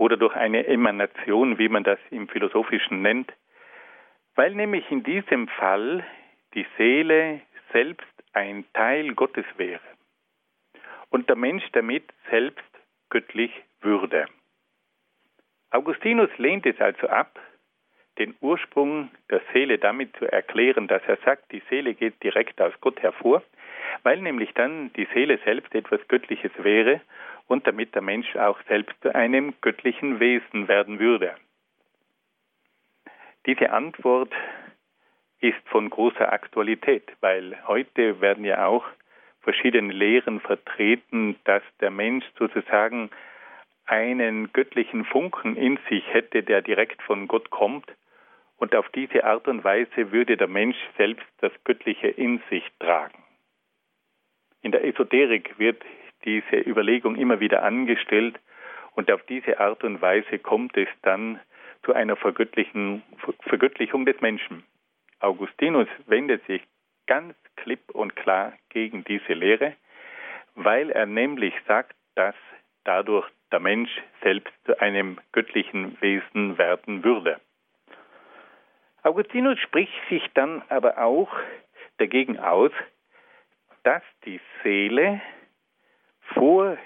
oder 0.00 0.16
durch 0.16 0.34
eine 0.34 0.66
Emanation, 0.66 1.58
wie 1.58 1.68
man 1.68 1.84
das 1.84 1.98
im 2.10 2.26
Philosophischen 2.26 3.02
nennt, 3.02 3.30
weil 4.34 4.54
nämlich 4.54 4.90
in 4.90 5.02
diesem 5.02 5.46
Fall 5.46 6.02
die 6.54 6.66
Seele 6.78 7.42
selbst 7.70 8.08
ein 8.32 8.64
Teil 8.72 9.12
Gottes 9.12 9.44
wäre 9.58 9.82
und 11.10 11.28
der 11.28 11.36
Mensch 11.36 11.64
damit 11.72 12.04
selbst 12.30 12.64
göttlich 13.10 13.52
würde. 13.82 14.24
Augustinus 15.70 16.30
lehnt 16.38 16.64
es 16.64 16.80
also 16.80 17.06
ab, 17.08 17.38
den 18.18 18.34
Ursprung 18.40 19.10
der 19.28 19.42
Seele 19.52 19.76
damit 19.76 20.16
zu 20.16 20.24
erklären, 20.24 20.88
dass 20.88 21.02
er 21.08 21.18
sagt, 21.26 21.52
die 21.52 21.62
Seele 21.68 21.92
geht 21.92 22.22
direkt 22.22 22.58
aus 22.62 22.72
Gott 22.80 23.02
hervor, 23.02 23.42
weil 24.02 24.22
nämlich 24.22 24.54
dann 24.54 24.94
die 24.94 25.06
Seele 25.12 25.38
selbst 25.44 25.74
etwas 25.74 26.00
Göttliches 26.08 26.52
wäre 26.56 27.02
und 27.50 27.66
damit 27.66 27.96
der 27.96 28.02
Mensch 28.02 28.36
auch 28.36 28.60
selbst 28.68 28.94
zu 29.02 29.12
einem 29.12 29.54
göttlichen 29.60 30.20
Wesen 30.20 30.68
werden 30.68 31.00
würde. 31.00 31.34
Diese 33.44 33.72
Antwort 33.72 34.32
ist 35.40 35.58
von 35.66 35.90
großer 35.90 36.32
Aktualität, 36.32 37.10
weil 37.20 37.58
heute 37.66 38.20
werden 38.20 38.44
ja 38.44 38.66
auch 38.66 38.84
verschiedene 39.40 39.92
Lehren 39.92 40.38
vertreten, 40.38 41.40
dass 41.42 41.64
der 41.80 41.90
Mensch 41.90 42.24
sozusagen 42.38 43.10
einen 43.84 44.52
göttlichen 44.52 45.04
Funken 45.04 45.56
in 45.56 45.76
sich 45.88 46.04
hätte, 46.12 46.44
der 46.44 46.62
direkt 46.62 47.02
von 47.02 47.26
Gott 47.26 47.50
kommt. 47.50 47.90
Und 48.58 48.76
auf 48.76 48.88
diese 48.90 49.24
Art 49.24 49.48
und 49.48 49.64
Weise 49.64 50.12
würde 50.12 50.36
der 50.36 50.46
Mensch 50.46 50.76
selbst 50.96 51.26
das 51.40 51.52
Göttliche 51.64 52.06
in 52.06 52.40
sich 52.48 52.62
tragen. 52.78 53.24
In 54.62 54.70
der 54.70 54.84
Esoterik 54.84 55.58
wird 55.58 55.82
diese 56.24 56.56
Überlegung 56.56 57.16
immer 57.16 57.40
wieder 57.40 57.62
angestellt 57.62 58.38
und 58.94 59.10
auf 59.10 59.22
diese 59.24 59.60
Art 59.60 59.84
und 59.84 60.02
Weise 60.02 60.38
kommt 60.38 60.76
es 60.76 60.88
dann 61.02 61.40
zu 61.82 61.94
einer 61.94 62.16
Vergöttlichung 62.16 63.02
des 64.04 64.20
Menschen. 64.20 64.64
Augustinus 65.20 65.88
wendet 66.06 66.44
sich 66.46 66.62
ganz 67.06 67.34
klipp 67.56 67.90
und 67.92 68.16
klar 68.16 68.52
gegen 68.68 69.04
diese 69.04 69.32
Lehre, 69.32 69.74
weil 70.54 70.90
er 70.90 71.06
nämlich 71.06 71.54
sagt, 71.66 71.96
dass 72.14 72.34
dadurch 72.84 73.28
der 73.52 73.60
Mensch 73.60 73.90
selbst 74.22 74.52
zu 74.64 74.80
einem 74.80 75.18
göttlichen 75.32 76.00
Wesen 76.00 76.58
werden 76.58 77.04
würde. 77.04 77.40
Augustinus 79.02 79.58
spricht 79.58 79.92
sich 80.08 80.22
dann 80.34 80.62
aber 80.68 80.98
auch 80.98 81.30
dagegen 81.98 82.38
aus, 82.38 82.72
dass 83.82 84.02
die 84.24 84.40
Seele 84.62 85.20
vor 86.34 86.76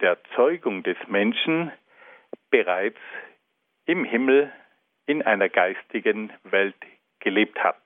der 0.00 0.18
Zeugung 0.34 0.82
des 0.82 0.96
Menschen 1.08 1.72
bereits 2.50 2.98
im 3.86 4.04
Himmel 4.04 4.52
in 5.06 5.22
einer 5.22 5.48
geistigen 5.48 6.32
Welt 6.44 6.76
gelebt 7.20 7.62
hat. 7.62 7.80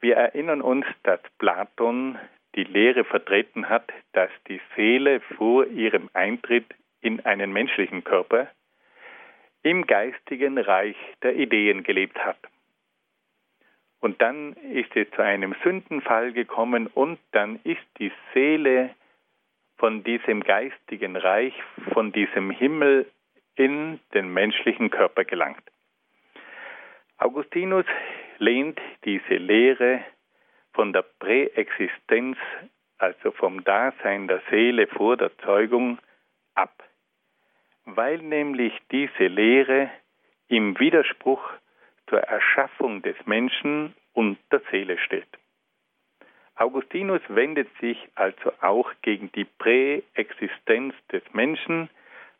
Wir 0.00 0.16
erinnern 0.16 0.62
uns, 0.62 0.84
dass 1.04 1.20
Platon 1.38 2.18
die 2.54 2.64
Lehre 2.64 3.04
vertreten 3.04 3.68
hat, 3.68 3.90
dass 4.12 4.30
die 4.48 4.60
Seele 4.76 5.20
vor 5.20 5.66
ihrem 5.66 6.10
Eintritt 6.12 6.66
in 7.00 7.24
einen 7.24 7.52
menschlichen 7.52 8.04
Körper 8.04 8.48
im 9.62 9.86
geistigen 9.86 10.58
Reich 10.58 10.96
der 11.22 11.36
Ideen 11.36 11.82
gelebt 11.82 12.18
hat. 12.18 12.38
Und 14.02 14.20
dann 14.20 14.54
ist 14.54 14.94
es 14.96 15.08
zu 15.12 15.22
einem 15.22 15.54
Sündenfall 15.62 16.32
gekommen 16.32 16.88
und 16.88 17.20
dann 17.30 17.60
ist 17.62 17.86
die 18.00 18.10
Seele 18.34 18.90
von 19.76 20.02
diesem 20.02 20.42
geistigen 20.42 21.16
Reich, 21.16 21.54
von 21.92 22.10
diesem 22.10 22.50
Himmel 22.50 23.06
in 23.54 24.00
den 24.12 24.32
menschlichen 24.34 24.90
Körper 24.90 25.24
gelangt. 25.24 25.62
Augustinus 27.18 27.86
lehnt 28.38 28.80
diese 29.04 29.36
Lehre 29.36 30.00
von 30.72 30.92
der 30.92 31.04
Präexistenz, 31.20 32.36
also 32.98 33.30
vom 33.30 33.62
Dasein 33.62 34.26
der 34.26 34.42
Seele 34.50 34.88
vor 34.88 35.16
der 35.16 35.30
Zeugung, 35.38 35.98
ab, 36.56 36.82
weil 37.84 38.18
nämlich 38.18 38.72
diese 38.90 39.28
Lehre 39.28 39.90
im 40.48 40.76
Widerspruch 40.80 41.42
zur 42.12 42.20
Erschaffung 42.20 43.00
des 43.00 43.16
Menschen 43.24 43.94
und 44.12 44.36
der 44.50 44.60
Seele 44.70 44.98
steht. 44.98 45.26
Augustinus 46.56 47.22
wendet 47.28 47.68
sich 47.80 47.96
also 48.14 48.52
auch 48.60 48.92
gegen 49.00 49.32
die 49.32 49.46
Präexistenz 49.46 50.94
des 51.10 51.22
Menschen, 51.32 51.88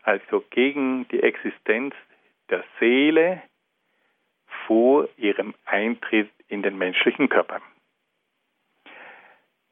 also 0.02 0.44
gegen 0.50 1.08
die 1.08 1.22
Existenz 1.22 1.94
der 2.50 2.62
Seele 2.78 3.42
vor 4.66 5.08
ihrem 5.16 5.54
Eintritt 5.64 6.30
in 6.48 6.62
den 6.62 6.76
menschlichen 6.76 7.30
Körper. 7.30 7.62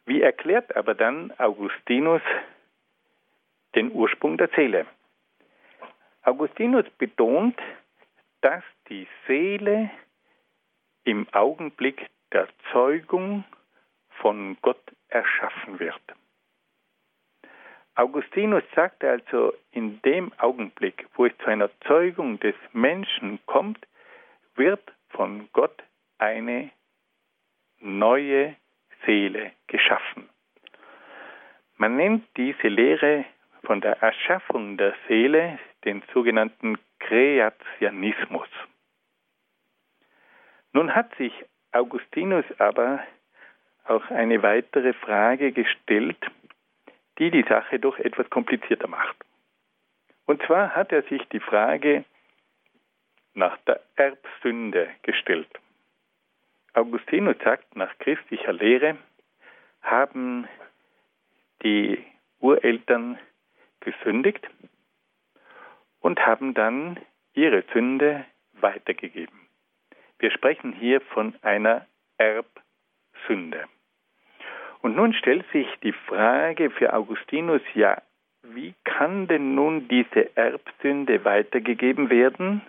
Wie 0.07 0.23
erklärt 0.23 0.75
aber 0.77 0.95
dann 0.95 1.31
Augustinus 1.37 2.23
den 3.75 3.93
Ursprung 3.93 4.39
der 4.39 4.49
Seele? 4.57 4.87
Augustinus 6.23 6.89
betont, 6.97 7.61
dass 8.41 8.65
die 8.91 9.07
Seele 9.27 9.91
im 11.05 11.27
Augenblick 11.33 12.11
der 12.33 12.49
Zeugung 12.73 13.45
von 14.21 14.57
Gott 14.61 14.83
erschaffen 15.09 15.79
wird. 15.79 16.01
Augustinus 17.95 18.63
sagte 18.75 19.11
also, 19.11 19.55
in 19.73 20.01
dem 20.03 20.33
Augenblick, 20.39 21.07
wo 21.15 21.27
es 21.27 21.37
zu 21.39 21.47
einer 21.47 21.71
Zeugung 21.87 22.39
des 22.41 22.55
Menschen 22.73 23.39
kommt, 23.47 23.87
wird 24.55 24.83
von 25.11 25.49
Gott 25.53 25.83
eine 26.19 26.71
neue 27.79 28.57
Seele 29.05 29.53
geschaffen. 29.67 30.29
Man 31.77 31.97
nennt 31.97 32.25
diese 32.37 32.69
Lehre 32.69 33.25
von 33.65 33.81
der 33.81 34.01
Erschaffung 34.03 34.77
der 34.77 34.95
Seele 35.09 35.59
den 35.85 36.03
sogenannten 36.13 36.79
Kreationismus. 36.99 38.49
Nun 40.73 40.95
hat 40.95 41.15
sich 41.17 41.33
Augustinus 41.73 42.45
aber 42.59 43.01
auch 43.85 44.09
eine 44.11 44.43
weitere 44.43 44.93
Frage 44.93 45.53
gestellt, 45.53 46.19
die 47.19 47.31
die 47.31 47.45
Sache 47.49 47.79
doch 47.79 47.99
etwas 47.99 48.29
komplizierter 48.31 48.89
macht. 48.89 49.17
Und 50.27 50.43
zwar 50.43 50.75
hat 50.77 50.93
er 50.93 51.03
sich 51.03 51.23
die 51.29 51.41
Frage 51.41 52.05
nach 53.35 53.57
der 53.67 53.81
Erbsünde 53.97 54.89
gestellt. 55.03 55.49
Augustinus 56.73 57.37
sagt, 57.43 57.75
nach 57.75 57.97
christlicher 57.99 58.53
Lehre 58.53 58.97
haben 59.83 60.47
die 61.63 62.05
Ureltern 62.39 63.19
gesündigt 63.81 64.49
und 66.01 66.25
haben 66.25 66.55
dann 66.55 66.99
ihre 67.35 67.65
Sünde 67.73 68.25
weitergegeben. 68.53 69.40
Wir 70.21 70.31
sprechen 70.31 70.73
hier 70.73 71.01
von 71.01 71.35
einer 71.41 71.87
Erbsünde. 72.19 73.65
Und 74.83 74.95
nun 74.95 75.15
stellt 75.15 75.51
sich 75.51 75.67
die 75.83 75.93
Frage 75.93 76.71
für 76.71 76.93
Augustinus, 76.93 77.63
ja, 77.75 78.01
wie 78.43 78.75
kann 78.85 79.29
denn 79.29 79.55
nun 79.55 79.89
diese 79.89 80.37
Erbsünde 80.37 81.25
weitergegeben 81.25 82.11
werden, 82.11 82.63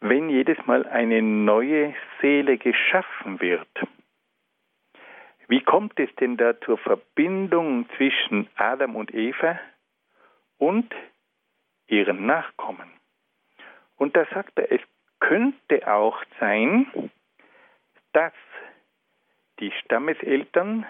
wenn 0.00 0.28
jedes 0.28 0.58
Mal 0.66 0.86
eine 0.86 1.22
neue 1.22 1.94
Seele 2.20 2.58
geschaffen 2.58 3.40
wird? 3.40 3.68
Wie 5.46 5.62
kommt 5.62 5.98
es 6.00 6.14
denn 6.16 6.36
da 6.36 6.60
zur 6.60 6.78
Verbindung 6.78 7.88
zwischen 7.96 8.48
Adam 8.56 8.96
und 8.96 9.14
Eva 9.14 9.58
und 10.58 10.92
ihren 11.86 12.26
Nachkommen? 12.26 12.90
Und 13.96 14.16
da 14.16 14.26
sagt 14.26 14.58
er, 14.58 14.70
es 14.70 14.80
könnte 15.20 15.92
auch 15.92 16.22
sein, 16.40 17.10
dass 18.12 18.32
die 19.60 19.72
Stammeseltern 19.82 20.86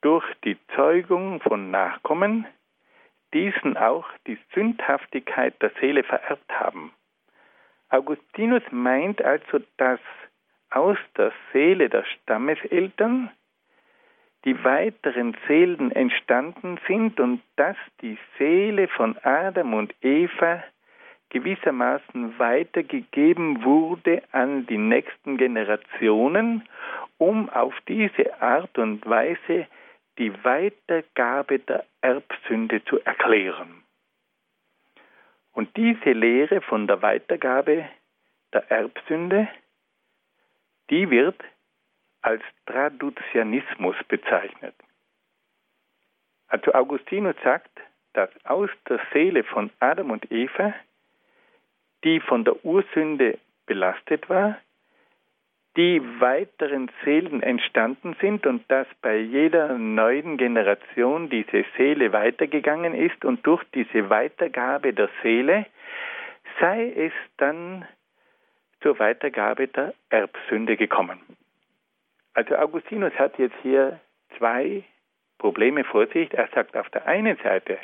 durch 0.00 0.24
die 0.44 0.56
Zeugung 0.74 1.40
von 1.40 1.70
Nachkommen 1.70 2.46
diesen 3.34 3.76
auch 3.76 4.08
die 4.26 4.38
Sündhaftigkeit 4.54 5.60
der 5.60 5.70
Seele 5.80 6.04
vererbt 6.04 6.50
haben. 6.50 6.92
Augustinus 7.88 8.62
meint 8.70 9.22
also, 9.22 9.60
dass 9.76 10.00
aus 10.70 10.98
der 11.16 11.32
Seele 11.52 11.88
der 11.88 12.04
Stammeseltern 12.04 13.30
die 14.44 14.62
weiteren 14.64 15.36
Seelen 15.48 15.90
entstanden 15.92 16.78
sind 16.86 17.18
und 17.18 17.42
dass 17.56 17.76
die 18.00 18.16
Seele 18.38 18.88
von 18.88 19.16
Adam 19.22 19.74
und 19.74 19.94
Eva 20.02 20.62
gewissermaßen 21.30 22.38
weitergegeben 22.38 23.64
wurde 23.64 24.22
an 24.32 24.66
die 24.66 24.78
nächsten 24.78 25.36
Generationen, 25.36 26.66
um 27.18 27.48
auf 27.50 27.74
diese 27.88 28.40
Art 28.40 28.78
und 28.78 29.04
Weise 29.06 29.66
die 30.18 30.32
Weitergabe 30.44 31.58
der 31.58 31.84
Erbsünde 32.00 32.84
zu 32.84 33.00
erklären. 33.00 33.82
Und 35.52 35.74
diese 35.76 36.12
Lehre 36.12 36.60
von 36.60 36.86
der 36.86 37.02
Weitergabe 37.02 37.88
der 38.52 38.70
Erbsünde, 38.70 39.48
die 40.90 41.10
wird 41.10 41.42
als 42.22 42.42
Traduzianismus 42.66 43.96
bezeichnet. 44.08 44.74
Also 46.48 46.72
Augustinus 46.72 47.36
sagt, 47.42 47.70
dass 48.12 48.30
aus 48.44 48.70
der 48.88 49.00
Seele 49.12 49.44
von 49.44 49.70
Adam 49.80 50.10
und 50.10 50.30
Eva, 50.30 50.74
die 52.04 52.20
von 52.20 52.44
der 52.44 52.64
Ursünde 52.64 53.38
belastet 53.66 54.28
war, 54.28 54.58
die 55.76 56.00
weiteren 56.20 56.90
Seelen 57.04 57.42
entstanden 57.42 58.16
sind 58.20 58.46
und 58.46 58.64
dass 58.70 58.86
bei 59.02 59.16
jeder 59.16 59.76
neuen 59.76 60.38
Generation 60.38 61.28
diese 61.28 61.64
Seele 61.76 62.12
weitergegangen 62.12 62.94
ist 62.94 63.24
und 63.24 63.46
durch 63.46 63.62
diese 63.74 64.08
Weitergabe 64.08 64.94
der 64.94 65.10
Seele 65.22 65.66
sei 66.58 66.92
es 66.96 67.12
dann 67.36 67.86
zur 68.80 68.98
Weitergabe 68.98 69.68
der 69.68 69.92
Erbsünde 70.08 70.76
gekommen. 70.76 71.20
Also 72.32 72.56
Augustinus 72.56 73.12
hat 73.14 73.38
jetzt 73.38 73.56
hier 73.62 74.00
zwei 74.38 74.84
Probleme 75.38 75.84
vor 75.84 76.06
sich. 76.06 76.32
Er 76.32 76.48
sagt, 76.54 76.76
auf 76.76 76.88
der 76.90 77.06
einen 77.06 77.36
Seite 77.38 77.78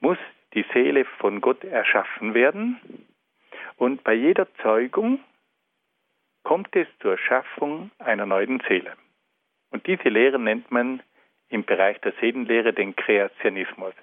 muss 0.00 0.18
die 0.54 0.64
Seele 0.72 1.04
von 1.04 1.40
Gott 1.40 1.64
erschaffen 1.64 2.34
werden 2.34 2.80
und 3.76 4.04
bei 4.04 4.14
jeder 4.14 4.46
Zeugung 4.62 5.20
kommt 6.42 6.74
es 6.76 6.86
zur 7.00 7.18
Schaffung 7.18 7.90
einer 7.98 8.26
neuen 8.26 8.60
Seele. 8.68 8.92
Und 9.70 9.86
diese 9.86 10.08
Lehre 10.08 10.38
nennt 10.38 10.70
man 10.70 11.02
im 11.48 11.64
Bereich 11.64 12.00
der 12.00 12.12
Seelenlehre 12.20 12.72
den 12.72 12.94
Kreationismus. 12.96 13.94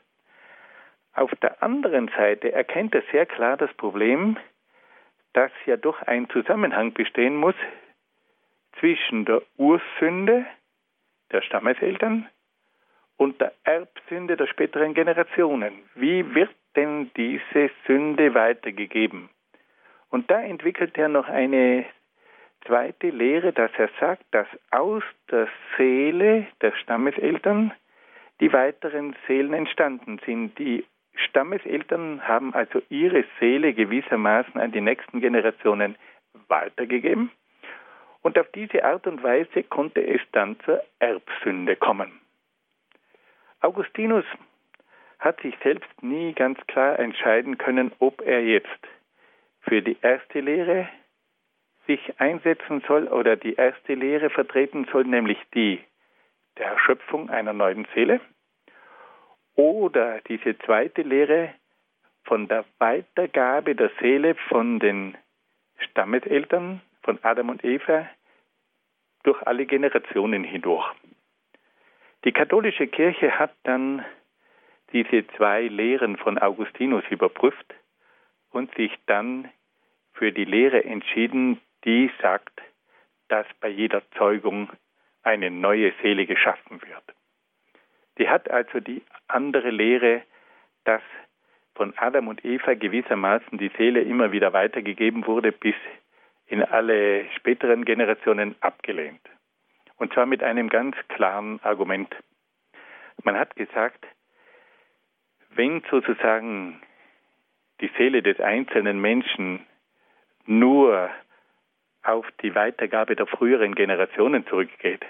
Auf 1.14 1.32
der 1.42 1.62
anderen 1.62 2.10
Seite 2.10 2.52
erkennt 2.52 2.96
er 2.96 3.04
sehr 3.12 3.26
klar 3.26 3.58
das 3.58 3.74
Problem, 3.76 4.38
dass 5.34 5.52
ja 5.66 5.78
doch 5.78 6.02
ein 6.02 6.30
Zusammenhang 6.30 6.94
bestehen 6.94 7.36
muss 7.36 7.56
zwischen 8.80 9.26
der 9.26 9.42
Ursünde 9.58 10.46
der 11.32 11.42
Stammeseltern 11.42 12.28
und 13.18 13.40
der 13.40 13.54
Erbsünde 13.64 14.38
der 14.38 14.48
späteren 14.48 14.94
Generationen. 14.94 15.74
Wie 15.96 16.34
wird 16.36 16.54
denn 16.76 17.12
diese 17.16 17.70
Sünde 17.86 18.34
weitergegeben? 18.34 19.30
Und 20.10 20.30
da 20.30 20.42
entwickelt 20.42 20.98
er 20.98 21.10
noch 21.10 21.28
eine 21.28 21.86
zweite 22.66 23.10
Lehre, 23.10 23.52
dass 23.54 23.72
er 23.78 23.90
sagt, 24.00 24.24
dass 24.32 24.48
aus 24.72 25.04
der 25.32 25.48
Seele 25.78 26.48
der 26.62 26.74
Stammeseltern 26.76 27.74
die 28.40 28.52
weiteren 28.52 29.16
Seelen 29.28 29.54
entstanden 29.54 30.20
sind. 30.26 30.58
Die 30.58 30.86
Stammeseltern 31.16 32.28
haben 32.28 32.54
also 32.54 32.82
ihre 32.90 33.24
Seele 33.40 33.74
gewissermaßen 33.74 34.60
an 34.60 34.72
die 34.72 34.82
nächsten 34.82 35.22
Generationen 35.22 35.96
weitergegeben. 36.48 37.32
Und 38.22 38.40
auf 38.40 38.48
diese 38.56 38.84
Art 38.84 39.06
und 39.06 39.22
Weise 39.22 39.64
konnte 39.64 40.06
es 40.06 40.22
dann 40.32 40.60
zur 40.62 40.82
Erbsünde 41.00 41.76
kommen. 41.76 42.23
Augustinus 43.64 44.26
hat 45.20 45.40
sich 45.42 45.56
selbst 45.64 46.04
nie 46.04 46.34
ganz 46.34 46.60
klar 46.68 47.00
entscheiden 47.00 47.58
können, 47.58 47.94
ob 48.00 48.22
er 48.22 48.44
jetzt 48.44 48.68
für 49.62 49.82
die 49.82 49.98
erste 50.02 50.42
Lehre 50.42 50.90
sich 51.88 52.20
einsetzen 52.20 52.84
soll 52.88 53.08
oder 53.08 53.38
die 53.38 53.56
erste 53.56 53.94
Lehre 53.94 54.30
vertreten 54.30 54.86
soll, 54.92 55.06
nämlich 55.06 55.38
die 55.54 55.82
der 56.58 56.68
Erschöpfung 56.68 57.30
einer 57.30 57.54
neuen 57.54 57.88
Seele, 57.96 58.20
oder 59.56 60.20
diese 60.28 60.58
zweite 60.60 61.02
Lehre 61.02 61.54
von 62.26 62.48
der 62.48 62.66
Weitergabe 62.80 63.76
der 63.76 63.92
Seele 64.00 64.36
von 64.50 64.80
den 64.80 65.18
Stammeseltern, 65.78 66.82
von 67.02 67.18
Adam 67.22 67.50
und 67.50 67.64
Eva, 67.64 68.08
durch 69.24 69.42
alle 69.48 69.66
Generationen 69.66 70.44
hindurch. 70.44 70.86
Die 72.24 72.32
katholische 72.32 72.88
Kirche 72.88 73.38
hat 73.38 73.54
dann 73.64 74.06
diese 74.94 75.28
zwei 75.36 75.64
Lehren 75.64 76.18
von 76.18 76.38
Augustinus 76.38 77.04
überprüft 77.10 77.74
und 78.52 78.74
sich 78.76 78.92
dann 79.08 79.50
für 80.14 80.32
die 80.32 80.46
Lehre 80.46 80.86
entschieden, 80.86 81.60
die 81.84 82.10
sagt, 82.22 82.62
dass 83.28 83.46
bei 83.60 83.68
jeder 83.68 84.02
Zeugung 84.12 84.70
eine 85.24 85.50
neue 85.50 85.92
Seele 86.02 86.26
geschaffen 86.26 86.82
wird. 86.82 87.04
Die 88.18 88.30
hat 88.30 88.50
also 88.50 88.80
die 88.80 89.02
andere 89.28 89.72
Lehre, 89.72 90.22
dass 90.86 91.02
von 91.76 91.94
Adam 91.98 92.28
und 92.28 92.46
Eva 92.46 92.76
gewissermaßen 92.76 93.58
die 93.58 93.72
Seele 93.78 94.02
immer 94.02 94.32
wieder 94.32 94.54
weitergegeben 94.54 95.26
wurde, 95.26 95.52
bis 95.52 95.76
in 96.46 96.64
alle 96.64 97.30
späteren 97.32 97.84
Generationen 97.84 98.56
abgelehnt. 98.62 99.22
Und 100.04 100.12
zwar 100.12 100.26
mit 100.26 100.44
einem 100.44 100.68
ganz 100.68 100.98
klaren 101.08 101.62
Argument. 101.64 102.14
Man 103.24 103.38
hat 103.38 103.56
gesagt, 103.56 104.06
wenn 105.52 105.82
sozusagen 105.90 106.82
die 107.80 107.90
Seele 107.98 108.22
des 108.22 108.38
einzelnen 108.42 109.00
Menschen 109.00 109.66
nur 110.46 111.10
auf 112.02 112.30
die 112.42 112.54
Weitergabe 112.54 113.16
der 113.16 113.28
früheren 113.28 113.76
Generationen 113.76 114.46
zurückgeht, 114.46 115.06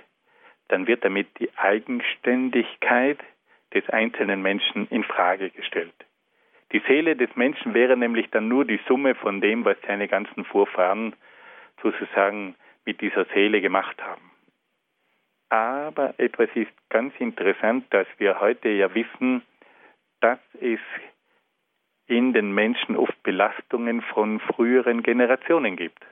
dann 0.68 0.86
wird 0.86 1.04
damit 1.04 1.40
die 1.40 1.50
Eigenständigkeit 1.58 3.18
des 3.74 3.90
einzelnen 3.90 4.44
Menschen 4.44 4.88
in 4.90 5.04
Frage 5.04 5.50
gestellt. 5.50 5.96
Die 6.72 6.84
Seele 6.88 7.16
des 7.16 7.36
Menschen 7.36 7.74
wäre 7.74 7.98
nämlich 7.98 8.30
dann 8.30 8.48
nur 8.48 8.64
die 8.64 8.80
Summe 8.88 9.16
von 9.16 9.42
dem, 9.42 9.66
was 9.66 9.78
seine 9.88 10.08
ganzen 10.08 10.46
Vorfahren 10.46 11.16
sozusagen 11.82 12.54
mit 12.86 13.02
dieser 13.02 13.26
Seele 13.34 13.60
gemacht 13.60 14.00
haben. 14.00 14.33
Aber 15.54 16.16
etwas 16.18 16.50
ist 16.56 16.72
ganz 16.90 17.14
interessant, 17.20 17.86
dass 17.92 18.08
wir 18.18 18.40
heute 18.40 18.70
ja 18.70 18.92
wissen, 18.96 19.44
dass 20.20 20.40
es 20.60 20.80
in 22.08 22.34
den 22.34 22.56
Menschen 22.56 22.96
oft 22.96 23.22
Belastungen 23.22 24.02
von 24.02 24.40
früheren 24.40 25.04
Generationen 25.04 25.76
gibt 25.76 26.04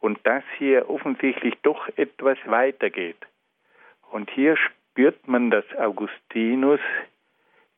und 0.00 0.18
dass 0.26 0.42
hier 0.58 0.90
offensichtlich 0.90 1.54
doch 1.62 1.86
etwas 1.96 2.36
weitergeht. 2.46 3.28
Und 4.10 4.28
hier 4.32 4.56
spürt 4.56 5.28
man, 5.28 5.52
dass 5.52 5.64
Augustinus 5.78 6.80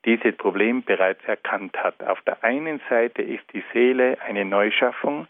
dieses 0.06 0.34
Problem 0.34 0.82
bereits 0.82 1.22
erkannt 1.26 1.76
hat. 1.76 2.02
Auf 2.02 2.22
der 2.22 2.42
einen 2.42 2.80
Seite 2.88 3.20
ist 3.20 3.44
die 3.52 3.64
Seele 3.74 4.16
eine 4.22 4.46
Neuschaffung, 4.46 5.28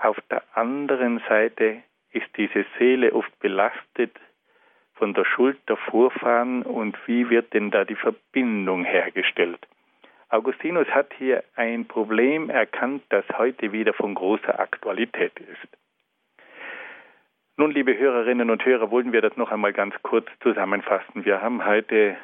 auf 0.00 0.20
der 0.30 0.44
anderen 0.54 1.20
Seite 1.28 1.82
ist 2.12 2.28
diese 2.36 2.64
Seele 2.78 3.12
oft 3.12 3.36
belastet 3.40 4.12
von 5.02 5.14
der 5.14 5.24
Schuld 5.24 5.58
der 5.68 5.76
Vorfahren 5.76 6.62
und 6.62 6.96
wie 7.06 7.28
wird 7.28 7.54
denn 7.54 7.72
da 7.72 7.84
die 7.84 7.96
Verbindung 7.96 8.84
hergestellt? 8.84 9.58
Augustinus 10.28 10.86
hat 10.90 11.12
hier 11.18 11.42
ein 11.56 11.86
Problem 11.86 12.50
erkannt, 12.50 13.02
das 13.08 13.24
heute 13.36 13.72
wieder 13.72 13.94
von 13.94 14.14
großer 14.14 14.60
Aktualität 14.60 15.32
ist. 15.40 15.76
Nun, 17.56 17.72
liebe 17.72 17.98
Hörerinnen 17.98 18.48
und 18.48 18.64
Hörer, 18.64 18.92
wollen 18.92 19.12
wir 19.12 19.20
das 19.20 19.36
noch 19.36 19.50
einmal 19.50 19.72
ganz 19.72 19.92
kurz 20.02 20.28
zusammenfassen. 20.40 21.24
Wir 21.24 21.42
haben 21.42 21.66
heute 21.66 22.16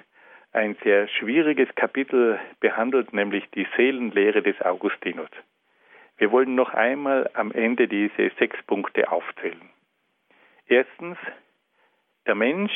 ein 0.52 0.76
sehr 0.84 1.08
schwieriges 1.08 1.74
Kapitel 1.74 2.38
behandelt, 2.60 3.12
nämlich 3.12 3.50
die 3.56 3.66
Seelenlehre 3.76 4.40
des 4.40 4.62
Augustinus. 4.62 5.30
Wir 6.16 6.30
wollen 6.30 6.54
noch 6.54 6.74
einmal 6.74 7.28
am 7.34 7.50
Ende 7.50 7.88
diese 7.88 8.30
sechs 8.38 8.62
Punkte 8.68 9.10
aufzählen. 9.10 9.68
Erstens, 10.68 11.18
der 12.28 12.34
Mensch 12.34 12.74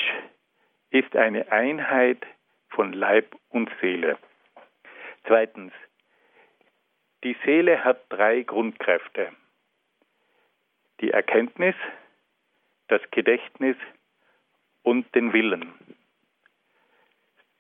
ist 0.91 1.15
eine 1.15 1.53
Einheit 1.53 2.27
von 2.71 2.95
Leib 2.95 3.37
und 3.51 3.71
Seele. 3.83 4.19
Zweitens, 5.27 5.75
die 7.23 7.37
Seele 7.45 7.85
hat 7.85 8.01
drei 8.09 8.43
Grundkräfte. 8.43 9.31
Die 11.03 11.11
Erkenntnis, 11.11 11.75
das 12.89 13.03
Gedächtnis 13.11 13.77
und 14.83 15.15
den 15.15 15.35
Willen. 15.35 15.75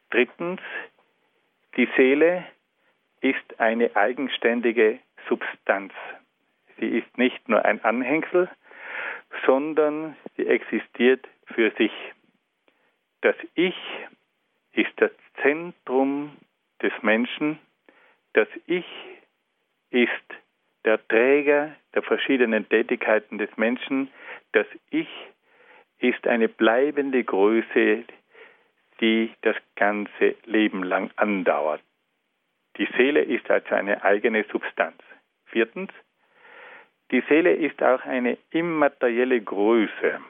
Drittens, 0.09 0.62
die 1.76 1.88
Seele 1.95 2.47
ist 3.20 3.61
eine 3.61 3.95
eigenständige 3.97 4.99
Substanz. 5.28 5.93
Sie 6.78 6.88
ist 6.88 7.18
nicht 7.18 7.49
nur 7.51 7.62
ein 7.66 7.84
Anhängsel, 7.84 8.49
sondern 9.45 10.16
sie 10.36 10.47
existiert 10.47 11.28
für 11.47 11.70
sich. 11.72 11.93
Das 13.20 13.36
Ich 13.55 13.76
ist 14.72 14.93
das 14.97 15.11
Zentrum 15.43 16.36
des 16.82 16.93
Menschen. 17.03 17.59
Das 18.32 18.49
Ich 18.66 18.86
ist 19.90 20.11
der 20.84 21.07
Träger 21.09 21.76
der 21.95 22.03
verschiedenen 22.03 22.68
Tätigkeiten 22.68 23.38
des 23.38 23.57
Menschen. 23.57 24.11
Das 24.53 24.66
Ich 24.90 25.09
ist 25.99 26.26
eine 26.26 26.49
bleibende 26.49 27.22
Größe, 27.22 28.05
die 29.01 29.32
das 29.43 29.57
ganze 29.76 30.34
Leben 30.45 30.82
lang 30.82 31.11
andauert. 31.16 31.82
Die 32.76 32.88
Seele 32.97 33.22
ist 33.22 33.51
also 33.51 33.74
eine 33.74 34.03
eigene 34.03 34.45
Substanz. 34.45 35.03
Viertens, 35.47 35.90
die 37.11 37.22
Seele 37.28 37.53
ist 37.53 37.82
auch 37.82 38.05
eine 38.05 38.38
immaterielle 38.51 39.40
Größe. 39.40 40.20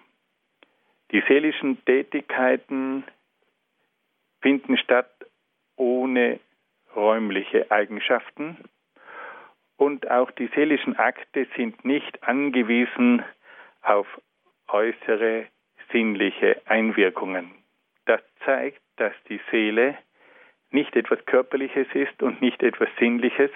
Die 1.12 1.22
seelischen 1.28 1.84
Tätigkeiten 1.84 3.04
finden 4.40 4.78
statt 4.78 5.12
ohne 5.76 6.40
räumliche 6.96 7.70
Eigenschaften 7.70 8.56
und 9.76 10.10
auch 10.10 10.30
die 10.30 10.48
seelischen 10.54 10.96
Akte 10.96 11.46
sind 11.56 11.84
nicht 11.84 12.22
angewiesen 12.22 13.22
auf 13.82 14.06
äußere 14.68 15.46
sinnliche 15.90 16.62
Einwirkungen. 16.66 17.50
Das 18.06 18.20
zeigt, 18.44 18.80
dass 18.96 19.12
die 19.28 19.40
Seele 19.50 19.98
nicht 20.70 20.96
etwas 20.96 21.24
Körperliches 21.26 21.88
ist 21.92 22.22
und 22.22 22.40
nicht 22.40 22.62
etwas 22.62 22.88
Sinnliches, 22.98 23.50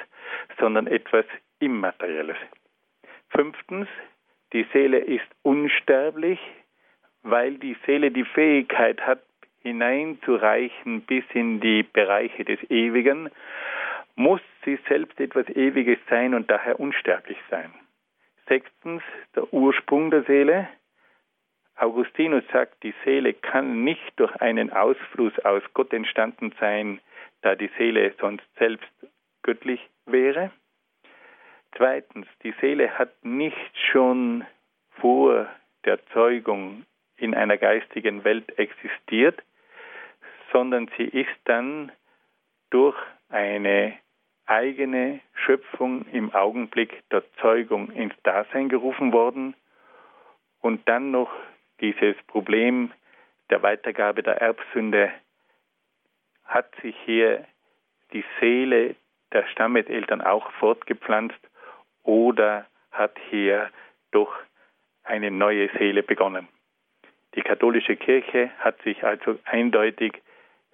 sondern 0.58 0.86
etwas 0.86 1.24
Immaterielles. 1.58 2.36
Fünftens, 3.30 3.88
die 4.52 4.66
Seele 4.72 4.98
ist 4.98 5.26
unsterblich, 5.42 6.38
weil 7.30 7.58
die 7.58 7.76
Seele 7.84 8.10
die 8.10 8.24
Fähigkeit 8.24 9.00
hat, 9.00 9.22
hineinzureichen 9.62 11.02
bis 11.02 11.24
in 11.34 11.60
die 11.60 11.82
Bereiche 11.82 12.44
des 12.44 12.62
Ewigen, 12.70 13.30
muss 14.14 14.40
sie 14.64 14.78
selbst 14.88 15.18
etwas 15.20 15.48
Ewiges 15.48 15.98
sein 16.08 16.34
und 16.34 16.50
daher 16.50 16.78
unsterblich 16.78 17.38
sein. 17.50 17.72
Sechstens, 18.48 19.02
der 19.34 19.52
Ursprung 19.52 20.10
der 20.10 20.22
Seele. 20.22 20.68
Augustinus 21.78 22.44
sagt, 22.52 22.82
die 22.84 22.94
Seele 23.04 23.34
kann 23.34 23.84
nicht 23.84 24.12
durch 24.16 24.34
einen 24.40 24.72
Ausfluss 24.72 25.38
aus 25.40 25.62
Gott 25.74 25.92
entstanden 25.92 26.54
sein, 26.60 27.00
da 27.42 27.54
die 27.54 27.70
Seele 27.76 28.14
sonst 28.20 28.46
selbst 28.56 28.88
göttlich 29.42 29.80
wäre. 30.06 30.52
Zweitens, 31.76 32.26
die 32.42 32.54
Seele 32.60 32.98
hat 32.98 33.12
nicht 33.24 33.78
schon 33.90 34.46
vor 35.00 35.46
der 35.84 35.98
Zeugung 36.06 36.86
in 37.16 37.34
einer 37.34 37.56
geistigen 37.56 38.24
Welt 38.24 38.58
existiert, 38.58 39.42
sondern 40.52 40.90
sie 40.96 41.04
ist 41.04 41.36
dann 41.44 41.92
durch 42.70 42.96
eine 43.28 43.94
eigene 44.46 45.20
Schöpfung 45.34 46.06
im 46.12 46.32
Augenblick 46.34 47.02
der 47.10 47.22
Zeugung 47.40 47.90
ins 47.90 48.14
Dasein 48.22 48.68
gerufen 48.68 49.12
worden 49.12 49.54
und 50.60 50.88
dann 50.88 51.10
noch 51.10 51.30
dieses 51.80 52.16
Problem 52.28 52.92
der 53.50 53.62
Weitergabe 53.62 54.22
der 54.22 54.40
Erbsünde 54.40 55.12
hat 56.44 56.74
sich 56.82 56.96
hier 57.04 57.44
die 58.12 58.24
Seele 58.40 58.96
der 59.32 59.46
Stammeseltern 59.48 60.20
auch 60.20 60.50
fortgepflanzt 60.52 61.38
oder 62.04 62.66
hat 62.92 63.16
hier 63.30 63.70
doch 64.12 64.32
eine 65.02 65.30
neue 65.30 65.68
Seele 65.78 66.02
begonnen. 66.02 66.48
Die 67.36 67.42
katholische 67.42 67.96
Kirche 67.96 68.50
hat 68.58 68.80
sich 68.82 69.04
also 69.04 69.38
eindeutig 69.44 70.22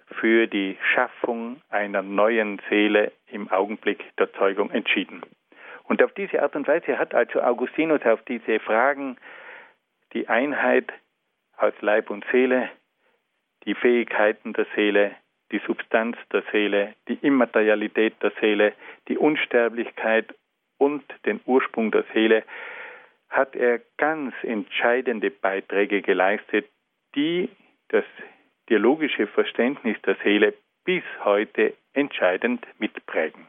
für 0.07 0.47
die 0.47 0.77
Schaffung 0.93 1.61
einer 1.69 2.01
neuen 2.01 2.61
Seele 2.69 3.11
im 3.27 3.51
Augenblick 3.51 4.15
der 4.17 4.31
Zeugung 4.33 4.71
entschieden. 4.71 5.21
Und 5.83 6.01
auf 6.01 6.13
diese 6.13 6.41
Art 6.41 6.55
und 6.55 6.67
Weise 6.67 6.97
hat 6.97 7.13
also 7.13 7.41
Augustinus 7.41 8.01
auf 8.05 8.21
diese 8.23 8.59
Fragen 8.59 9.17
die 10.13 10.29
Einheit 10.29 10.93
aus 11.57 11.73
Leib 11.81 12.09
und 12.09 12.25
Seele, 12.31 12.69
die 13.65 13.75
Fähigkeiten 13.75 14.53
der 14.53 14.65
Seele, 14.75 15.15
die 15.51 15.61
Substanz 15.67 16.17
der 16.31 16.43
Seele, 16.51 16.93
die 17.07 17.19
Immaterialität 17.21 18.15
der 18.23 18.31
Seele, 18.39 18.73
die 19.07 19.17
Unsterblichkeit 19.17 20.33
und 20.77 21.03
den 21.25 21.41
Ursprung 21.45 21.91
der 21.91 22.05
Seele, 22.13 22.43
hat 23.33 23.55
er 23.55 23.81
ganz 23.97 24.33
entscheidende 24.43 25.31
Beiträge 25.31 26.03
geleistet, 26.03 26.67
die 27.15 27.49
das 27.89 28.05
theologische 28.67 29.25
Verständnis 29.25 29.99
der 30.03 30.15
Seele 30.23 30.53
bis 30.85 31.03
heute 31.23 31.73
entscheidend 31.93 32.65
mitprägen. 32.77 33.47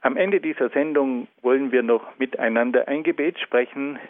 Am 0.00 0.16
Ende 0.16 0.40
dieser 0.40 0.70
Sendung 0.70 1.28
wollen 1.40 1.70
wir 1.70 1.84
noch 1.84 2.18
miteinander 2.18 2.88
ein 2.88 3.04
Gebet 3.04 3.38
sprechen 3.38 4.00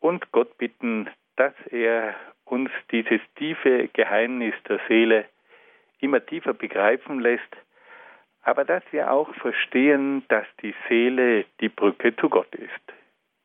und 0.00 0.32
Gott 0.32 0.56
bitten, 0.56 1.10
dass 1.36 1.52
er 1.70 2.14
uns 2.46 2.70
dieses 2.90 3.20
tiefe 3.36 3.88
Geheimnis 3.92 4.54
der 4.66 4.80
Seele 4.88 5.26
immer 6.00 6.24
tiefer 6.24 6.54
begreifen 6.54 7.20
lässt, 7.20 7.56
aber 8.42 8.64
dass 8.64 8.82
wir 8.90 9.10
auch 9.10 9.32
verstehen, 9.34 10.24
dass 10.28 10.46
die 10.62 10.74
Seele 10.88 11.44
die 11.60 11.68
Brücke 11.68 12.16
zu 12.16 12.30
Gott 12.30 12.52
ist. 12.54 13.01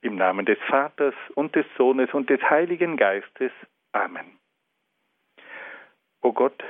Im 0.07 0.15
Namen 0.15 0.45
des 0.45 0.57
Vaters 0.69 1.13
und 1.35 1.53
des 1.53 1.65
Sohnes 1.77 2.13
und 2.13 2.29
des 2.29 2.41
Heiligen 2.41 2.95
Geistes. 2.95 3.51
Amen. 3.91 4.39
O 6.21 6.31
Gott, 6.31 6.63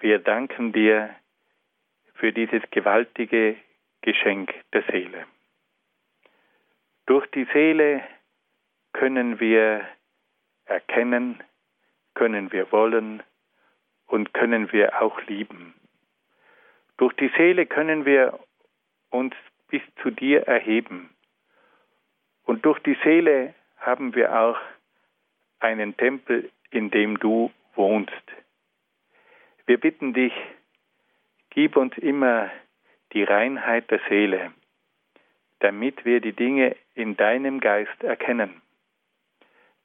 wir 0.00 0.18
danken 0.18 0.74
dir 0.74 1.16
für 2.16 2.30
dieses 2.30 2.60
gewaltige 2.70 3.56
Geschenk 4.02 4.54
der 4.74 4.82
Seele. 4.92 5.24
Durch 7.06 7.26
die 7.30 7.46
Seele 7.54 8.04
können 8.92 9.40
wir 9.40 9.88
erkennen, 10.66 11.42
können 12.12 12.52
wir 12.52 12.70
wollen 12.72 13.22
und 14.04 14.34
können 14.34 14.70
wir 14.70 15.00
auch 15.00 15.18
lieben. 15.22 15.72
Durch 16.98 17.14
die 17.14 17.32
Seele 17.38 17.64
können 17.64 18.04
wir 18.04 18.38
uns 19.08 19.34
bis 19.68 19.80
zu 20.02 20.10
dir 20.10 20.46
erheben. 20.46 21.08
Und 22.48 22.64
durch 22.64 22.78
die 22.78 22.96
Seele 23.04 23.52
haben 23.76 24.14
wir 24.14 24.34
auch 24.34 24.56
einen 25.60 25.94
Tempel, 25.98 26.50
in 26.70 26.90
dem 26.90 27.18
du 27.18 27.52
wohnst. 27.74 28.24
Wir 29.66 29.78
bitten 29.78 30.14
dich, 30.14 30.32
gib 31.50 31.76
uns 31.76 31.98
immer 31.98 32.50
die 33.12 33.22
Reinheit 33.22 33.90
der 33.90 34.00
Seele, 34.08 34.50
damit 35.58 36.06
wir 36.06 36.22
die 36.22 36.32
Dinge 36.32 36.74
in 36.94 37.18
deinem 37.18 37.60
Geist 37.60 38.02
erkennen, 38.02 38.62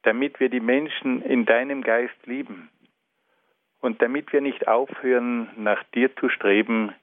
damit 0.04 0.40
wir 0.40 0.48
die 0.48 0.62
Menschen 0.62 1.22
in 1.22 1.46
deinem 1.46 1.82
Geist 1.82 2.26
lieben 2.26 2.70
und 3.82 4.02
damit 4.02 4.32
wir 4.32 4.40
nicht 4.40 4.70
aufhören, 4.70 5.50
nach 5.58 5.84
dir 5.94 6.16
zu 6.16 6.30
streben, 6.30 6.96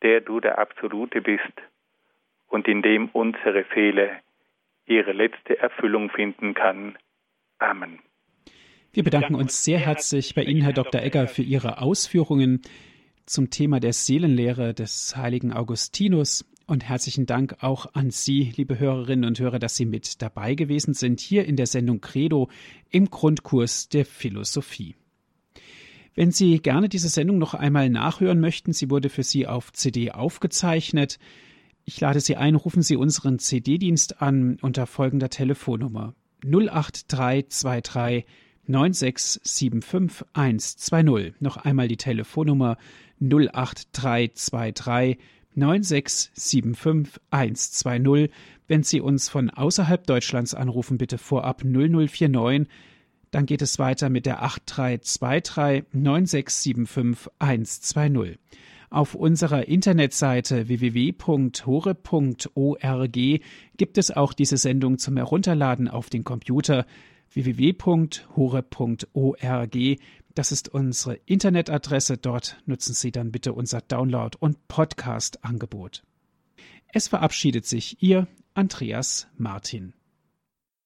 der 0.00 0.22
du 0.22 0.40
der 0.40 0.58
Absolute 0.58 1.20
bist 1.20 1.52
und 2.48 2.66
in 2.66 2.80
dem 2.80 3.10
unsere 3.12 3.66
Seele 3.74 4.22
ihre 4.86 5.12
letzte 5.12 5.58
Erfüllung 5.58 6.10
finden 6.10 6.54
kann. 6.54 6.96
Amen. 7.58 8.00
Wir 8.92 9.04
bedanken 9.04 9.36
uns 9.36 9.64
sehr 9.64 9.78
herzlich 9.78 10.34
bei 10.34 10.42
Ihnen, 10.42 10.62
Herr 10.62 10.72
Dr. 10.72 11.00
Egger, 11.00 11.28
für 11.28 11.42
Ihre 11.42 11.80
Ausführungen 11.80 12.62
zum 13.24 13.48
Thema 13.50 13.78
der 13.78 13.92
Seelenlehre 13.92 14.74
des 14.74 15.16
heiligen 15.16 15.52
Augustinus. 15.52 16.44
Und 16.66 16.88
herzlichen 16.88 17.26
Dank 17.26 17.56
auch 17.60 17.94
an 17.94 18.10
Sie, 18.10 18.52
liebe 18.56 18.78
Hörerinnen 18.78 19.24
und 19.24 19.38
Hörer, 19.38 19.58
dass 19.58 19.76
Sie 19.76 19.86
mit 19.86 20.22
dabei 20.22 20.54
gewesen 20.54 20.94
sind 20.94 21.20
hier 21.20 21.44
in 21.44 21.56
der 21.56 21.66
Sendung 21.66 22.00
Credo 22.00 22.48
im 22.90 23.10
Grundkurs 23.10 23.88
der 23.88 24.04
Philosophie. 24.04 24.96
Wenn 26.14 26.32
Sie 26.32 26.58
gerne 26.58 26.88
diese 26.88 27.08
Sendung 27.08 27.38
noch 27.38 27.54
einmal 27.54 27.88
nachhören 27.88 28.40
möchten, 28.40 28.72
sie 28.72 28.90
wurde 28.90 29.08
für 29.08 29.22
Sie 29.22 29.46
auf 29.46 29.72
CD 29.72 30.10
aufgezeichnet. 30.10 31.18
Ich 31.92 31.98
lade 31.98 32.20
Sie 32.20 32.36
ein, 32.36 32.54
rufen 32.54 32.82
Sie 32.82 32.94
unseren 32.94 33.40
CD-Dienst 33.40 34.22
an 34.22 34.58
unter 34.62 34.86
folgender 34.86 35.28
Telefonnummer 35.28 36.14
08323 36.44 38.26
9675120. 38.68 41.32
Noch 41.40 41.56
einmal 41.56 41.88
die 41.88 41.96
Telefonnummer 41.96 42.76
08323 43.20 45.18
9675120. 45.56 48.30
Wenn 48.68 48.84
Sie 48.84 49.00
uns 49.00 49.28
von 49.28 49.50
außerhalb 49.50 50.06
Deutschlands 50.06 50.54
anrufen, 50.54 50.96
bitte 50.96 51.18
vorab 51.18 51.64
0049. 51.64 52.68
Dann 53.32 53.46
geht 53.46 53.62
es 53.62 53.80
weiter 53.80 54.10
mit 54.10 54.26
der 54.26 54.44
8323 54.44 55.86
9675120. 55.92 58.38
Auf 58.90 59.14
unserer 59.14 59.68
Internetseite 59.68 60.66
www.hore.org 60.66 61.14
gibt 63.76 63.98
es 63.98 64.10
auch 64.10 64.32
diese 64.32 64.56
Sendung 64.56 64.98
zum 64.98 65.16
Herunterladen 65.16 65.86
auf 65.86 66.10
den 66.10 66.24
Computer 66.24 66.84
www.hore.org. 67.32 68.16
Das 70.34 70.50
ist 70.50 70.68
unsere 70.68 71.14
Internetadresse. 71.26 72.16
Dort 72.16 72.60
nutzen 72.66 72.94
Sie 72.94 73.12
dann 73.12 73.30
bitte 73.30 73.52
unser 73.52 73.80
Download- 73.80 74.36
und 74.40 74.66
Podcast-Angebot. 74.66 76.02
Es 76.88 77.06
verabschiedet 77.06 77.66
sich 77.66 78.02
Ihr 78.02 78.26
Andreas 78.54 79.28
Martin. 79.36 79.92